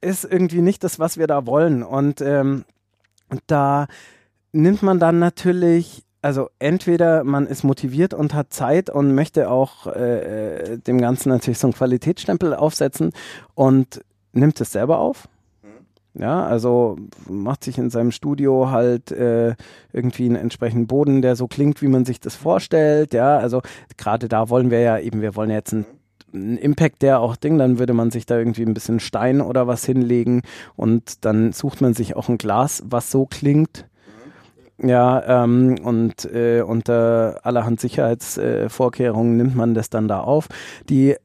[0.00, 1.82] ist irgendwie nicht das, was wir da wollen.
[1.82, 2.64] Und ähm,
[3.48, 3.86] da
[4.52, 9.88] nimmt man dann natürlich, also entweder man ist motiviert und hat Zeit und möchte auch
[9.88, 13.12] äh, äh, dem Ganzen natürlich so einen Qualitätsstempel aufsetzen
[13.54, 14.00] und
[14.32, 15.26] nimmt es selber auf.
[16.18, 16.96] Ja, also
[17.28, 19.54] macht sich in seinem Studio halt äh,
[19.92, 23.14] irgendwie einen entsprechenden Boden, der so klingt, wie man sich das vorstellt.
[23.14, 23.62] Ja, also
[23.96, 25.86] gerade da wollen wir ja eben, wir wollen jetzt einen
[26.32, 29.66] ein Impact, der auch Ding, dann würde man sich da irgendwie ein bisschen Stein oder
[29.66, 30.42] was hinlegen
[30.76, 33.86] und dann sucht man sich auch ein Glas, was so klingt.
[34.80, 40.48] Ja, ähm, und äh, unter allerhand Sicherheitsvorkehrungen äh, nimmt man das dann da auf.
[40.88, 41.16] Die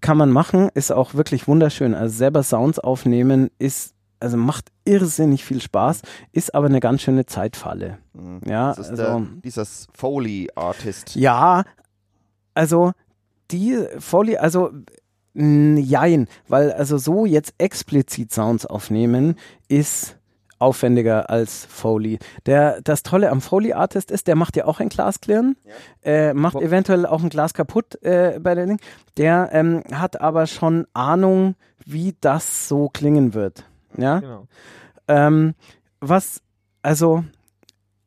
[0.00, 1.94] kann man machen, ist auch wirklich wunderschön.
[1.94, 7.26] Also selber Sounds aufnehmen ist, also macht irrsinnig viel Spaß, ist aber eine ganz schöne
[7.26, 7.98] Zeitfalle.
[8.14, 8.40] Mhm.
[8.46, 11.14] Ja, das ist also, der, dieses Foley-Artist.
[11.16, 11.64] ja,
[12.54, 12.92] also
[13.50, 14.70] die Foley, also
[15.34, 19.36] jein, weil also so jetzt explizit Sounds aufnehmen
[19.68, 20.16] ist
[20.60, 22.20] aufwendiger als Foley.
[22.46, 25.56] Der, das Tolle am Foley-Artist ist, der macht ja auch ein Glas klirren,
[26.04, 28.78] äh, macht Wo- eventuell auch ein Glas kaputt äh, bei der Ding.
[29.16, 33.64] Der ähm, hat aber schon Ahnung, wie das so klingen wird.
[33.96, 34.20] Ja.
[34.20, 34.46] Genau.
[35.08, 35.54] Ähm,
[36.00, 36.40] was,
[36.82, 37.24] also,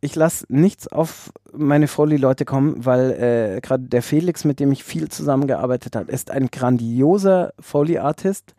[0.02, 4.84] ich lasse nichts auf meine Foley-Leute kommen, weil äh, gerade der Felix, mit dem ich
[4.84, 8.54] viel zusammengearbeitet habe, ist ein grandioser Foley-Artist.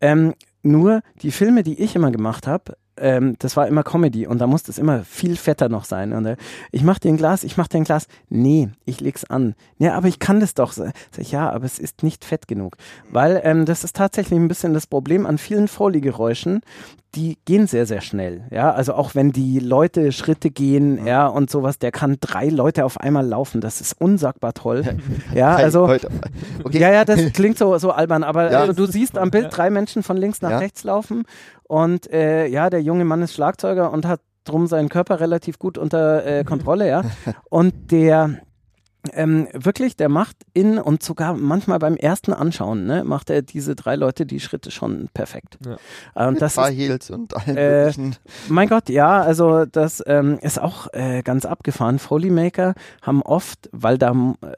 [0.00, 4.38] Ähm, nur die Filme, die ich immer gemacht habe, ähm, das war immer Comedy und
[4.38, 6.12] da musste es immer viel fetter noch sein.
[6.12, 6.36] Und äh,
[6.70, 8.06] ich mach dir ein Glas, ich mach dir ein Glas.
[8.28, 9.54] Nee, ich leg's an.
[9.78, 10.72] Ja, aber ich kann das doch.
[10.72, 12.76] Sag ich, ja, aber es ist nicht fett genug.
[13.10, 16.60] Weil ähm, das ist tatsächlich ein bisschen das Problem an vielen Foley-Geräuschen.
[17.14, 18.42] Die gehen sehr, sehr schnell.
[18.50, 22.84] Ja, also auch wenn die Leute Schritte gehen, ja, und sowas, der kann drei Leute
[22.84, 23.60] auf einmal laufen.
[23.60, 24.82] Das ist unsagbar toll.
[25.34, 25.84] Ja, also.
[25.84, 26.78] Okay.
[26.78, 28.60] Ja, ja, das klingt so, so albern, aber Ja.
[28.60, 30.58] also, du siehst am Bild drei Menschen von links nach Ja.
[30.58, 31.24] rechts laufen
[31.64, 35.78] und äh, ja, der junge Mann ist Schlagzeuger und hat drum seinen Körper relativ gut
[35.78, 37.02] unter äh, Kontrolle, ja.
[37.48, 38.40] Und der
[39.12, 43.74] ähm, wirklich, der macht in und sogar manchmal beim ersten Anschauen, ne, macht er diese
[43.74, 45.58] drei Leute die Schritte schon perfekt.
[45.64, 45.76] Ja.
[46.16, 47.92] Ähm, Mit das High ist, Heels und allen äh,
[48.48, 51.98] mein Gott, ja, also das ähm, ist auch äh, ganz abgefahren.
[51.98, 54.14] Foleymaker haben oft, weil da,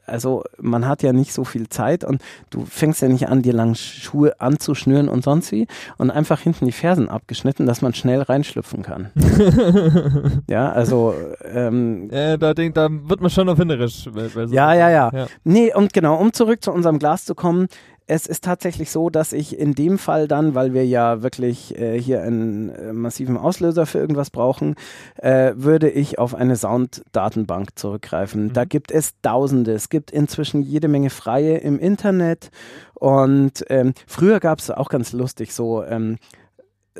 [0.07, 3.53] also man hat ja nicht so viel Zeit und du fängst ja nicht an, dir
[3.53, 5.67] lang Schuhe anzuschnüren und sonst wie
[5.99, 9.11] und einfach hinten die Fersen abgeschnitten, dass man schnell reinschlüpfen kann.
[10.49, 11.15] ja, also
[11.45, 14.09] ähm, Äh, da, denk, da wird man schon erfinderisch.
[14.13, 15.11] bei- so- Ja, ja, ja.
[15.13, 15.27] ja.
[15.45, 17.69] Nee, und genau, um zurück zu unserem Glas zu kommen.
[18.09, 22.01] Es ist tatsächlich so, dass ich in dem Fall dann, weil wir ja wirklich äh,
[22.01, 24.77] hier einen äh, massiven Auslöser für irgendwas brauchen,
[25.17, 28.45] äh, würde ich auf eine Sound-Datenbank zurückgreifen.
[28.45, 28.53] Mhm.
[28.53, 29.73] Da gibt es Tausende.
[29.73, 32.51] Es gibt inzwischen jede Menge freie im Internet.
[32.95, 36.19] Und ähm, früher gab es auch ganz lustig so ähm,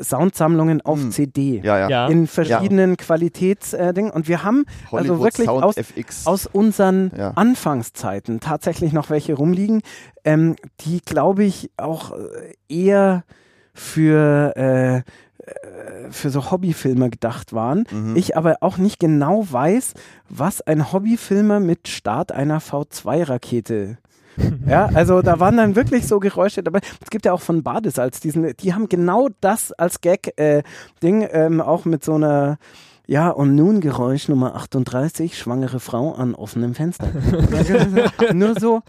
[0.03, 1.11] Soundsammlungen auf Hm.
[1.11, 1.61] CD.
[1.65, 1.89] Ja, ja.
[1.89, 2.07] Ja.
[2.09, 4.11] In verschiedenen Qualitätsdingen.
[4.11, 6.27] und wir haben Hollywood wirklich Sound aus- FX.
[6.27, 7.33] aus unseren Ja.
[7.35, 9.83] Anfangszeiten tatsächlich noch welche rumliegen,
[10.25, 13.25] ähm, die glaube ich auch äh, eher
[13.75, 15.03] für äh, äh,
[16.11, 17.85] für so Hobbyfilmer gedacht waren.
[17.91, 18.17] Mhm.
[18.17, 19.95] Ich aber auch nicht genau weiß,
[20.29, 23.99] was ein Hobbyfilmer mit Start einer V2-Rakete
[24.67, 26.81] ja, also da waren dann wirklich so Geräusche dabei.
[27.03, 31.85] Es gibt ja auch von Badesalz diesen, die haben genau das als Gag-Ding, ähm, auch
[31.85, 32.59] mit so einer
[33.09, 37.07] ja, und nun Geräusch Nummer 38, schwangere Frau an offenem Fenster.
[38.35, 38.83] Nur so.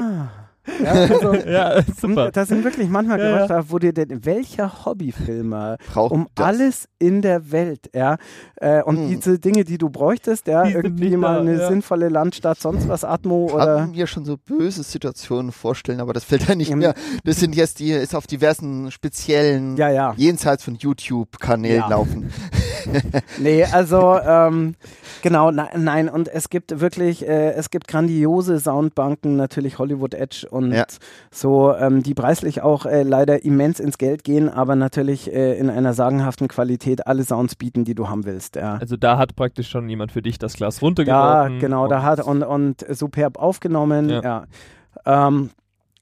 [0.00, 0.45] Ah.
[0.82, 2.30] Ja, also, Ja, super.
[2.32, 6.46] da sind wirklich manchmal Ja, Geräusche, wo dir denn, welcher Hobbyfilmer Braucht um das.
[6.46, 8.16] alles in der Welt, ja,
[8.56, 9.08] äh, und Hm.
[9.08, 11.68] diese Dinge, die du bräuchtest, ja, Die irgendwie mal da, eine ja.
[11.68, 16.24] sinnvolle Landstadt, sonst was Atmo kann oder mir schon so böse Situationen vorstellen, aber das
[16.24, 16.94] fällt ja nicht Ja, mehr.
[17.24, 20.14] Das sind jetzt die, ist auf diversen speziellen, ja, ja.
[20.16, 21.88] jenseits von YouTube-Kanälen Ja.
[21.88, 22.30] laufen.
[23.38, 24.74] Nee, also ähm,
[25.22, 30.46] genau, na, nein, und es gibt wirklich, äh, es gibt grandiose Soundbanken, natürlich Hollywood Edge
[30.50, 30.86] und Ja.
[31.30, 35.70] so, ähm, die preislich auch äh, leider immens ins Geld gehen, aber natürlich äh, in
[35.70, 38.56] einer sagenhaften Qualität alle Sounds bieten, die du haben willst.
[38.56, 38.76] Ja.
[38.76, 41.58] Also da hat praktisch schon jemand für dich das Glas Ja, runtergeworfen.
[41.58, 44.22] genau, da hat und, und superb aufgenommen, ja.
[44.22, 45.26] Ja.
[45.28, 45.50] Ähm,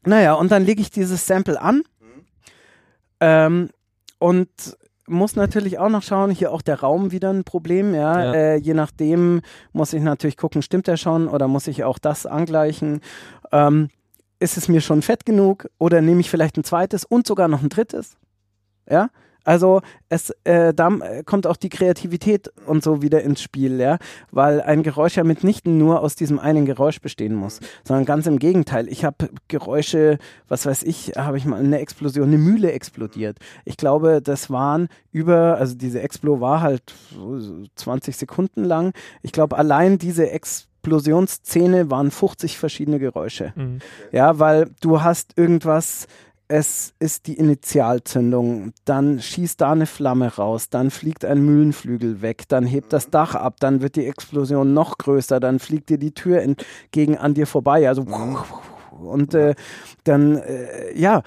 [0.06, 1.82] naja, und dann lege ich dieses Sample an
[3.20, 3.70] ähm,
[4.18, 4.48] und
[5.06, 8.24] muss natürlich auch noch schauen, hier auch der Raum wieder ein Problem, ja.
[8.24, 8.34] Ja.
[8.34, 12.26] Äh, je nachdem muss ich natürlich gucken, stimmt der schon oder muss ich auch das
[12.26, 13.00] angleichen.
[13.52, 13.90] Ähm,
[14.40, 17.62] ist es mir schon fett genug oder nehme ich vielleicht ein zweites und sogar noch
[17.62, 18.16] ein drittes?
[18.88, 19.08] Ja,
[19.44, 23.98] also es äh, da äh, kommt auch die Kreativität und so wieder ins Spiel, ja,
[24.30, 28.38] weil ein Geräusch ja mitnichten nur aus diesem einen Geräusch bestehen muss, sondern ganz im
[28.38, 28.88] Gegenteil.
[28.88, 30.18] Ich habe Geräusche,
[30.48, 33.38] was weiß ich, habe ich mal eine Explosion, eine Mühle explodiert.
[33.64, 36.82] Ich glaube, das waren über, also diese Explo war halt
[37.14, 38.92] so 20 Sekunden lang.
[39.22, 43.52] Ich glaube, allein diese Explosionsszene waren 50 verschiedene Geräusche.
[43.56, 43.78] Mhm.
[44.12, 46.06] Ja, weil du hast irgendwas,
[46.48, 52.44] es ist die Initialzündung, dann schießt da eine Flamme raus, dann fliegt ein Mühlenflügel weg,
[52.48, 56.12] dann hebt das Dach ab, dann wird die Explosion noch größer, dann fliegt dir die
[56.12, 58.04] Tür entgegen an dir vorbei, also
[58.90, 59.54] und äh,
[60.04, 61.22] dann, äh, ja,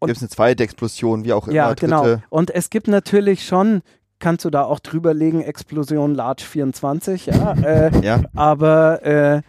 [0.00, 1.54] Gibt es eine zweite Explosion, wie auch immer.
[1.54, 1.86] ja, dritte.
[1.86, 2.16] genau.
[2.30, 3.82] Und es gibt natürlich schon,
[4.18, 9.42] kannst du da auch drüberlegen, Explosion Large 24, ja, äh, Ja, aber äh,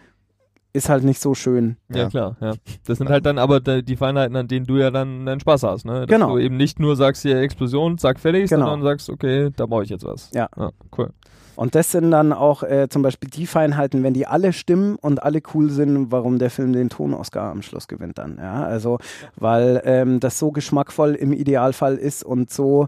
[0.72, 1.76] ist halt nicht so schön.
[1.90, 2.08] Ja, Ja.
[2.08, 2.52] klar, ja.
[2.86, 5.84] Das sind halt dann aber die Feinheiten, an denen du ja dann deinen Spaß hast,
[5.84, 6.06] ne?
[6.06, 6.30] Dass Genau.
[6.30, 8.66] du eben nicht nur sagst, hier Explosion, zack, fertig, Genau.
[8.66, 10.30] sondern sagst, okay, da brauche ich jetzt was.
[10.34, 10.48] Ja.
[10.96, 11.10] cool.
[11.54, 15.22] Und das sind dann auch äh, zum Beispiel die Feinheiten, wenn die alle stimmen und
[15.22, 18.38] alle cool sind, warum der Film den Ton-Oscar am Schluss gewinnt dann.
[18.38, 18.98] Ja, also,
[19.36, 22.86] weil ähm, das so geschmackvoll im Idealfall ist und so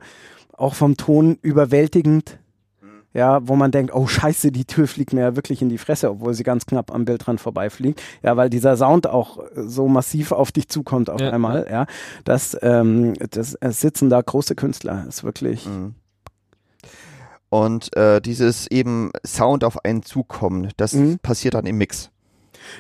[0.56, 2.38] auch vom Ton überwältigend.
[3.14, 6.10] Ja, wo man denkt, oh scheiße, die Tür fliegt mir ja wirklich in die Fresse,
[6.10, 8.02] obwohl sie ganz knapp am Bildrand vorbeifliegt.
[8.22, 11.66] Ja, weil dieser Sound auch so massiv auf dich zukommt auf Ja, einmal.
[11.70, 11.86] Ja,
[12.24, 15.06] das, ähm, das es sitzen da große Künstler.
[15.08, 15.64] Ist wirklich.
[15.66, 15.94] Mhm.
[17.50, 21.20] Und äh, dieses eben Sound auf einen zukommen, das Mhm.
[21.20, 22.10] passiert dann im Mix.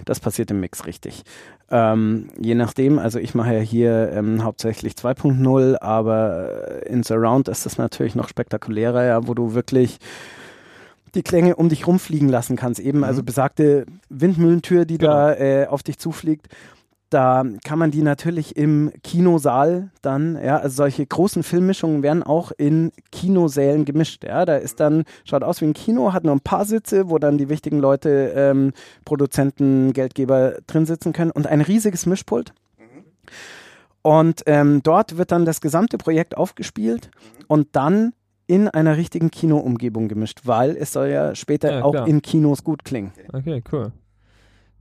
[0.04, 1.22] Das passiert im Mix richtig.
[1.70, 7.48] Ähm, je nachdem, also ich mache ja hier ähm, hauptsächlich 2.0, aber äh, in Surround
[7.48, 9.98] ist das natürlich noch spektakulärer, ja, wo du wirklich
[11.14, 12.80] die Klänge um dich rumfliegen lassen kannst.
[12.80, 13.04] Eben, Mhm.
[13.04, 16.48] also besagte Windmühlentür, die da äh, auf dich zufliegt.
[17.14, 22.50] Da kann man die natürlich im Kinosaal dann, ja, also solche großen Filmmischungen werden auch
[22.50, 24.44] in Kinosälen gemischt, ja.
[24.44, 27.38] Da ist dann, schaut aus wie ein Kino, hat nur ein paar Sitze, wo dann
[27.38, 28.72] die wichtigen Leute, ähm,
[29.04, 32.52] Produzenten, Geldgeber drin sitzen können und ein riesiges Mischpult.
[34.02, 37.12] Und ähm, dort wird dann das gesamte Projekt aufgespielt
[37.46, 38.12] und dann
[38.48, 42.84] in einer richtigen Kinoumgebung gemischt, weil es soll ja später Ja, auch in Kinos gut
[42.84, 43.12] klingen.
[43.32, 43.92] Okay, cool.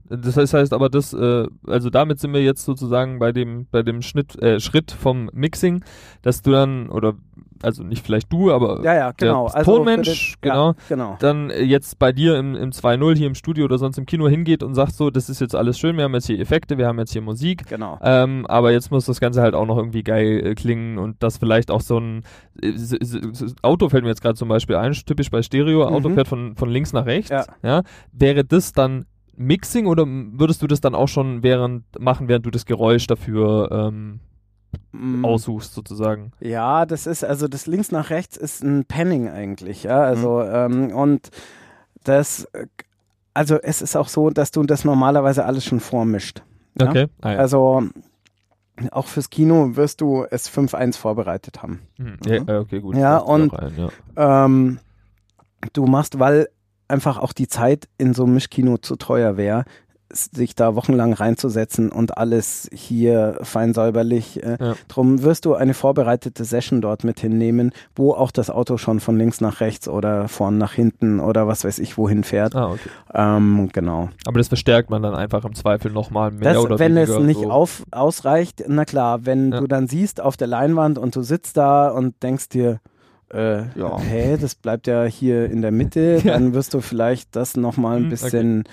[0.08, 3.82] Das heißt, heißt aber das, äh, also damit sind wir jetzt sozusagen bei dem, bei
[3.82, 5.82] dem Schnitt, äh, Schritt vom Mixing,
[6.22, 7.14] dass du dann, oder
[7.62, 9.46] also nicht vielleicht du, aber Ja, ja, genau.
[9.46, 11.16] der Also Tonmensch, bitte- genau, Ja, genau.
[11.20, 14.62] dann jetzt bei dir im, im 2.0 hier im Studio oder sonst im Kino hingeht
[14.62, 16.98] und sagt so, das ist jetzt alles schön, wir haben jetzt hier Effekte, wir haben
[16.98, 17.98] jetzt hier Musik, Genau.
[18.02, 21.38] ähm, aber jetzt muss das Ganze halt auch noch irgendwie geil äh, klingen und das
[21.38, 22.22] vielleicht auch so ein
[22.62, 22.72] äh,
[23.62, 26.14] Auto fällt mir jetzt gerade zum Beispiel ein, typisch bei Stereo, Auto Mhm.
[26.14, 27.46] fährt von, von links nach rechts, Ja.
[27.62, 27.82] ja.
[28.12, 29.06] Wäre das dann
[29.36, 33.70] Mixing oder würdest du das dann auch schon während machen, während du das Geräusch dafür
[33.70, 34.20] ähm,
[34.92, 36.32] Mm, aussuchst sozusagen?
[36.40, 40.00] Ja, das ist, also das links nach rechts ist ein Panning eigentlich, ja.
[40.02, 41.30] Also, ähm, und
[42.02, 42.48] das,
[43.34, 46.42] also es ist auch so, dass du das normalerweise alles schon vormischt.
[46.80, 46.88] Ja?
[46.88, 47.06] Okay.
[47.20, 47.38] Ah, ja.
[47.38, 47.84] Also
[48.90, 51.80] auch fürs Kino wirst du es 5-1 vorbereitet haben.
[51.98, 52.16] Hm.
[52.26, 52.96] ja, okay, gut.
[52.96, 53.88] Ja, und- ein.
[54.16, 54.78] Ähm,
[55.72, 56.48] du machst, weil
[56.88, 59.64] einfach auch die Zeit in so einem Mischkino zu teuer wäre,
[60.12, 64.40] sich da wochenlang reinzusetzen und alles hier fein säuberlich.
[64.44, 64.74] Äh, Ja.
[64.86, 69.16] Drum wirst du eine vorbereitete Session dort mit hinnehmen, wo auch das Auto schon von
[69.18, 72.54] links nach rechts oder vorn nach hinten oder was weiß ich wohin fährt.
[72.54, 72.90] Ah, okay.
[73.12, 74.10] Ähm, genau.
[74.26, 77.18] Aber das verstärkt man dann einfach im Zweifel nochmal mehr Das, oder wenn weniger.
[77.18, 77.50] es nicht so.
[77.50, 79.60] auf, ausreicht, na klar, wenn Ja.
[79.60, 82.78] du dann siehst auf der Leinwand und du sitzt da und denkst dir,
[83.32, 83.98] äh, Ja.
[84.00, 86.34] hä, das bleibt ja hier in der Mitte, Ja.
[86.34, 88.64] dann wirst du vielleicht das nochmal ein Hm, bisschen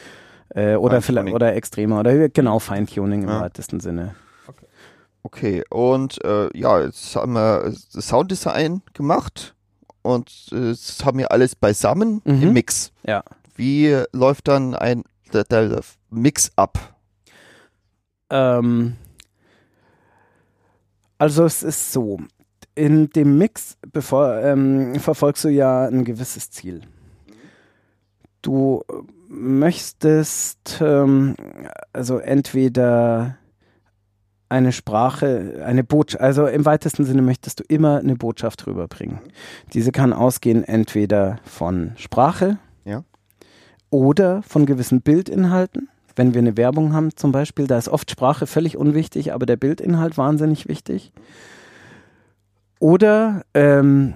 [0.49, 3.41] äh, oder vielleicht oder extremer oder genau Feintuning im Ja.
[3.41, 4.15] weitesten Sinne.
[5.23, 7.63] Okay, und äh, ja, jetzt haben wir
[7.93, 9.53] das Sounddesign gemacht
[10.01, 12.41] und äh, das haben wir alles beisammen Mhm.
[12.43, 12.91] im Mix.
[13.05, 13.23] Ja.
[13.55, 16.95] Wie läuft dann ein der, der Mix ab?
[18.31, 18.95] Ähm,
[21.19, 22.19] also es ist so,
[22.75, 26.81] in dem Mix bevor, ähm, verfolgst du ja ein gewisses Ziel.
[28.41, 28.83] Du
[29.27, 31.35] möchtest ähm,
[31.93, 33.37] also entweder
[34.49, 39.19] eine Sprache, eine Botschaft, also im weitesten Sinne möchtest du immer eine Botschaft rüberbringen.
[39.73, 43.03] Diese kann ausgehen entweder von Sprache Ja.
[43.89, 45.87] oder von gewissen Bildinhalten.
[46.17, 49.55] Wenn wir eine Werbung haben zum Beispiel, da ist oft Sprache völlig unwichtig, aber der
[49.55, 51.13] Bildinhalt wahnsinnig wichtig.
[52.81, 54.15] Oder ähm,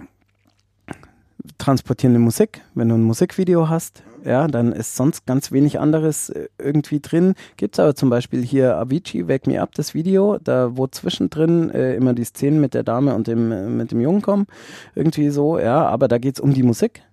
[1.59, 6.47] transportierende Musik, wenn du ein Musikvideo hast, ja, dann ist sonst ganz wenig anderes äh,
[6.57, 7.35] irgendwie drin.
[7.57, 11.69] Gibt es aber zum Beispiel hier Avicii, Wake Me Up, das Video, da wo zwischendrin
[11.69, 14.47] äh, immer die Szenen mit der Dame und dem, äh, mit dem Jungen kommen.
[14.95, 17.03] Irgendwie so, ja, aber da geht es um die Musik.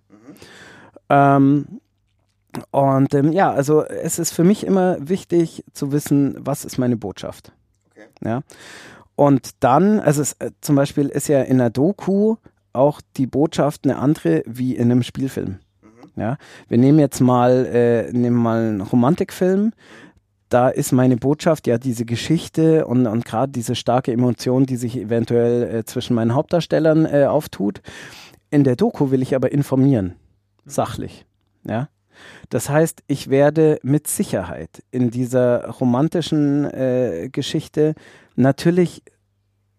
[1.10, 1.66] Ähm,
[2.70, 6.96] und ähm, ja, also es ist für mich immer wichtig zu wissen, was ist meine
[6.96, 7.52] Botschaft.
[7.90, 8.06] Okay.
[8.24, 8.40] Ja.
[9.16, 12.36] Und dann, also es, äh, zum Beispiel ist ja in einer Doku
[12.72, 15.59] auch die Botschaft eine andere wie in einem Spielfilm.
[16.16, 16.36] Ja,
[16.68, 19.72] wir nehmen jetzt mal, äh, nehmen mal einen Romantikfilm.
[20.51, 24.98] Da ist meine Botschaft ja diese Geschichte und, und gerade diese starke Emotion, die sich
[24.98, 27.80] eventuell äh, zwischen meinen Hauptdarstellern äh, auftut.
[28.51, 30.14] In der Doku will ich aber informieren,
[30.66, 31.24] sachlich.
[31.64, 31.89] Ja,
[32.51, 37.94] das heißt, ich werde mit Sicherheit in dieser romantischen äh, Geschichte
[38.36, 39.02] natürlich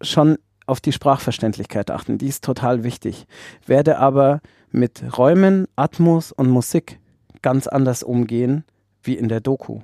[0.02, 2.18] schon auf die Sprachverständlichkeit achten.
[2.18, 3.26] Die ist total wichtig.
[3.66, 4.42] Werde aber
[4.72, 7.00] mit Räumen, Atmos und Musik
[7.42, 8.64] ganz anders umgehen
[9.04, 9.82] wie in der Doku.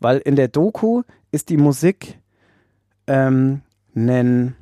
[0.00, 2.18] Weil in der Doku ist die Musik
[3.06, 3.62] ähm,
[3.94, 4.56] ein,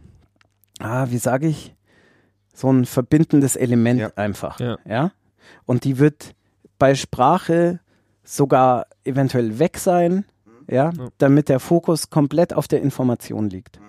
[0.81, 1.75] ah, wie sage ich,
[2.53, 4.13] so ein verbindendes Element Ja.
[4.17, 4.61] einfach.
[4.61, 4.79] Ja.
[4.85, 5.13] ja.
[5.65, 6.35] Und die wird
[6.79, 7.81] bei Sprache
[8.25, 10.25] sogar eventuell weg sein,
[10.69, 11.09] ja, Ja.
[11.19, 13.81] damit der Fokus komplett auf der Information liegt.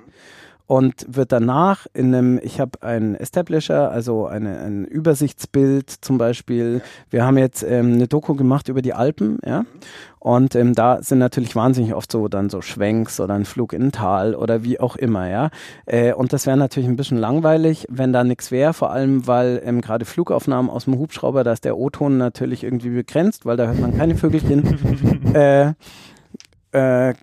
[0.67, 6.81] Und wird danach in einem, ich habe einen Establisher, also eine, ein Übersichtsbild zum Beispiel.
[7.11, 9.65] Wir haben jetzt ähm, eine Doku gemacht über die Alpen, ja.
[10.17, 13.83] Und ähm, da sind natürlich wahnsinnig oft so dann so Schwenks oder ein Flug in
[13.83, 15.51] ein Tal oder wie auch immer, ja.
[15.85, 19.61] Äh, und das wäre natürlich ein bisschen langweilig, wenn da nichts wäre, vor allem weil
[19.63, 23.67] ähm, gerade Flugaufnahmen aus dem Hubschrauber, da ist der O-Ton natürlich irgendwie begrenzt, weil da
[23.67, 25.33] hört man keine Vögelchen.
[25.35, 25.73] äh,
[26.71, 27.13] äh,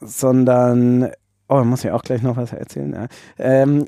[0.00, 1.10] sondern,
[1.48, 2.92] oh, muss ich auch gleich noch was erzählen.
[2.92, 3.06] Ja.
[3.38, 3.86] Ähm,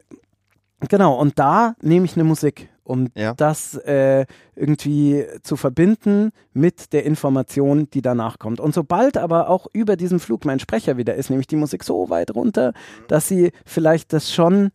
[0.89, 3.35] genau, und da nehme ich eine Musik, um Ja.
[3.35, 4.27] das äh,
[4.57, 8.61] irgendwie zu verbinden mit der Information, die danach kommt.
[8.61, 11.85] Und sobald aber auch über diesem Flug mein Sprecher wieder ist, nehme ich die Musik
[11.85, 12.73] so weit runter,
[13.09, 14.71] dass sie vielleicht das schon,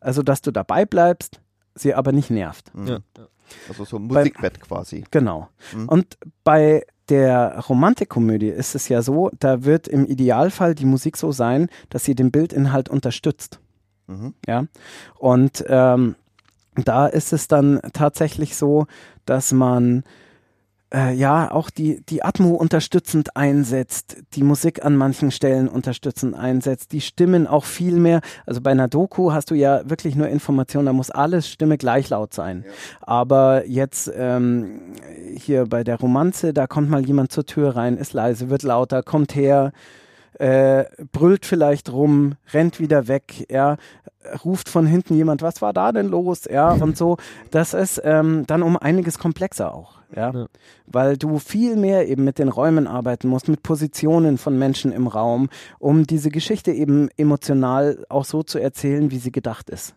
[0.00, 1.40] also dass du dabei bleibst,
[1.74, 2.74] sie aber nicht nervt.
[2.74, 2.86] Mhm.
[2.86, 2.98] Ja.
[3.68, 5.04] Also so ein Musikbett quasi.
[5.10, 5.48] Genau.
[5.74, 5.88] Mhm.
[5.88, 11.32] Und bei der Romantikkomödie ist es ja so, da wird im Idealfall die Musik so
[11.32, 13.60] sein, dass sie den Bildinhalt unterstützt.
[14.06, 14.34] Mhm.
[14.46, 14.66] Ja.
[15.18, 16.14] Und ähm,
[16.76, 18.86] da ist es dann tatsächlich so,
[19.26, 20.04] dass man
[20.92, 26.92] äh, ja auch die, die Atmo unterstützend einsetzt, die Musik an manchen Stellen unterstützend einsetzt,
[26.92, 28.20] die Stimmen auch viel mehr.
[28.46, 32.08] Also bei einer Doku hast du ja wirklich nur Informationen, da muss alles Stimme gleich
[32.10, 32.64] laut sein.
[33.00, 34.80] Aber jetzt ähm,
[35.36, 39.02] hier bei der Romanze, da kommt mal jemand zur Tür rein, ist leise, wird lauter,
[39.02, 39.72] kommt her,
[40.40, 43.76] äh, brüllt vielleicht rum, rennt wieder weg, ja,
[44.42, 47.18] ruft von hinten jemand, was war da denn los, ja, und so.
[47.50, 50.32] Das ist ähm, dann um einiges komplexer auch, ja?
[50.32, 50.46] Ja.
[50.86, 55.06] weil du viel mehr eben mit den Räumen arbeiten musst, mit Positionen von Menschen im
[55.06, 59.94] Raum, um diese Geschichte eben emotional auch so zu erzählen, wie sie gedacht ist.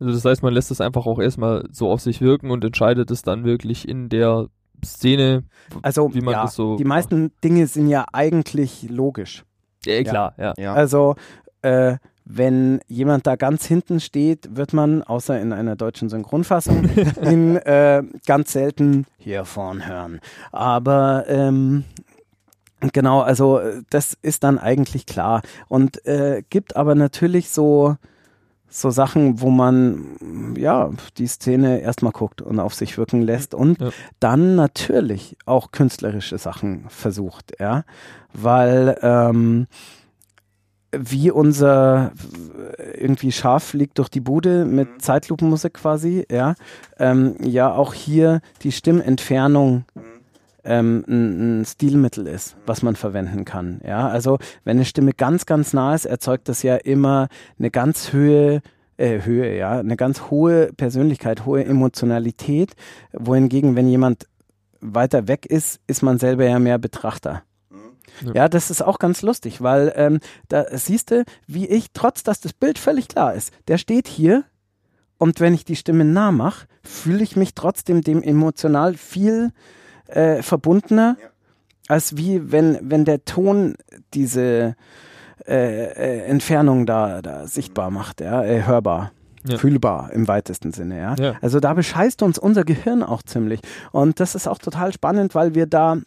[0.00, 3.10] Also das heißt, man lässt es einfach auch erstmal so auf sich wirken und entscheidet
[3.10, 4.46] es dann wirklich in der
[4.84, 5.44] Szene,
[5.82, 6.76] Also wie man ja, das so.
[6.76, 9.44] die meisten Dinge sind ja eigentlich logisch.
[9.84, 10.54] Ja, klar, ja.
[10.58, 10.74] Ja.
[10.74, 11.14] Also,
[11.62, 16.84] äh, wenn jemand da ganz hinten steht, wird man, außer in einer deutschen Synchronfassung,
[17.22, 20.20] ihn äh, ganz selten hier vorn hören.
[20.52, 21.84] Aber ähm,
[22.92, 23.60] Genau, also
[23.90, 25.42] das ist dann eigentlich klar.
[25.66, 27.96] Und äh, gibt aber natürlich so,
[28.70, 33.80] so Sachen, wo man ja die Szene erstmal guckt und auf sich wirken lässt und
[33.80, 33.90] Ja.
[34.20, 37.84] dann natürlich auch künstlerische Sachen versucht, ja.
[38.34, 39.66] Weil ähm,
[40.92, 42.12] wie unser
[42.94, 46.54] irgendwie Schaf fliegt durch die Bude mit Zeitlupenmusik quasi, ja,
[46.98, 49.84] ähm, ja auch hier die Stimmentfernung
[50.68, 53.80] ähm, ein, ein Stilmittel ist, was man verwenden kann.
[53.84, 57.28] Ja, also wenn eine Stimme ganz, ganz nah ist, erzeugt das ja immer
[57.58, 58.60] eine ganz Höhe,
[58.98, 62.74] äh, Höhe, ja, eine ganz hohe Persönlichkeit, hohe Emotionalität,
[63.12, 64.26] wohingegen, wenn jemand
[64.80, 67.42] weiter weg ist, ist man selber ja mehr Betrachter.
[68.20, 68.32] Ja.
[68.34, 72.40] Ja, das ist auch ganz lustig, weil ähm, da siehst du, wie ich, trotz dass
[72.40, 74.44] das Bild völlig klar ist, der steht hier
[75.18, 79.52] und wenn ich die Stimme nah mache, fühle ich mich trotzdem dem emotional viel
[80.08, 81.16] äh, verbundener,
[81.88, 83.76] als wie wenn, wenn der Ton
[84.14, 84.76] diese
[85.46, 89.12] äh, äh, Entfernung da, da sichtbar macht, ja, äh, hörbar.
[89.46, 89.56] Ja.
[89.56, 91.14] Fühlbar im weitesten Sinne, ja?
[91.18, 91.34] Ja.
[91.40, 93.60] Also da bescheißt uns unser Gehirn auch ziemlich.
[93.92, 95.98] Und das ist auch total spannend, weil wir da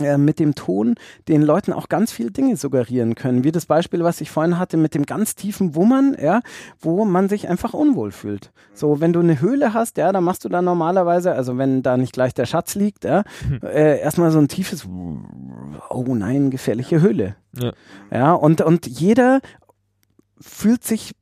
[0.00, 0.94] mit dem Ton
[1.28, 3.44] den Leuten auch ganz viele Dinge suggerieren können.
[3.44, 6.40] Wie das Beispiel, was ich vorhin hatte mit dem ganz tiefen Wummern, ja,
[6.80, 8.52] wo man sich einfach unwohl fühlt.
[8.74, 11.96] So, wenn du eine Höhle hast, ja, dann machst du da normalerweise, also wenn da
[11.96, 13.24] nicht gleich der Schatz liegt, ja,
[13.62, 14.86] äh, erstmal so ein tiefes,
[15.90, 17.36] oh nein, gefährliche Höhle.
[17.56, 17.72] Ja.
[18.10, 19.40] Ja, und, und jeder
[20.40, 21.12] fühlt sich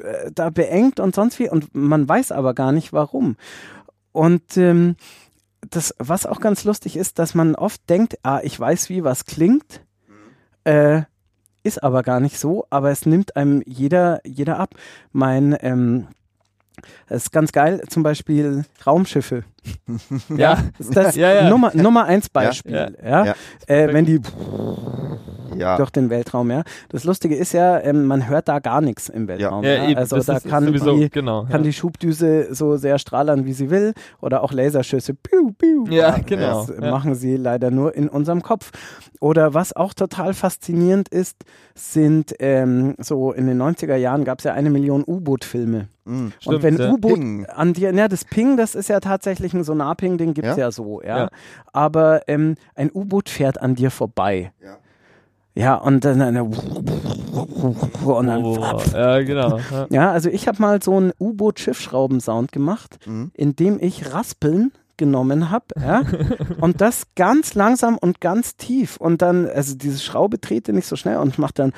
[0.00, 3.36] äh, da beengt und sonst wie und man weiß aber gar nicht warum.
[4.12, 4.96] Und ähm,
[5.68, 9.24] das, was auch ganz lustig ist, dass man oft denkt, ah, ich weiß, wie was
[9.24, 9.82] klingt,
[10.64, 11.02] äh,
[11.62, 14.74] ist aber gar nicht so, aber es nimmt einem jeder, jeder ab.
[15.12, 16.08] Mein, ähm,
[17.08, 19.44] das ist ganz geil, zum Beispiel Raumschiffe.
[20.36, 20.58] Ja.
[20.78, 21.48] Ist das Ja, ja.
[21.48, 23.34] Nummer, Nummer eins Beispiel, Ja.
[23.66, 24.20] Äh, wenn die
[25.56, 25.76] Ja.
[25.76, 26.62] durch den Weltraum, ja.
[26.88, 29.64] Das Lustige ist ja, ähm, man hört da gar nichts im Weltraum.
[29.64, 31.44] Ja, eben, Also da ist kann sowieso, die, genau.
[31.44, 35.14] kann die Schubdüse so sehr strahlern, wie sie will, oder auch Laserschüsse.
[35.14, 35.84] Piu, piu.
[35.90, 36.66] Ja, genau.
[36.66, 38.70] Das machen sie leider nur in unserem Kopf.
[39.20, 41.36] Oder was auch total faszinierend ist,
[41.74, 45.88] sind ähm, so in den 90er Jahren gab es ja eine Million U-Boot-Filme.
[46.04, 46.32] Mhm.
[46.44, 46.90] Und wenn ja.
[46.90, 50.64] U-Boot an dir, ja, das Ping, das ist ja tatsächlich ein Sonarping, den gibt's ja,
[50.64, 50.70] Ja?
[50.70, 51.18] so, ja.
[51.18, 51.28] Ja.
[51.72, 54.52] Aber ähm, ein U-Boot fährt an dir vorbei.
[54.62, 54.76] Ja.
[55.54, 59.58] Ja, und dann, dann und dann Oh, ja, genau.
[59.70, 59.86] Ja.
[59.90, 63.30] ja, also ich habe mal so einen U-Boot-Schiffschrauben-Sound gemacht, Mhm.
[63.34, 66.02] indem ich Raspeln genommen habe, ja,
[66.60, 70.96] und das ganz langsam und ganz tief und dann, also diese Schraube trete nicht so
[70.96, 71.72] schnell und macht dann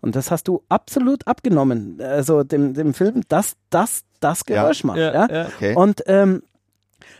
[0.00, 4.62] und das hast du absolut abgenommen, also dem, dem Film, dass das das Ja.
[4.62, 5.12] Geräusch macht, ja.
[5.12, 5.46] Ja, ja.
[5.46, 5.74] Okay.
[5.74, 6.42] Und ähm,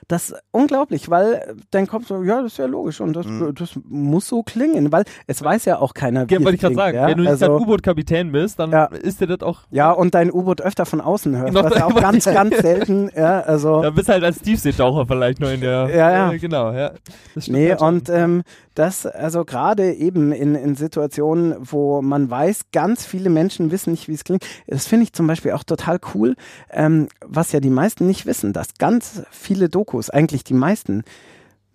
[0.08, 3.54] das ist unglaublich, weil dein Kopf so, ja, das ist ja logisch und das, Mhm.
[3.54, 6.60] das muss so klingen, weil es weiß ja auch keiner, wie Ja, wollte es ich
[6.62, 7.06] gerade klingt, sagen, ja?
[7.08, 8.86] wenn du nicht also, gerade U-Boot-Kapitän bist, dann Ja.
[8.86, 9.60] ist dir das auch.
[9.70, 13.10] ja, und dein U-Boot öfter von außen hörst, Noch- was ja auch ganz, ganz selten,
[13.14, 15.88] ja, also Da bist halt als Tiefseetaucher vielleicht nur in der.
[15.90, 16.32] Ja, ja.
[16.32, 16.92] Äh, genau, ja.
[17.34, 18.42] Das stimmt Nee, halt und ähm,
[18.74, 24.06] das, also gerade eben in, in Situationen, wo man weiß, ganz viele Menschen wissen nicht,
[24.08, 26.36] wie es klingt, das finde ich zum Beispiel auch total cool,
[26.70, 31.02] ähm, was ja die meisten nicht wissen, dass ganz viele Dokus, eigentlich die meisten,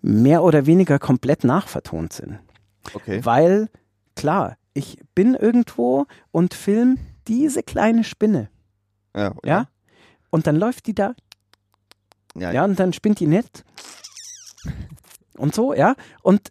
[0.01, 2.39] mehr oder weniger komplett nachvertont sind.
[2.93, 3.23] okay.
[3.23, 3.69] Weil,
[4.15, 6.97] klar, ich bin irgendwo und film
[7.27, 8.49] diese kleine Spinne,
[9.15, 9.33] Ja.
[9.45, 9.67] ja,
[10.29, 11.13] und dann läuft die da
[12.35, 12.51] Ja.
[12.51, 13.63] ja, und dann spinnt die nett.
[15.37, 15.95] Und so, ja.
[16.21, 16.49] Und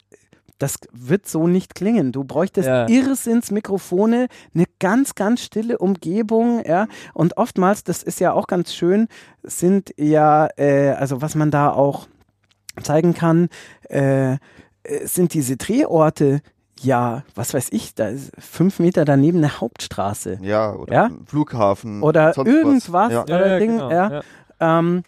[0.62, 2.12] das wird so nicht klingen.
[2.12, 2.89] Du bräuchtest Ja.
[2.89, 6.86] Irrsinns Mikrofone, eine ganz, ganz stille Umgebung, ja.
[7.14, 9.09] Und oftmals, das ist ja auch ganz schön,
[9.43, 12.06] sind ja, äh, also was man da auch
[12.82, 13.48] zeigen kann,
[13.90, 14.39] äh, äh,
[15.05, 16.40] sind diese Drehorte,
[16.80, 20.39] ja, was weiß ich, da ist fünf Meter daneben eine Hauptstraße.
[20.43, 21.05] Ja, oder Ja?
[21.06, 22.02] ein Flughafen.
[22.02, 23.12] Oder sonst irgendwas.
[23.12, 23.24] Ja.
[23.26, 24.10] ja, oder ja, Ding, genau, ja.
[24.12, 24.78] ja.
[24.78, 25.02] Ähm,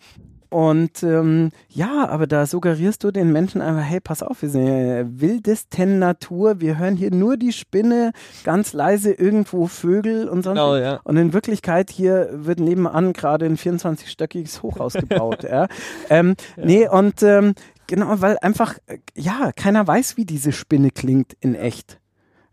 [0.55, 4.69] und ähm, ja, aber da suggerierst du den Menschen einfach, hey, pass auf, wir sind
[4.69, 8.13] in der wildesten Natur, wir hören hier nur die Spinne,
[8.45, 10.55] ganz leise irgendwo Vögel und sonst.
[10.55, 11.01] Genau, ja.
[11.03, 15.43] Und in Wirklichkeit hier wird nebenan gerade ein 24-stöckiges Hochhaus gebaut.
[15.43, 15.67] ja.
[16.09, 17.55] Ähm, Nee, und ähm,
[17.89, 21.99] genau, weil einfach, äh, ja, keiner weiß, wie diese Spinne klingt in echt.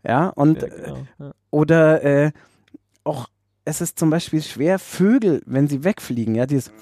[0.04, 1.32] Ja, und ja, äh, genau, ja.
[1.52, 2.32] oder äh,
[3.04, 3.28] auch
[3.64, 6.72] es ist zum Beispiel schwer, Vögel, wenn sie wegfliegen, ja, dieses,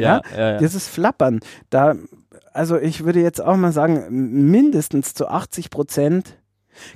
[0.00, 0.58] Ja, ja, ja.
[0.58, 1.96] dieses Flappern, da,
[2.52, 4.06] also ich würde jetzt auch mal sagen,
[4.50, 6.38] mindestens zu 80 Prozent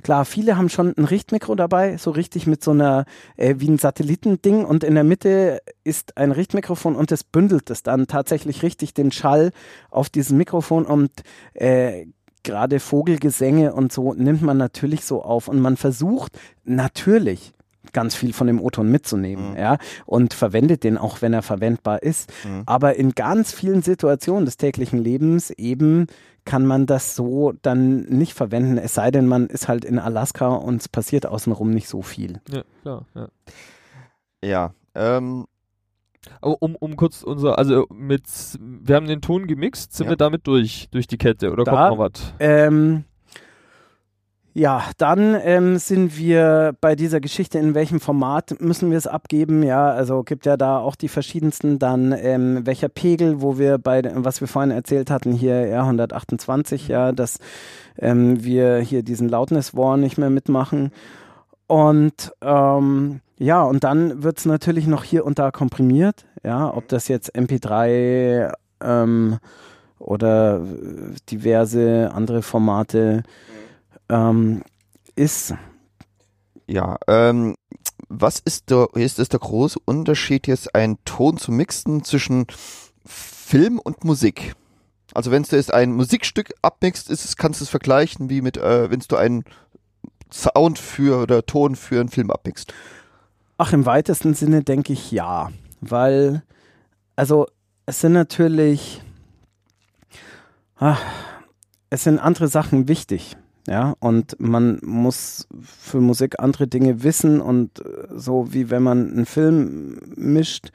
[0.01, 3.05] Klar, viele haben schon ein Richtmikro dabei, so richtig mit so einer,
[3.37, 7.83] äh, wie ein Satellitending und in der Mitte ist ein Richtmikrofon und das bündelt es
[7.83, 9.51] dann tatsächlich richtig den Schall
[9.89, 11.11] auf dieses Mikrofon und
[11.53, 12.05] äh,
[12.43, 17.53] gerade Vogelgesänge und so nimmt man natürlich so auf und man versucht natürlich
[17.93, 19.57] ganz viel von dem O-Ton mitzunehmen, mhm.
[19.57, 22.31] ja, und verwendet den auch, wenn er verwendbar ist.
[22.43, 22.63] Mhm.
[22.65, 26.07] Aber in ganz vielen Situationen des täglichen Lebens eben
[26.45, 30.47] kann man das so dann nicht verwenden, es sei denn, man ist halt in Alaska
[30.47, 32.41] und es passiert außenrum nicht so viel.
[32.49, 33.27] Ja, klar, ja.
[34.43, 35.45] Ja, ähm,
[36.41, 38.23] um, um kurz unser, also mit,
[38.59, 40.11] wir haben den Ton gemixt, sind ja.
[40.11, 42.33] wir damit durch, durch die Kette oder da, kommt noch was?
[42.39, 43.05] Ähm,
[44.55, 49.63] ja, dann ähm, sind wir bei dieser Geschichte, in welchem Format müssen wir es abgeben.
[49.63, 54.03] Ja, also gibt ja da auch die verschiedensten, dann ähm, welcher Pegel, wo wir bei,
[54.13, 57.39] was wir vorhin erzählt hatten, hier R128, ja, dass
[57.97, 60.91] ähm, wir hier diesen Loudness War nicht mehr mitmachen.
[61.65, 66.87] Und ähm, ja, und dann wird es natürlich noch hier und da komprimiert, ja, ob
[66.89, 69.39] das jetzt MP3 ähm,
[69.97, 70.61] oder
[71.31, 73.23] diverse andere Formate
[74.09, 74.63] ähm,
[75.15, 75.53] ist.
[76.67, 77.55] Ja, ähm,
[78.09, 82.47] was ist der, ist das der große Unterschied jetzt, einen Ton zu mixen zwischen
[83.05, 84.55] Film und Musik?
[85.13, 88.57] Also wenn du jetzt ein Musikstück abmixst, ist es, kannst du es vergleichen wie mit,
[88.57, 89.43] äh, wenn du einen
[90.31, 92.73] Sound für oder Ton für einen Film abmixst.
[93.57, 96.41] Ach, im weitesten Sinne denke ich ja, weil,
[97.15, 97.45] also
[97.85, 99.03] es sind natürlich,
[100.75, 101.01] ach,
[101.91, 103.37] es sind andere Sachen wichtig.
[103.67, 109.11] Ja, und man muss für Musik andere Dinge wissen und äh, so wie wenn man
[109.11, 110.71] einen Film mischt.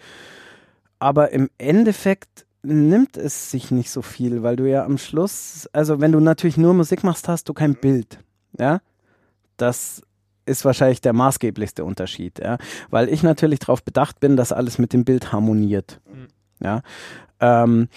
[0.98, 6.01] Aber im Endeffekt nimmt es sich nicht so viel, weil du ja am Schluss, also
[6.01, 8.20] wenn du natürlich nur Musik machst, hast du kein Bild.
[8.59, 8.81] Ja,
[9.59, 10.02] das
[10.47, 12.56] ist wahrscheinlich der maßgeblichste Unterschied, ja,
[12.90, 16.01] weil ich natürlich darauf bedacht bin, dass alles mit dem Bild harmoniert.
[16.10, 16.28] Mhm.
[16.65, 16.82] Ja,
[17.39, 17.89] ähm,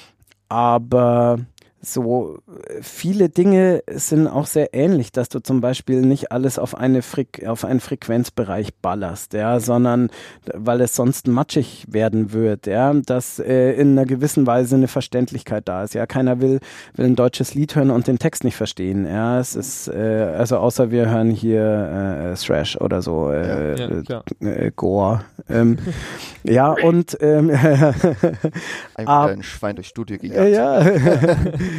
[0.50, 1.40] aber
[1.82, 2.38] so
[2.82, 7.48] viele Dinge sind auch sehr ähnlich, dass du zum Beispiel nicht alles auf eine Freq
[7.48, 10.12] auf einen Frequenzbereich ballerst, ja, sondern
[10.54, 15.68] weil es sonst matschig werden wird, ja, dass äh, in einer gewissen Weise eine Verständlichkeit
[15.68, 15.96] da ist.
[15.96, 16.60] Ja, keiner will
[16.94, 19.08] will ein deutsches Lied hören und den Text nicht verstehen.
[19.08, 24.24] Ja, es ist äh, also außer wir hören hier äh, Thrash oder so, äh, ja,
[24.40, 25.22] ja, äh, Gore.
[25.50, 25.80] Ähm,
[26.44, 27.50] ja und ähm,
[28.96, 30.52] ein Schwein durchs Studio gejagt.
[30.52, 30.86] Ja.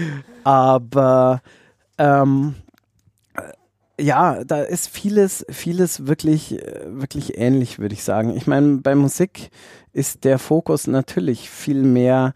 [0.45, 1.43] Aber
[1.99, 2.55] ähm,
[4.01, 8.37] ja, da ist vieles, vieles wirklich, wirklich ähnlich, würde ich sagen.
[8.37, 9.51] Ich meine, bei Musik
[9.93, 12.35] ist der Fokus natürlich viel mehr,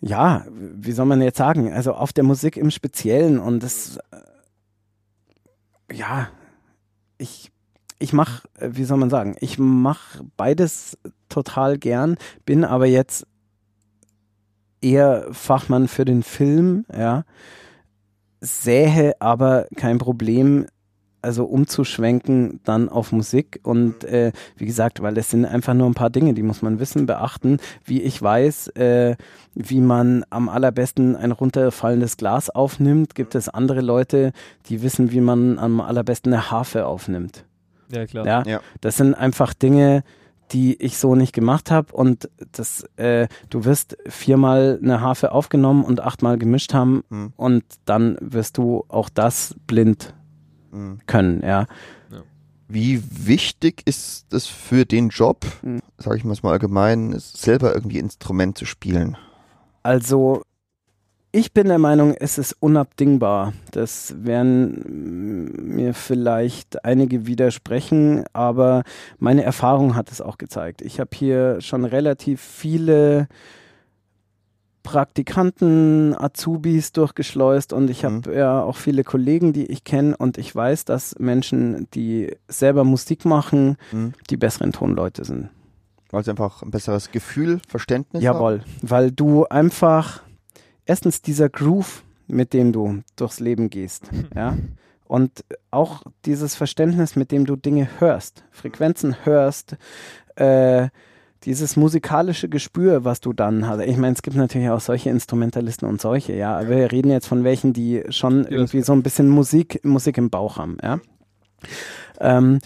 [0.00, 3.98] ja, wie soll man jetzt sagen, also auf der Musik im Speziellen und das,
[5.92, 6.28] ja,
[7.18, 7.52] ich,
[7.98, 10.96] ich mache, wie soll man sagen, ich mache beides
[11.28, 12.16] total gern,
[12.46, 13.26] bin aber jetzt
[14.80, 17.24] eher Fachmann für den Film, ja,
[18.40, 20.66] sähe aber kein Problem,
[21.20, 25.94] also umzuschwenken dann auf Musik und äh, wie gesagt, weil es sind einfach nur ein
[25.94, 27.58] paar Dinge, die muss man wissen, beachten.
[27.84, 29.16] Wie ich weiß, äh,
[29.54, 34.32] wie man am allerbesten ein runterfallendes Glas aufnimmt, gibt es andere Leute,
[34.66, 37.44] die wissen, wie man am allerbesten eine Harfe aufnimmt.
[37.90, 38.26] Ja, klar.
[38.26, 38.60] Ja, ja.
[38.80, 40.04] das sind einfach Dinge,
[40.52, 45.84] die ich so nicht gemacht habe und das, äh, du wirst viermal eine Harfe aufgenommen
[45.84, 47.32] und achtmal gemischt haben mhm.
[47.36, 50.14] und dann wirst du auch das blind
[50.70, 51.00] mhm.
[51.06, 51.66] können, ja.
[52.10, 52.22] ja.
[52.68, 55.80] Wie wichtig ist es für den Job, mhm.
[55.98, 59.16] sage ich mal allgemein, selber irgendwie Instrument zu spielen?
[59.82, 60.42] Also
[61.30, 63.52] ich bin der Meinung, es ist unabdingbar.
[63.70, 68.82] Das werden mir vielleicht einige widersprechen, aber
[69.18, 70.80] meine Erfahrung hat es auch gezeigt.
[70.80, 73.28] Ich habe hier schon relativ viele
[74.82, 78.34] Praktikanten, Azubis durchgeschleust und ich habe mhm.
[78.34, 83.26] ja auch viele Kollegen, die ich kenne und ich weiß, dass Menschen, die selber Musik
[83.26, 84.14] machen, mhm.
[84.30, 85.50] die besseren Tonleute sind.
[86.10, 88.64] Weil sie einfach ein besseres Gefühl, Verständnis Jawohl, haben?
[88.80, 90.22] weil du einfach
[90.88, 94.56] erstens dieser Groove, mit dem du durchs Leben gehst, ja.
[95.06, 99.78] Und auch dieses Verständnis, mit dem du Dinge hörst, Frequenzen hörst,
[100.36, 100.88] äh,
[101.44, 103.80] dieses musikalische Gespür, was du dann hast.
[103.80, 106.58] Ich meine, es gibt natürlich auch solche Instrumentalisten und solche, ja.
[106.58, 110.28] Aber wir reden jetzt von welchen, die schon irgendwie so ein bisschen Musik, Musik im
[110.28, 111.00] Bauch haben, ja.
[112.20, 112.58] Ähm,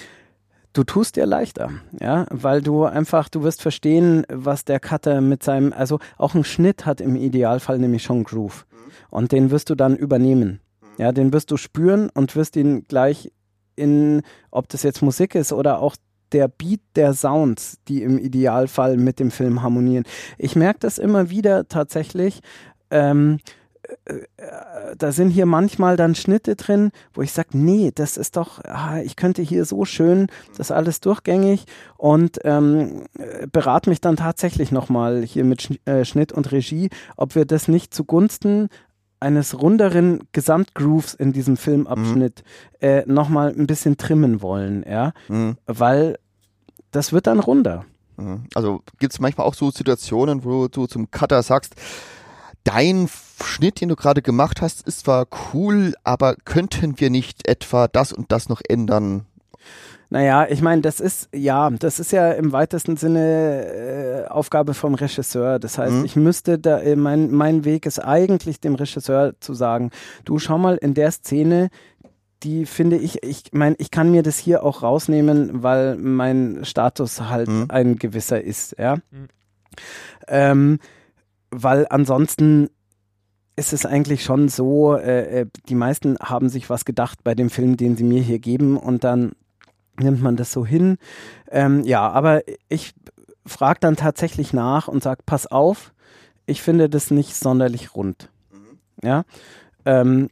[0.73, 1.71] du tust dir leichter,
[2.01, 6.45] ja, weil du einfach, du wirst verstehen, was der Cutter mit seinem, also auch ein
[6.45, 8.67] Schnitt hat im Idealfall nämlich schon Groove.
[9.11, 10.61] Und den wirst du dann übernehmen.
[10.99, 13.33] Ja, den wirst du spüren und wirst ihn gleich
[13.77, 15.97] in, ob das jetzt Musik ist oder auch
[16.33, 20.05] der Beat der Sounds, die im Idealfall mit dem Film harmonieren.
[20.39, 22.41] Ich merke das immer wieder tatsächlich.
[22.91, 23.62] Ähm, äh, äh,
[24.97, 29.01] da sind hier manchmal dann Schnitte drin, wo ich sage, nee, das ist doch, ah,
[29.03, 31.65] ich könnte hier so schön, das alles durchgängig
[31.97, 33.05] und ähm,
[33.51, 37.69] berate mich dann tatsächlich nochmal hier mit Sch äh, Schnitt und Regie, ob wir das
[37.69, 38.69] nicht zugunsten
[39.21, 42.43] eines runderen Gesamtgrooves in diesem Filmabschnitt
[42.81, 42.87] mhm.
[42.87, 45.57] äh, nochmal ein bisschen trimmen wollen, ja, mhm.
[45.67, 46.19] weil
[46.91, 47.85] das wird dann runder.
[48.17, 48.45] Mhm.
[48.55, 51.75] Also gibt es manchmal auch so Situationen, wo du zum Cutter sagst,
[52.65, 53.09] dein
[53.43, 58.13] Schnitt, den du gerade gemacht hast, ist zwar cool, aber könnten wir nicht etwa das
[58.13, 59.27] und das noch ändern?
[60.11, 64.95] Naja, ich meine, das ist, ja, das ist ja im weitesten Sinne äh, Aufgabe vom
[64.95, 65.59] Regisseur.
[65.59, 66.05] Das heißt, mhm.
[66.05, 69.91] ich müsste da, äh, mein, mein Weg ist eigentlich dem Regisseur zu sagen,
[70.27, 71.71] du schau mal in der Szene,
[72.43, 77.23] die finde ich, ich meine, ich kann mir das hier auch rausnehmen, weil mein Status
[77.23, 77.67] halt mhm.
[77.69, 78.97] ein gewisser ist, ja.
[78.97, 79.29] Mhm.
[80.29, 80.79] Ähm,
[81.53, 82.69] weil ansonsten
[83.55, 87.51] ist es eigentlich schon so, äh, äh, die meisten haben sich was gedacht bei dem
[87.51, 89.33] Film, den sie mir hier geben und dann
[90.01, 90.97] nimmt man das so hin.
[91.51, 92.95] Ähm, ja, aber ich
[93.47, 95.93] frage dann tatsächlich nach und sage, pass auf,
[96.47, 98.31] ich finde das nicht sonderlich rund.
[98.51, 98.79] Mhm.
[99.03, 99.25] Ja,
[99.85, 100.31] ähm,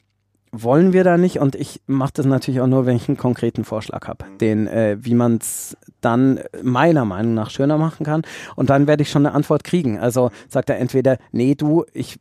[0.53, 3.65] wollen wir da nicht und ich mache das natürlich auch nur, wenn ich einen konkreten
[3.65, 4.39] Vorschlag habe, mhm.
[4.39, 8.23] den, äh, wie man es dann meiner Meinung nach schöner machen kann
[8.57, 9.99] und dann werde ich schon eine Antwort kriegen.
[9.99, 12.19] Also sagt er entweder, nee, du, ich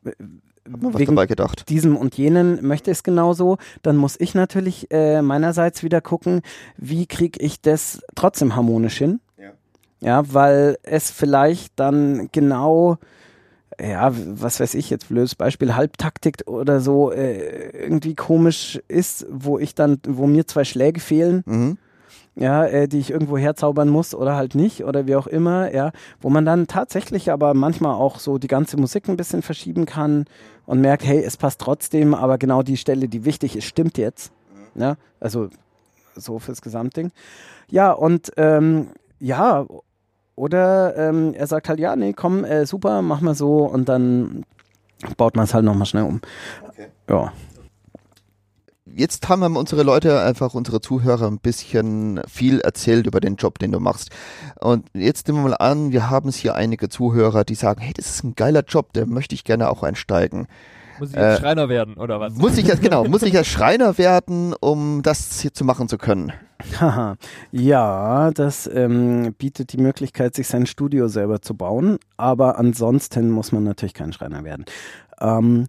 [0.66, 1.70] wegen gedacht.
[1.70, 6.42] diesem und jenen möchte es genauso, dann muss ich natürlich äh, meinerseits wieder gucken,
[6.78, 9.20] wie kriege ich das trotzdem harmonisch hin.
[9.38, 9.52] Ja.
[10.02, 12.98] ja, weil es vielleicht dann genau
[13.80, 19.58] ja, was weiß ich jetzt, blödes Beispiel, Halbtaktik oder so äh, irgendwie komisch ist, wo
[19.60, 21.44] ich dann, wo mir zwei Schläge fehlen.
[21.46, 21.78] Mhm
[22.40, 25.92] ja, äh, die ich irgendwo herzaubern muss oder halt nicht oder wie auch immer, ja,
[26.22, 30.26] wo man dann tatsächlich aber manchmal auch so die ganze Musik ein bisschen verschieben kann
[30.66, 34.32] und merkt, hey, es passt trotzdem, aber genau die Stelle, die wichtig ist, stimmt jetzt.
[34.76, 35.50] Ja, also
[36.16, 37.12] so fürs Gesamtding.
[37.70, 38.88] Ja, und ähm,
[39.20, 39.66] ja,
[40.40, 44.44] oder ähm, er sagt halt, ja, nee, komm, äh, super, mach mal so und dann
[45.18, 46.22] baut man es halt nochmal schnell um.
[46.68, 46.88] Okay.
[47.10, 47.32] Ja
[48.95, 53.72] jetzt haben unsere Leute, einfach unsere Zuhörer ein bisschen viel erzählt über den Job, den
[53.72, 54.10] du machst.
[54.60, 58.10] Und jetzt nehmen wir mal an, wir haben hier einige Zuhörer, die sagen, hey, das
[58.10, 60.48] ist ein geiler Job, da möchte ich gerne auch einsteigen.
[61.00, 62.36] Muss ich als äh, Schreiner werden, oder was?
[62.36, 65.98] Muss ich jetzt, genau, muss ich als Schreiner werden, um das hier zu machen zu
[65.98, 66.34] können?
[66.80, 67.16] Haha,
[67.52, 73.52] ja, das ähm, bietet die Möglichkeit, sich sein Studio selber zu bauen, aber ansonsten muss
[73.52, 74.66] man natürlich kein Schreiner werden.
[75.22, 75.68] Ähm,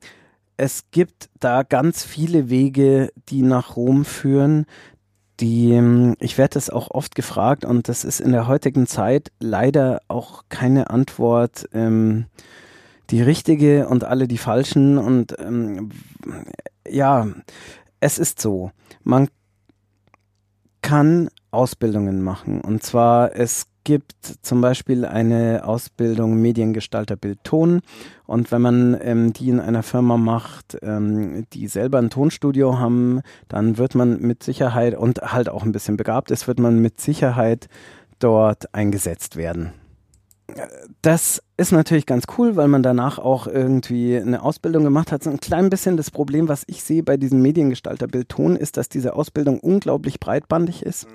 [0.56, 4.66] es gibt da ganz viele Wege, die nach Rom führen.
[5.38, 9.32] Die, ähm, ich werde das auch oft gefragt und das ist in der heutigen Zeit
[9.40, 12.26] leider auch keine Antwort ähm,
[13.10, 14.98] die richtige und alle die falschen.
[14.98, 15.90] Und ähm,
[16.88, 17.26] ja,
[18.00, 18.70] es ist so.
[19.02, 19.28] Man
[20.82, 22.60] kann Ausbildungen machen.
[22.60, 27.80] Und zwar, es gibt zum Beispiel eine Ausbildung Mediengestalter Bildton
[28.26, 33.22] und wenn man ähm, die in einer Firma macht, ähm, die selber ein Tonstudio haben,
[33.48, 37.00] dann wird man mit Sicherheit und halt auch ein bisschen begabt ist, wird man mit
[37.00, 37.68] Sicherheit
[38.18, 39.72] dort eingesetzt werden.
[41.02, 45.22] Das ist natürlich ganz cool, weil man danach auch irgendwie eine Ausbildung gemacht hat.
[45.22, 48.88] So ein klein bisschen das Problem, was ich sehe bei diesem Mediengestalter Bildton, ist, dass
[48.88, 51.06] diese Ausbildung unglaublich breitbandig ist.
[51.06, 51.10] Mhm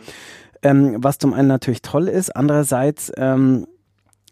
[0.65, 3.67] ähm, was zum einen natürlich toll ist, andererseits, ähm,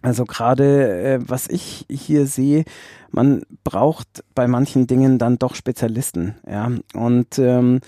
[0.01, 2.65] also gerade äh, was ich hier sehe,
[3.11, 6.71] man braucht bei manchen Dingen dann doch Spezialisten, ja.
[6.95, 7.81] Und ähm,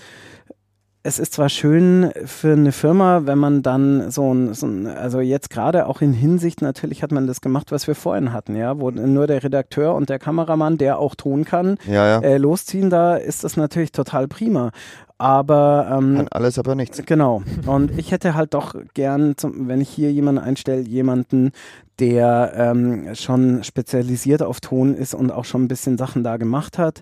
[1.06, 5.20] es ist zwar schön für eine Firma, wenn man dann so ein, so ein, also
[5.20, 8.80] jetzt gerade auch in Hinsicht, natürlich hat man das gemacht, was wir vorhin hatten, ja,
[8.80, 12.20] wo nur der Redakteur und der Kameramann, der auch tun kann, ja, ja.
[12.20, 14.72] Äh, losziehen, da ist das natürlich total prima.
[15.18, 17.00] Aber ähm, kann alles, aber nichts.
[17.06, 17.42] Genau.
[17.64, 21.52] Und ich hätte halt doch gern, zum, wenn ich hier jemanden einstelle, jemanden,
[22.00, 26.76] der ähm, schon spezialisiert auf Ton ist und auch schon ein bisschen Sachen da gemacht
[26.76, 27.00] hat.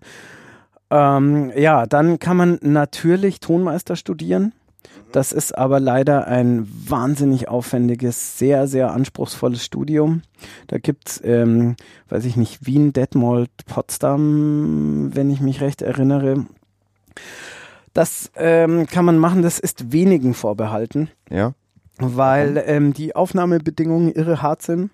[0.90, 4.52] Ähm, ja, dann kann man natürlich Tonmeister studieren.
[5.12, 10.22] Das ist aber leider ein wahnsinnig aufwendiges, sehr, sehr anspruchsvolles Studium.
[10.66, 11.76] Da gibt's, ähm,
[12.08, 16.46] weiß ich nicht, Wien, Detmold, Potsdam, wenn ich mich recht erinnere.
[17.92, 21.08] Das ähm, kann man machen, das ist wenigen vorbehalten.
[21.30, 21.52] Ja.
[21.98, 24.90] Weil ähm, die Aufnahmebedingungen irre hart sind.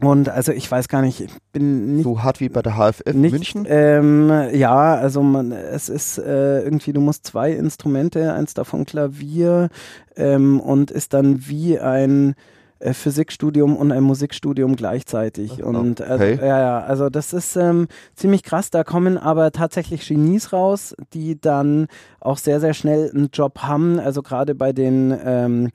[0.00, 3.14] Und also ich weiß gar nicht, ich bin nicht So hart wie bei der HFF
[3.14, 3.66] nicht, München.
[3.68, 9.70] Ähm, ja, also man, es ist äh, irgendwie, du musst zwei Instrumente, eins davon Klavier
[10.16, 12.36] ähm, und ist dann wie ein
[12.80, 15.64] äh, Physikstudium und ein Musikstudium gleichzeitig.
[15.64, 16.38] Und also, Okay.
[16.40, 18.70] ja, ja, also das ist ähm, ziemlich krass.
[18.70, 21.88] Da kommen aber tatsächlich Genies raus, die dann
[22.20, 23.98] auch sehr, sehr schnell einen Job haben.
[23.98, 25.70] Also gerade bei den ähm,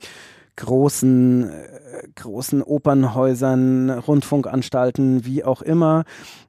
[0.56, 6.04] großen, äh, großen Opernhäusern, Rundfunkanstalten, wie auch immer.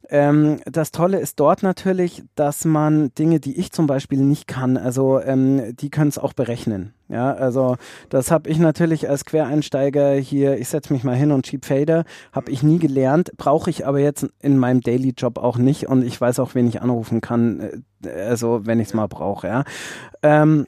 [0.09, 4.77] Ähm, das Tolle ist dort natürlich, dass man Dinge, die ich zum Beispiel nicht kann,
[4.77, 6.93] also ähm, die können es auch berechnen.
[7.07, 7.77] Ja, also
[8.09, 12.03] das habe ich natürlich als Quereinsteiger hier, ich setze mich mal hin und schieb Fader,
[12.31, 16.03] habe ich nie gelernt, brauche ich aber jetzt in meinem Daily Job auch nicht und
[16.03, 19.47] ich weiß auch, wen ich anrufen kann, äh, also wenn ich es mal brauche.
[19.47, 19.63] Ja.
[20.21, 20.67] Ähm,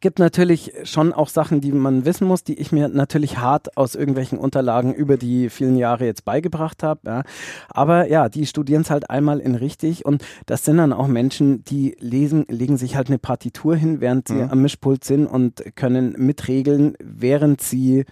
[0.00, 3.94] gibt natürlich schon auch Sachen, die man wissen muss, die ich mir natürlich hart aus
[3.94, 7.00] irgendwelchen Unterlagen über die vielen Jahre jetzt beigebracht habe.
[7.06, 7.22] Ja.
[7.68, 11.64] Aber ja, die studieren es halt einmal in richtig und das sind dann auch Menschen,
[11.64, 14.50] die lesen, legen sich halt eine Partitur hin, während sie Mhm.
[14.50, 18.04] am Mischpult sind und können mitregeln, während sie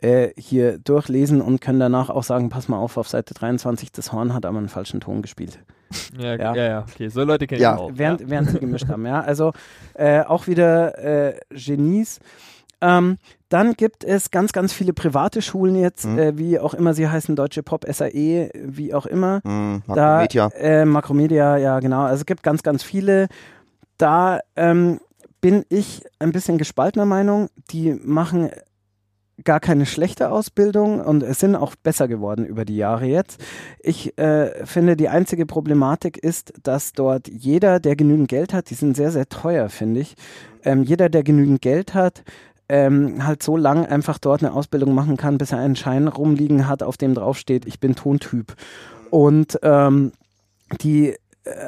[0.00, 4.12] äh, hier durchlesen und können danach auch sagen, pass mal auf, auf Seite 23, das
[4.12, 5.58] Horn hat aber einen falschen Ton gespielt.
[6.18, 6.54] Ja, Ja.
[6.54, 7.08] ja, ja, okay.
[7.08, 7.74] So Leute kenne Ja.
[7.74, 7.90] ich auch.
[7.94, 9.06] während, während sie gemischt haben.
[9.06, 9.52] Ja, also
[9.94, 12.20] äh, auch wieder äh, Genies.
[12.80, 16.18] Ähm, dann gibt es ganz, ganz viele private Schulen jetzt, Mhm.
[16.18, 19.40] äh, wie auch immer sie heißen, Deutsche Pop, SAE, wie auch immer.
[19.44, 20.48] Hm, Da, Makromedia.
[20.58, 22.02] Äh, Makromedia, ja genau.
[22.02, 23.28] Also es gibt ganz, ganz viele.
[23.96, 25.00] Da ähm,
[25.40, 27.48] bin ich ein bisschen gespaltener Meinung.
[27.70, 28.50] Die machen
[29.42, 33.42] gar keine schlechte Ausbildung und es sind auch besser geworden über die Jahre jetzt.
[33.80, 38.74] Ich äh, finde, die einzige Problematik ist, dass dort jeder, der genügend Geld hat, die
[38.74, 40.14] sind sehr, sehr teuer, finde ich,
[40.64, 42.22] ähm, jeder, der genügend Geld hat,
[42.68, 46.68] ähm, halt so lang einfach dort eine Ausbildung machen kann, bis er einen Schein rumliegen
[46.68, 48.54] hat, auf dem draufsteht, ich bin Tontyp.
[49.10, 50.12] Und ähm,
[50.80, 51.14] die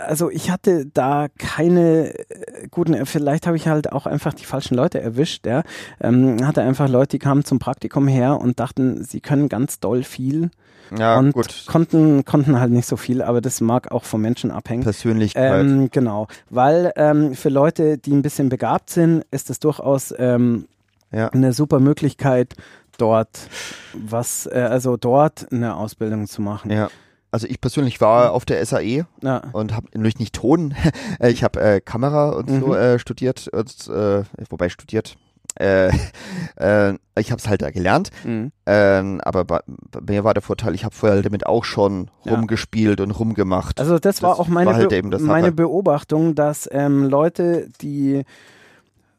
[0.06, 4.74] also ich hatte da keine äh, guten, vielleicht habe ich halt auch einfach die falschen
[4.74, 5.62] Leute erwischt, ja.
[6.00, 10.02] Ähm, hatte einfach Leute, die kamen zum Praktikum her und dachten, sie können ganz doll
[10.02, 10.50] viel
[10.96, 11.64] Ja, und gut.
[11.66, 14.82] konnten, konnten halt nicht so viel, aber das mag auch vom Menschen abhängen.
[14.82, 15.64] Persönlichkeit.
[15.64, 20.66] Ähm, genau, weil ähm, für Leute, die ein bisschen begabt sind, ist es durchaus ähm,
[21.12, 21.28] ja.
[21.28, 22.54] eine super Möglichkeit,
[22.98, 23.48] dort
[23.92, 26.70] was, äh, also dort eine Ausbildung zu machen.
[26.70, 26.88] ja.
[27.36, 29.42] Also ich persönlich war auf der SAE Ja.
[29.52, 30.74] und habe natürlich nicht Ton.
[31.20, 32.72] Äh, ich habe äh, Kamera und so Mhm.
[32.72, 35.16] äh, studiert, und, äh, wobei studiert.
[35.60, 35.88] Äh,
[36.56, 38.52] äh, ich habe es halt da gelernt, Mhm.
[38.64, 42.34] ähm, aber bei, bei mir war der Vorteil, ich habe vorher damit auch schon Ja.
[42.34, 43.80] rumgespielt und rumgemacht.
[43.80, 45.52] Also das, war Das auch meine, war halt Be meine.
[45.52, 48.24] Beobachtung, dass ähm, Leute, die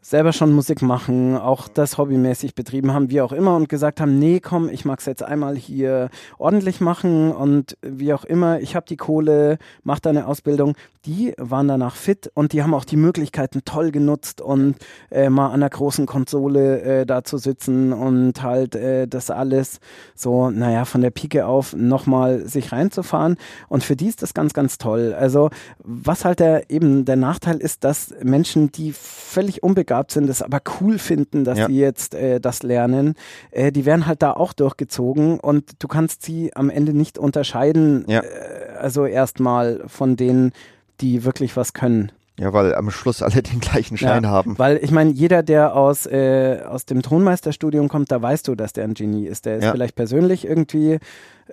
[0.08, 4.18] selber schon Musik machen, auch das hobbymäßig betrieben haben, wie auch immer, und gesagt haben,
[4.18, 8.86] nee, komm, ich mag's jetzt einmal hier ordentlich machen und wie auch immer, ich habe
[8.88, 10.76] die Kohle, mach da eine Ausbildung,
[11.06, 14.76] die waren danach fit und die haben auch die Möglichkeiten toll genutzt und
[15.12, 19.80] äh, mal an der großen Konsole äh, da zu sitzen und halt äh, das alles
[20.16, 23.38] so, naja, von der Pike auf nochmal sich reinzufahren.
[23.68, 25.14] Und für die ist das ganz, ganz toll.
[25.18, 30.42] Also was halt der, eben der Nachteil ist, dass Menschen, die völlig unbegabt sind, es
[30.42, 31.68] aber cool finden, dass Ja.
[31.68, 33.16] sie jetzt äh, das lernen,
[33.52, 38.06] äh, die werden halt da auch durchgezogen und du kannst sie am Ende nicht unterscheiden,
[38.08, 38.22] Ja.
[38.22, 40.52] äh, also erstmal von denen,
[41.02, 42.12] die wirklich was können.
[42.40, 44.60] Ja, weil am Schluss alle den gleichen Schein Ja, haben.
[44.60, 48.74] Weil ich meine, jeder, der aus, äh, aus dem Tonmeisterstudium kommt, da weißt du, dass
[48.74, 49.48] der ein Genie ist.
[49.48, 49.72] Der ist Ja.
[49.72, 51.00] vielleicht persönlich irgendwie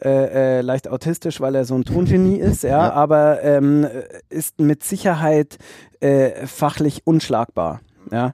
[0.02, 2.92] äh, äh, leicht autistisch, weil er so ein Tongenie ist, ja, Ja.
[2.92, 3.86] aber ähm,
[4.28, 5.56] ist mit Sicherheit
[6.00, 7.80] äh, fachlich unschlagbar.
[8.10, 8.32] Ja.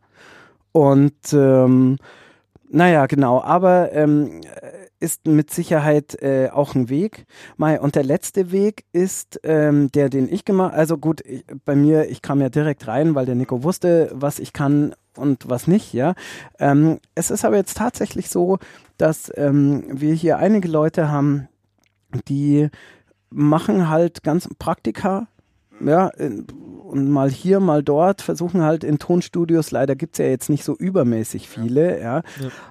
[0.72, 1.96] Und ähm,
[2.68, 4.40] naja, genau, aber ähm,
[5.00, 7.26] ist mit Sicherheit äh, auch ein Weg.
[7.56, 11.74] Mai, und der letzte Weg ist ähm, der, den ich gemacht Also gut, ich, bei
[11.74, 15.66] mir, ich kam ja direkt rein, weil der Nico wusste, was ich kann und was
[15.66, 16.14] nicht, ja.
[16.58, 18.58] Ähm, es ist aber jetzt tatsächlich so,
[18.98, 21.48] dass ähm, wir hier einige Leute haben,
[22.28, 22.68] die
[23.30, 25.28] machen halt ganz Praktika,
[25.80, 26.10] ja,
[26.90, 30.74] und mal hier, mal dort, versuchen halt in Tonstudios, leider gibt's ja jetzt nicht so
[30.76, 32.22] übermäßig viele, ja,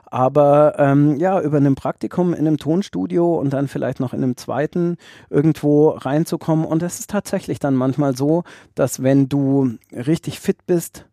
[0.05, 4.37] aber ähm, ja, über ein Praktikum in einem Tonstudio und dann vielleicht noch in einem
[4.37, 4.97] zweiten
[5.29, 6.65] irgendwo reinzukommen.
[6.65, 8.43] Und es ist tatsächlich dann manchmal so,
[8.75, 11.05] dass wenn du richtig fit bist,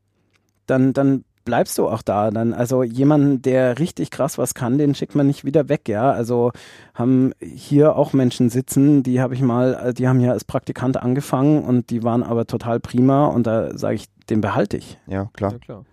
[0.67, 2.31] dann, dann bleibst du auch da.
[2.31, 6.11] Dann, also jemanden, der richtig krass was kann, den schickt man nicht wieder weg, ja.
[6.11, 6.53] Also
[6.93, 11.65] haben hier auch Menschen sitzen, die habe ich mal, die haben ja als Praktikant angefangen
[11.65, 14.99] und die waren aber total prima und da sage ich, den behalte ich.
[15.07, 15.53] Ja, klar.
[15.53, 15.85] Ja, klar.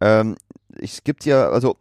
[0.00, 0.36] Ähm,
[0.80, 1.76] es gibt ja, also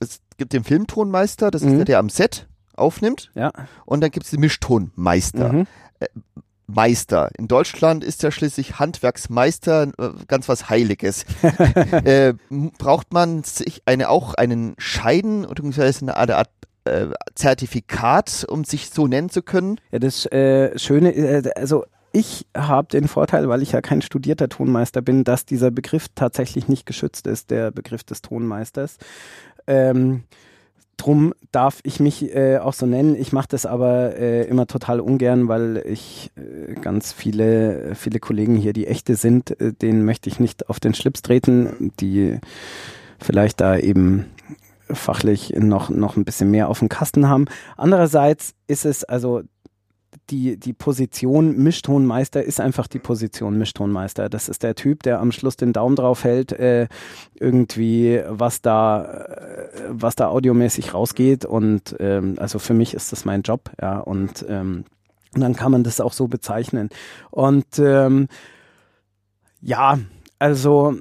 [0.00, 1.76] es gibt den Filmtonmeister, das ist Mhm.
[1.76, 3.30] der, der am Set aufnimmt.
[3.34, 3.52] Ja.
[3.86, 5.52] Und dann gibt es den Mischtonmeister.
[5.52, 5.66] Mhm.
[6.66, 7.30] Meister.
[7.36, 11.24] In Deutschland ist ja schließlich Handwerksmeister äh, ganz was Heiliges.
[12.04, 12.34] äh,
[12.78, 16.50] braucht man sich eine, auch einen Scheiden oder eine Art, Art
[16.84, 19.78] äh, Zertifikat, um sich so nennen zu können?
[19.90, 24.48] Ja, das äh, Schöne, äh, also ich habe den Vorteil, weil ich ja kein studierter
[24.48, 28.98] Tonmeister bin, dass dieser Begriff tatsächlich nicht geschützt ist, der Begriff des Tonmeisters.
[29.66, 30.24] Ähm,
[30.96, 33.16] drum darf ich mich äh, auch so nennen.
[33.16, 38.56] Ich mache das aber äh, immer total ungern, weil ich äh, ganz viele, viele Kollegen
[38.56, 42.38] hier, die echte sind, äh, denen möchte ich nicht auf den Schlips treten, die
[43.18, 44.26] vielleicht da eben
[44.88, 47.46] fachlich noch, noch ein bisschen mehr auf dem Kasten haben.
[47.76, 49.42] Andererseits ist es also
[50.32, 54.30] die, die Position Mischtonmeister ist einfach die Position Mischtonmeister.
[54.30, 56.88] Das ist der Typ, der am Schluss den Daumen drauf hält, äh,
[57.38, 61.44] irgendwie, was da, äh, was da audiomäßig rausgeht.
[61.44, 63.98] Und ähm, also für mich ist das mein Job, ja.
[63.98, 64.84] Und, ähm,
[65.34, 66.88] und dann kann man das auch so bezeichnen.
[67.30, 68.28] Und ähm,
[69.60, 69.98] ja,
[70.38, 70.94] also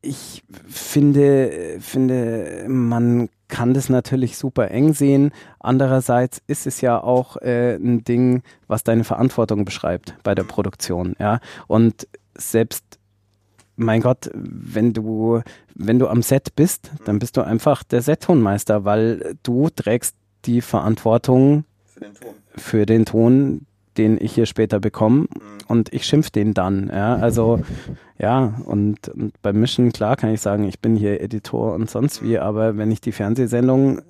[0.00, 5.32] ich finde, finde, man kann das natürlich super eng sehen.
[5.58, 11.16] Andererseits ist es ja auch äh, ein Ding, was deine Verantwortung beschreibt bei der Produktion.
[11.18, 12.06] Ja, und
[12.36, 12.84] selbst
[13.76, 15.40] mein Gott, wenn du,
[15.74, 20.60] wenn du am Set bist, dann bist du einfach der Set-Tonmeister, weil du trägst die
[20.60, 22.34] Verantwortung Für den Ton.
[22.56, 23.66] für den Ton,
[23.98, 25.26] den ich hier später bekomme
[25.66, 26.90] und ich schimpf den dann.
[26.92, 27.60] Ja, also
[28.18, 32.22] ja, und, und beim Mischen, klar kann ich sagen, ich bin hier Editor und sonst
[32.22, 34.00] wie, aber wenn ich die Fernsehsendung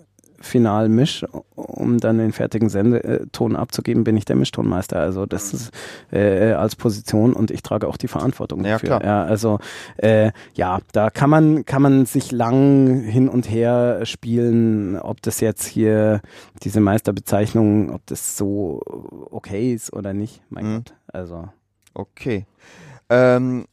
[0.40, 1.24] final misch,
[1.54, 4.98] um dann den fertigen Sendeton abzugeben, bin ich der Mischtonmeister.
[5.00, 5.70] Also das ist
[6.12, 8.88] äh, als Position und ich trage auch die Verantwortung Ja, dafür.
[8.98, 9.04] klar.
[9.04, 9.58] Ja, also
[9.96, 15.40] äh, ja, da kann man kann man sich lang hin und her spielen, ob das
[15.40, 16.20] jetzt hier
[16.62, 18.80] diese Meisterbezeichnung, ob das so
[19.30, 20.40] okay ist oder nicht.
[20.50, 20.74] Mein Mhm.
[20.76, 21.48] Gott, also
[21.94, 22.46] Okay.
[23.10, 23.64] Ähm,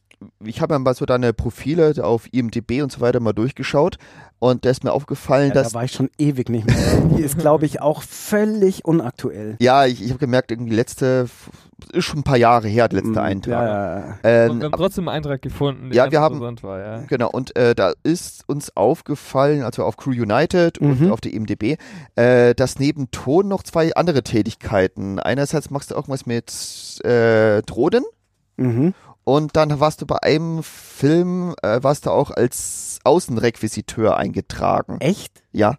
[0.42, 3.98] ich habe mal so deine Profile auf IMDb und so weiter mal durchgeschaut
[4.38, 6.76] und da ist mir aufgefallen, ja, dass da war ich schon ewig nicht mehr.
[7.16, 9.56] Die ist, glaube ich, auch völlig unaktuell.
[9.60, 11.26] ja, ich, ich habe gemerkt, irgendwie letzte
[11.92, 13.52] ist schon ein paar Jahre her, der letzte Mm, Eintrag.
[13.52, 14.18] Ja, ja.
[14.24, 16.98] Ähm, Und wir haben trotzdem einen Eintrag gefunden, der Ja, wir haben- interessant war, ja.
[17.08, 21.12] Genau, und äh, da ist uns aufgefallen, also auf Crew United und Mhm.
[21.12, 21.76] auf der IMDB,
[22.16, 25.18] äh, dass neben Ton noch zwei andere Tätigkeiten.
[25.20, 26.50] Einerseits machst du irgendwas mit
[27.04, 28.04] äh, Drohnen
[28.56, 28.94] Mhm.
[29.28, 34.98] Und dann warst du bei einem Film, äh, warst du auch als Außenrequisiteur eingetragen.
[35.00, 35.42] Echt?
[35.50, 35.74] Ja.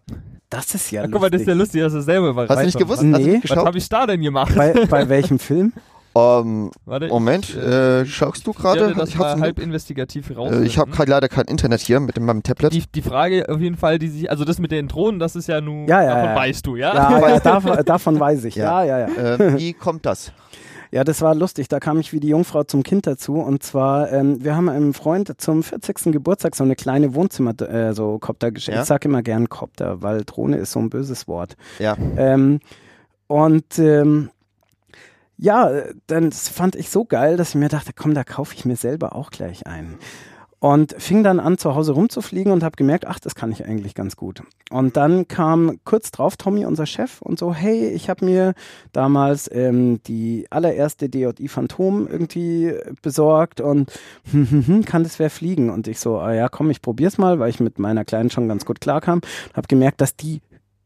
[0.50, 1.80] Das ist ja Ach, guck mal, das ist ja lustig.
[1.80, 3.00] lustig, dass du selber überrascht Hast du nicht warst.
[3.02, 3.24] gewusst?
[3.24, 3.38] Nee.
[3.38, 4.54] Nicht Was habe ich da denn gemacht?
[4.54, 5.72] Bei, bei welchem Film?
[6.14, 8.90] Ähm, Warte, Moment, ich, äh, schaust du ich gerade?
[8.90, 10.66] Ich mal hab's halb investigativ äh, rausfinden.
[10.66, 12.74] ich habe gerade leider kein Internet hier mit meinem Tablet.
[12.74, 15.48] die, die Frage auf jeden Fall, die sich, also das mit den Drohnen, das ist
[15.48, 16.36] ja nun, Ja, ja, davon ja.
[16.36, 16.94] weißt du, ja?
[16.94, 18.56] Ja, ja davon, davon weiß ich.
[18.56, 18.84] Ja.
[18.84, 19.34] Ja, ja, ja.
[19.36, 20.32] äh, wie kommt das?
[20.90, 21.68] Ja, das war lustig.
[21.68, 23.34] Da kam ich wie die Jungfrau zum Kind dazu.
[23.34, 26.12] Und zwar, ähm, wir haben einem Freund zum 40.
[26.12, 28.76] Geburtstag so eine kleine Wohnzimmer, äh, so Kopter geschenkt.
[28.76, 28.82] Ja.
[28.82, 31.56] Ich sag immer gern Kopter, weil Drohne ist so ein böses Wort.
[31.78, 31.96] Ja.
[32.16, 32.60] Ähm,
[33.26, 34.30] und ähm,
[35.36, 35.70] ja,
[36.08, 38.76] dann das fand ich so geil, dass ich mir dachte, komm, da kaufe ich mir
[38.76, 39.98] selber auch gleich einen.
[40.60, 43.94] Und fing dann an, zu Hause rumzufliegen und habe gemerkt, ach, das kann ich eigentlich
[43.94, 44.42] ganz gut.
[44.70, 48.54] Und dann kam kurz drauf Tommy, unser Chef, und so, hey, ich habe mir
[48.92, 53.92] damals ähm, die allererste DJI Phantom irgendwie besorgt und
[54.84, 55.70] kann das wer fliegen?
[55.70, 58.48] Und ich so, ah ja, komm, ich probier's mal, weil ich mit meiner Kleinen schon
[58.48, 59.20] ganz gut klarkam.
[59.54, 60.40] Habe gemerkt, dass die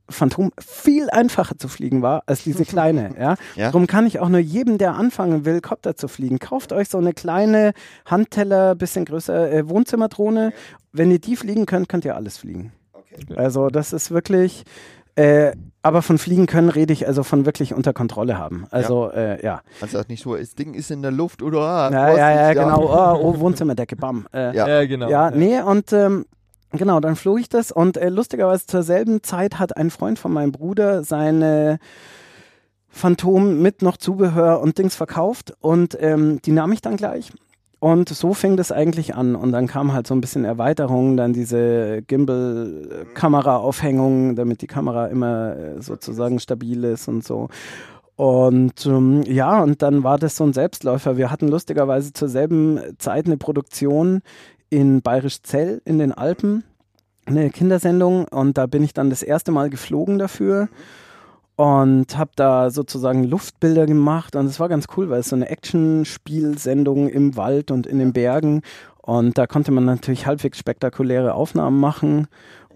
[0.08, 3.10] Phantom viel einfacher zu fliegen war als diese kleine.
[3.18, 3.36] Ja?
[3.56, 3.66] Ja.
[3.66, 6.98] Darum kann ich auch nur jedem, der anfangen will, Kopter zu fliegen, kauft euch so
[6.98, 7.72] eine kleine
[8.06, 10.52] Handteller, bisschen größer äh, Wohnzimmerdrohne.
[10.92, 12.72] Wenn ihr die fliegen könnt, könnt ihr alles fliegen.
[13.36, 14.64] Also das ist wirklich.
[15.14, 15.52] Äh,
[15.82, 18.66] aber von fliegen können rede ich also von wirklich unter Kontrolle haben.
[18.70, 19.60] Also äh, ja.
[19.80, 22.52] Also das nicht so, das Ding ist in der Luft oder ah, Ja, ja, ja,
[22.54, 22.84] genau.
[22.84, 24.26] Oh, oh Wohnzimmerdecke, bam.
[24.32, 24.68] Äh, Ja.
[24.68, 25.10] Ja, genau.
[25.10, 26.24] ja, nee, und ähm,
[26.72, 30.32] genau, dann flog ich das und äh, lustigerweise zur selben Zeit hat ein Freund von
[30.32, 31.78] meinem Bruder seine
[32.88, 37.32] Phantom mit noch Zubehör und Dings verkauft und ähm, die nahm ich dann gleich.
[37.82, 39.34] Und so fing das eigentlich an.
[39.34, 45.56] Und dann kam halt so ein bisschen Erweiterung, dann diese Gimbal-Kameraaufhängung, damit die Kamera immer
[45.56, 47.48] äh, sozusagen stabil ist und so.
[48.14, 51.16] Und ähm, ja, und dann war das so ein Selbstläufer.
[51.16, 54.22] Wir hatten lustigerweise zur selben Zeit eine Produktion
[54.72, 56.64] in Bayerisch Zell in den Alpen,
[57.26, 58.26] eine Kindersendung.
[58.28, 60.68] Und da bin ich dann das erste Mal geflogen dafür
[61.56, 64.34] und habe da sozusagen Luftbilder gemacht.
[64.34, 68.14] Und es war ganz cool, weil es so eine Action-Spielsendung im Wald und in den
[68.14, 68.62] Bergen.
[69.02, 72.28] Und da konnte man natürlich halbwegs spektakuläre Aufnahmen machen.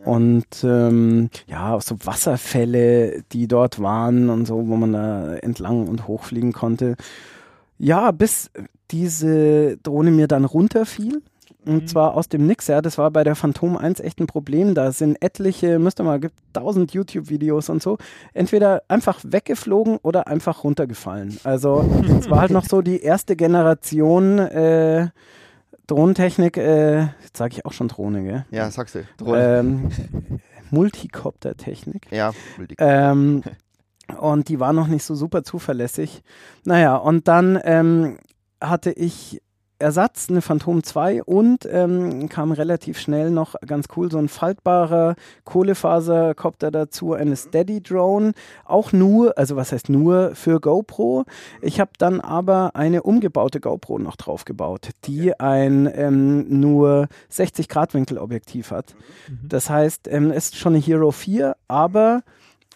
[0.04, 5.88] und ähm, ja, auch so Wasserfälle, die dort waren und so, wo man da entlang
[5.88, 6.96] und hochfliegen konnte.
[7.78, 8.50] Ja, bis
[8.90, 11.22] diese Drohne mir dann runterfiel.
[11.66, 11.86] Und Mhm.
[11.88, 12.80] zwar aus dem Nix, ja.
[12.80, 14.74] Das war bei der Phantom 1 echt ein Problem.
[14.74, 17.98] Da sind etliche, müsst ihr mal, gibt tausend YouTube-Videos und so.
[18.32, 21.38] Entweder einfach weggeflogen oder einfach runtergefallen.
[21.44, 21.84] Also,
[22.20, 25.08] es war halt noch so die erste Generation äh,
[25.88, 26.56] Drohnentechnik.
[26.56, 28.44] Äh, jetzt sage ich auch schon Drohne, gell?
[28.50, 29.04] Ja, sagst du.
[29.18, 29.58] Drohne.
[29.58, 29.88] Ähm,
[30.70, 32.06] Multicopter-Technik.
[32.10, 33.42] ja, Multi- Ähm,
[34.20, 36.22] und die war noch nicht so super zuverlässig.
[36.64, 38.18] Naja, und dann ähm,
[38.60, 39.42] hatte ich
[39.78, 45.16] Ersatz, eine Phantom 2 und ähm, kam relativ schnell noch ganz cool so ein faltbarer
[45.44, 48.32] Kohlefaserkopter dazu, eine Steady Drone,
[48.64, 51.24] auch nur, also was heißt nur für GoPro.
[51.60, 57.68] Ich habe dann aber eine umgebaute GoPro noch drauf gebaut, die ein ähm, nur 60
[57.68, 58.94] Grad Winkelobjektiv hat.
[59.42, 62.22] Das heißt, ähm, es ist schon eine Hero 4, aber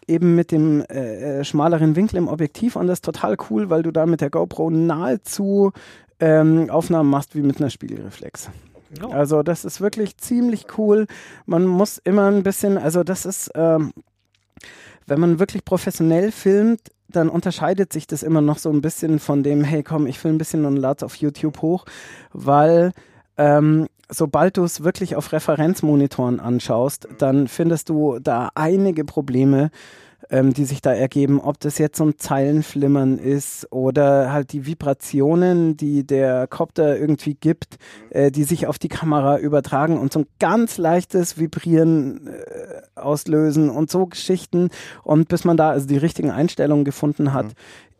[0.06, 3.82] eben mit dem äh, äh, schmaleren Winkel im Objektiv und das ist total cool, weil
[3.82, 5.72] du da mit der GoPro nahezu
[6.21, 8.51] ähm, Aufnahmen machst wie mit einer Spiegelreflex.
[9.03, 9.09] Oh.
[9.09, 11.07] Also das ist wirklich ziemlich cool.
[11.47, 13.93] Man muss immer ein bisschen, also das ist, ähm,
[15.07, 19.43] wenn man wirklich professionell filmt, dann unterscheidet sich das immer noch so ein bisschen von
[19.43, 21.85] dem, hey komm, ich filme ein bisschen und lade auf YouTube hoch,
[22.33, 22.93] weil
[23.37, 29.71] ähm, sobald du es wirklich auf Referenzmonitoren anschaust, dann findest du da einige Probleme,
[30.29, 34.67] ähm, die sich da ergeben, ob das jetzt so ein Zeilenflimmern ist oder halt die
[34.67, 37.79] Vibrationen, die der Copter irgendwie gibt,
[38.11, 43.71] äh, die sich auf die Kamera übertragen und so ein ganz leichtes Vibrieren äh, auslösen
[43.71, 44.71] und so Geschichten.
[45.03, 47.47] Und bis man da also die richtigen Einstellungen gefunden hat,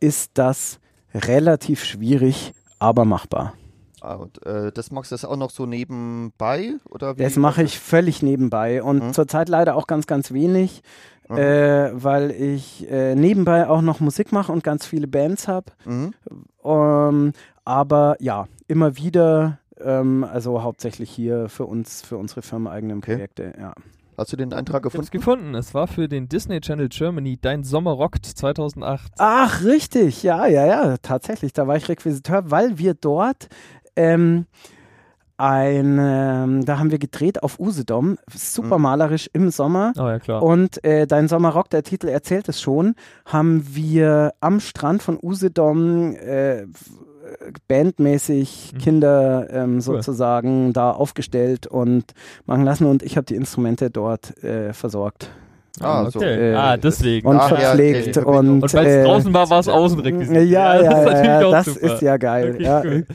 [0.01, 0.79] ist das
[1.15, 3.55] relativ schwierig, aber machbar.
[4.03, 6.75] Ah, und äh, das machst du das auch noch so nebenbei?
[6.89, 7.23] Oder wie?
[7.23, 9.13] Das mache ich völlig nebenbei und Mhm.
[9.13, 10.83] zurzeit leider auch ganz, ganz wenig,
[11.31, 11.39] Mhm.
[11.39, 15.73] äh, weil ich äh, nebenbei auch noch Musik mache und ganz viele Bands habe.
[15.85, 16.13] Mhm.
[16.65, 17.33] Ähm,
[17.65, 23.15] aber ja, immer wieder, ähm, also hauptsächlich hier für uns, für unsere firmeneigenen Okay.
[23.15, 23.73] Projekte, ja.
[24.19, 25.53] Hast du den Eintrag Ich hab's gefunden?
[25.53, 25.55] gefunden.
[25.55, 29.13] Es war für den Disney Channel Germany Dein Sommer rockt 2008.
[29.17, 31.55] Ach, richtig, ja, ja, ja, tatsächlich.
[31.55, 33.49] Da war ich Requisiteur, weil wir dort
[33.97, 34.45] ähm,
[35.41, 38.83] ein, ähm, da haben wir gedreht auf Usedom, super Mhm.
[38.83, 39.93] malerisch im Sommer.
[39.99, 40.43] Oh ja, klar.
[40.43, 42.95] Und äh, Dein Sommerrock, der Titel erzählt es schon,
[43.25, 46.67] haben wir am Strand von Usedom äh,
[47.69, 48.79] bandmäßig Mhm.
[48.79, 52.05] Kinder ähm, sozusagen da aufgestellt und
[52.47, 55.31] machen lassen und ich habe die Instrumente dort äh, versorgt
[55.81, 56.19] Ah, so.
[56.19, 56.51] okay.
[56.53, 57.27] äh, ah, deswegen.
[57.29, 58.27] und ja, verpflegt okay.
[58.29, 60.49] und, Und weil es äh, draußen war, war es Außenrequisit.
[60.49, 62.53] Ja, ja, das ist ja, ja, das ist ja geil.
[62.55, 62.83] Okay, ja.
[62.85, 63.07] cool.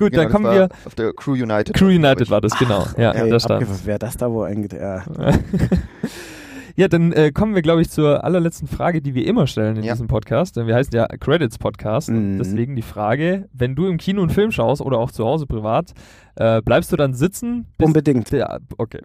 [0.00, 0.68] Gut, Genau, dann kommen das wir.
[0.86, 1.74] Auf der Crew United.
[1.74, 2.86] Crew United war das, genau.
[2.96, 3.66] ja, Okay, da stand.
[3.84, 5.04] wer das da wohl eingeht, ja.
[6.80, 9.82] Ja, dann äh, kommen wir, glaube ich, zur allerletzten Frage, die wir immer stellen in
[9.82, 9.92] Ja.
[9.92, 10.56] diesem Podcast.
[10.56, 12.08] Denn wir heißen ja Credits Podcast.
[12.08, 12.38] Mhm.
[12.38, 15.92] deswegen die Frage, wenn du im Kino einen Film schaust oder auch zu Hause privat,
[16.36, 17.66] äh, bleibst du dann sitzen?
[17.82, 18.30] Unbedingt.
[18.30, 19.00] Ja, okay.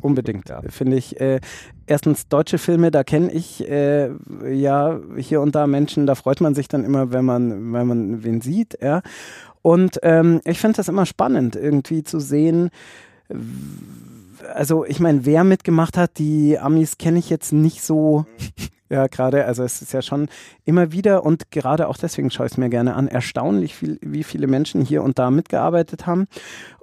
[0.00, 0.62] Unbedingt, Ja.
[0.68, 1.20] finde ich.
[1.20, 1.40] Äh,
[1.88, 4.10] erstens deutsche Filme, da kenne ich äh,
[4.48, 8.22] ja hier und da Menschen, da freut man sich dann immer, wenn man, wenn man
[8.22, 9.02] wen sieht, ja.
[9.62, 12.70] Und ähm, ich finde das immer spannend, irgendwie zu sehen.
[14.54, 18.26] Also ich meine, wer mitgemacht hat, die Amis kenne ich jetzt nicht so.
[18.90, 20.28] Ja, gerade, also es ist ja schon
[20.64, 24.24] immer wieder und gerade auch deswegen schaue ich es mir gerne an, erstaunlich viel, wie
[24.24, 26.26] viele Menschen hier und da mitgearbeitet haben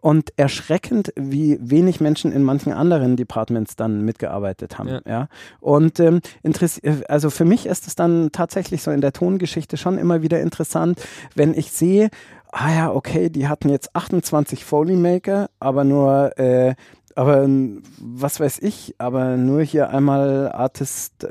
[0.02, 4.90] und erschreckend, wie wenig Menschen in manchen anderen Departments dann mitgearbeitet haben.
[4.90, 5.02] Ja.
[5.08, 5.28] Ja.
[5.62, 9.98] Und ähm, äh, also für mich ist es dann tatsächlich so in der Tongeschichte schon
[9.98, 11.02] immer wieder interessant,
[11.34, 12.12] wenn ich sehe,
[12.52, 16.76] ah ja, okay, die hatten jetzt 28 Foley-Maker, aber nur äh,
[17.16, 21.30] aber ähm, was weiß ich, aber nur hier einmal Artist äh,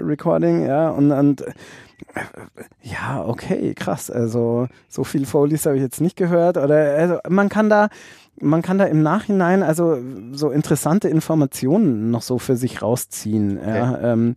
[0.00, 1.52] Recording, ja, und, und äh,
[2.82, 4.10] ja, okay, krass.
[4.10, 6.56] Also so viel Foleys habe ich jetzt nicht gehört.
[6.56, 7.88] Oder also man kann da,
[8.40, 9.98] man kann da im Nachhinein also
[10.32, 13.58] so interessante Informationen noch so für sich rausziehen.
[13.64, 14.36] Ja, ähm,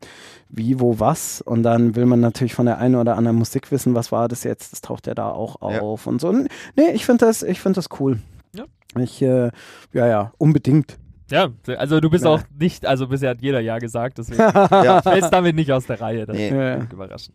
[0.49, 1.41] wie, wo, was.
[1.41, 4.43] Und dann will man natürlich von der einen oder anderen Musik wissen, was war das
[4.43, 4.71] jetzt?
[4.71, 5.81] Das taucht ja da auch Ja.
[5.81, 6.31] auf und so.
[6.31, 8.19] Nee, ich finde das, ich finde das cool.
[8.55, 8.65] Ja.
[8.99, 9.51] Ich, äh,
[9.93, 10.97] ja, ja, unbedingt.
[11.31, 11.47] Ja,
[11.77, 12.31] also du bist Ja.
[12.31, 14.39] auch nicht, also bisher hat jeder Ja gesagt, deswegen
[14.71, 15.01] Ja.
[15.01, 16.25] fällst damit nicht aus der Reihe.
[16.27, 16.51] Das Nee.
[16.51, 16.57] nee.
[16.57, 16.77] Ja.
[16.91, 17.33] überraschen.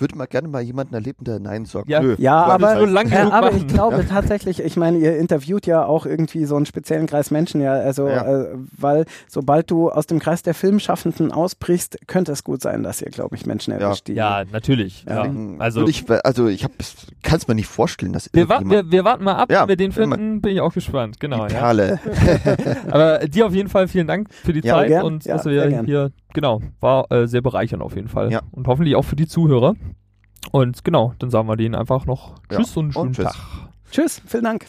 [0.00, 1.88] Würde mal gerne mal jemanden erleben, der Nein sagt.
[1.88, 2.00] Ja.
[2.00, 2.16] Nö.
[2.18, 3.58] Ja, aber, so lang genug aber machen.
[3.58, 7.60] ich glaube tatsächlich, ich meine, ihr interviewt ja auch irgendwie so einen speziellen Kreis Menschen,
[7.60, 8.42] ja, also, Ja.
[8.42, 13.00] Äh, weil sobald du aus dem Kreis der Filmschaffenden ausbrichst, könnte es gut sein, dass
[13.02, 13.78] ihr, glaube ich, Menschen Ja.
[13.78, 14.14] erwischt, die.
[14.14, 15.04] Ja, natürlich.
[15.08, 15.26] Ja.
[15.58, 16.66] Also, würd ich, also ich
[17.22, 19.68] kann es mir nicht vorstellen, dass wir, wa wir, wir warten mal ab, Ja, wenn
[19.68, 21.20] wir den finden, bin ich auch gespannt.
[21.20, 21.60] Genau, die ja.
[21.60, 22.00] Perle.
[22.90, 25.04] Aber dir auf jeden Fall vielen Dank für die Ja, Zeit gern.
[25.06, 25.86] und Ja, dass wir gern.
[25.86, 28.30] hier, genau, war äh, sehr bereichernd auf jeden Fall.
[28.32, 28.42] Ja.
[28.52, 29.74] Und hoffentlich auch für die Zuhörer.
[30.52, 33.36] Und genau, dann sagen wir denen einfach noch Ja, Tschüss und einen und schönen tschüss.
[33.36, 33.68] Tag.
[33.90, 34.66] Tschüss, vielen Dank.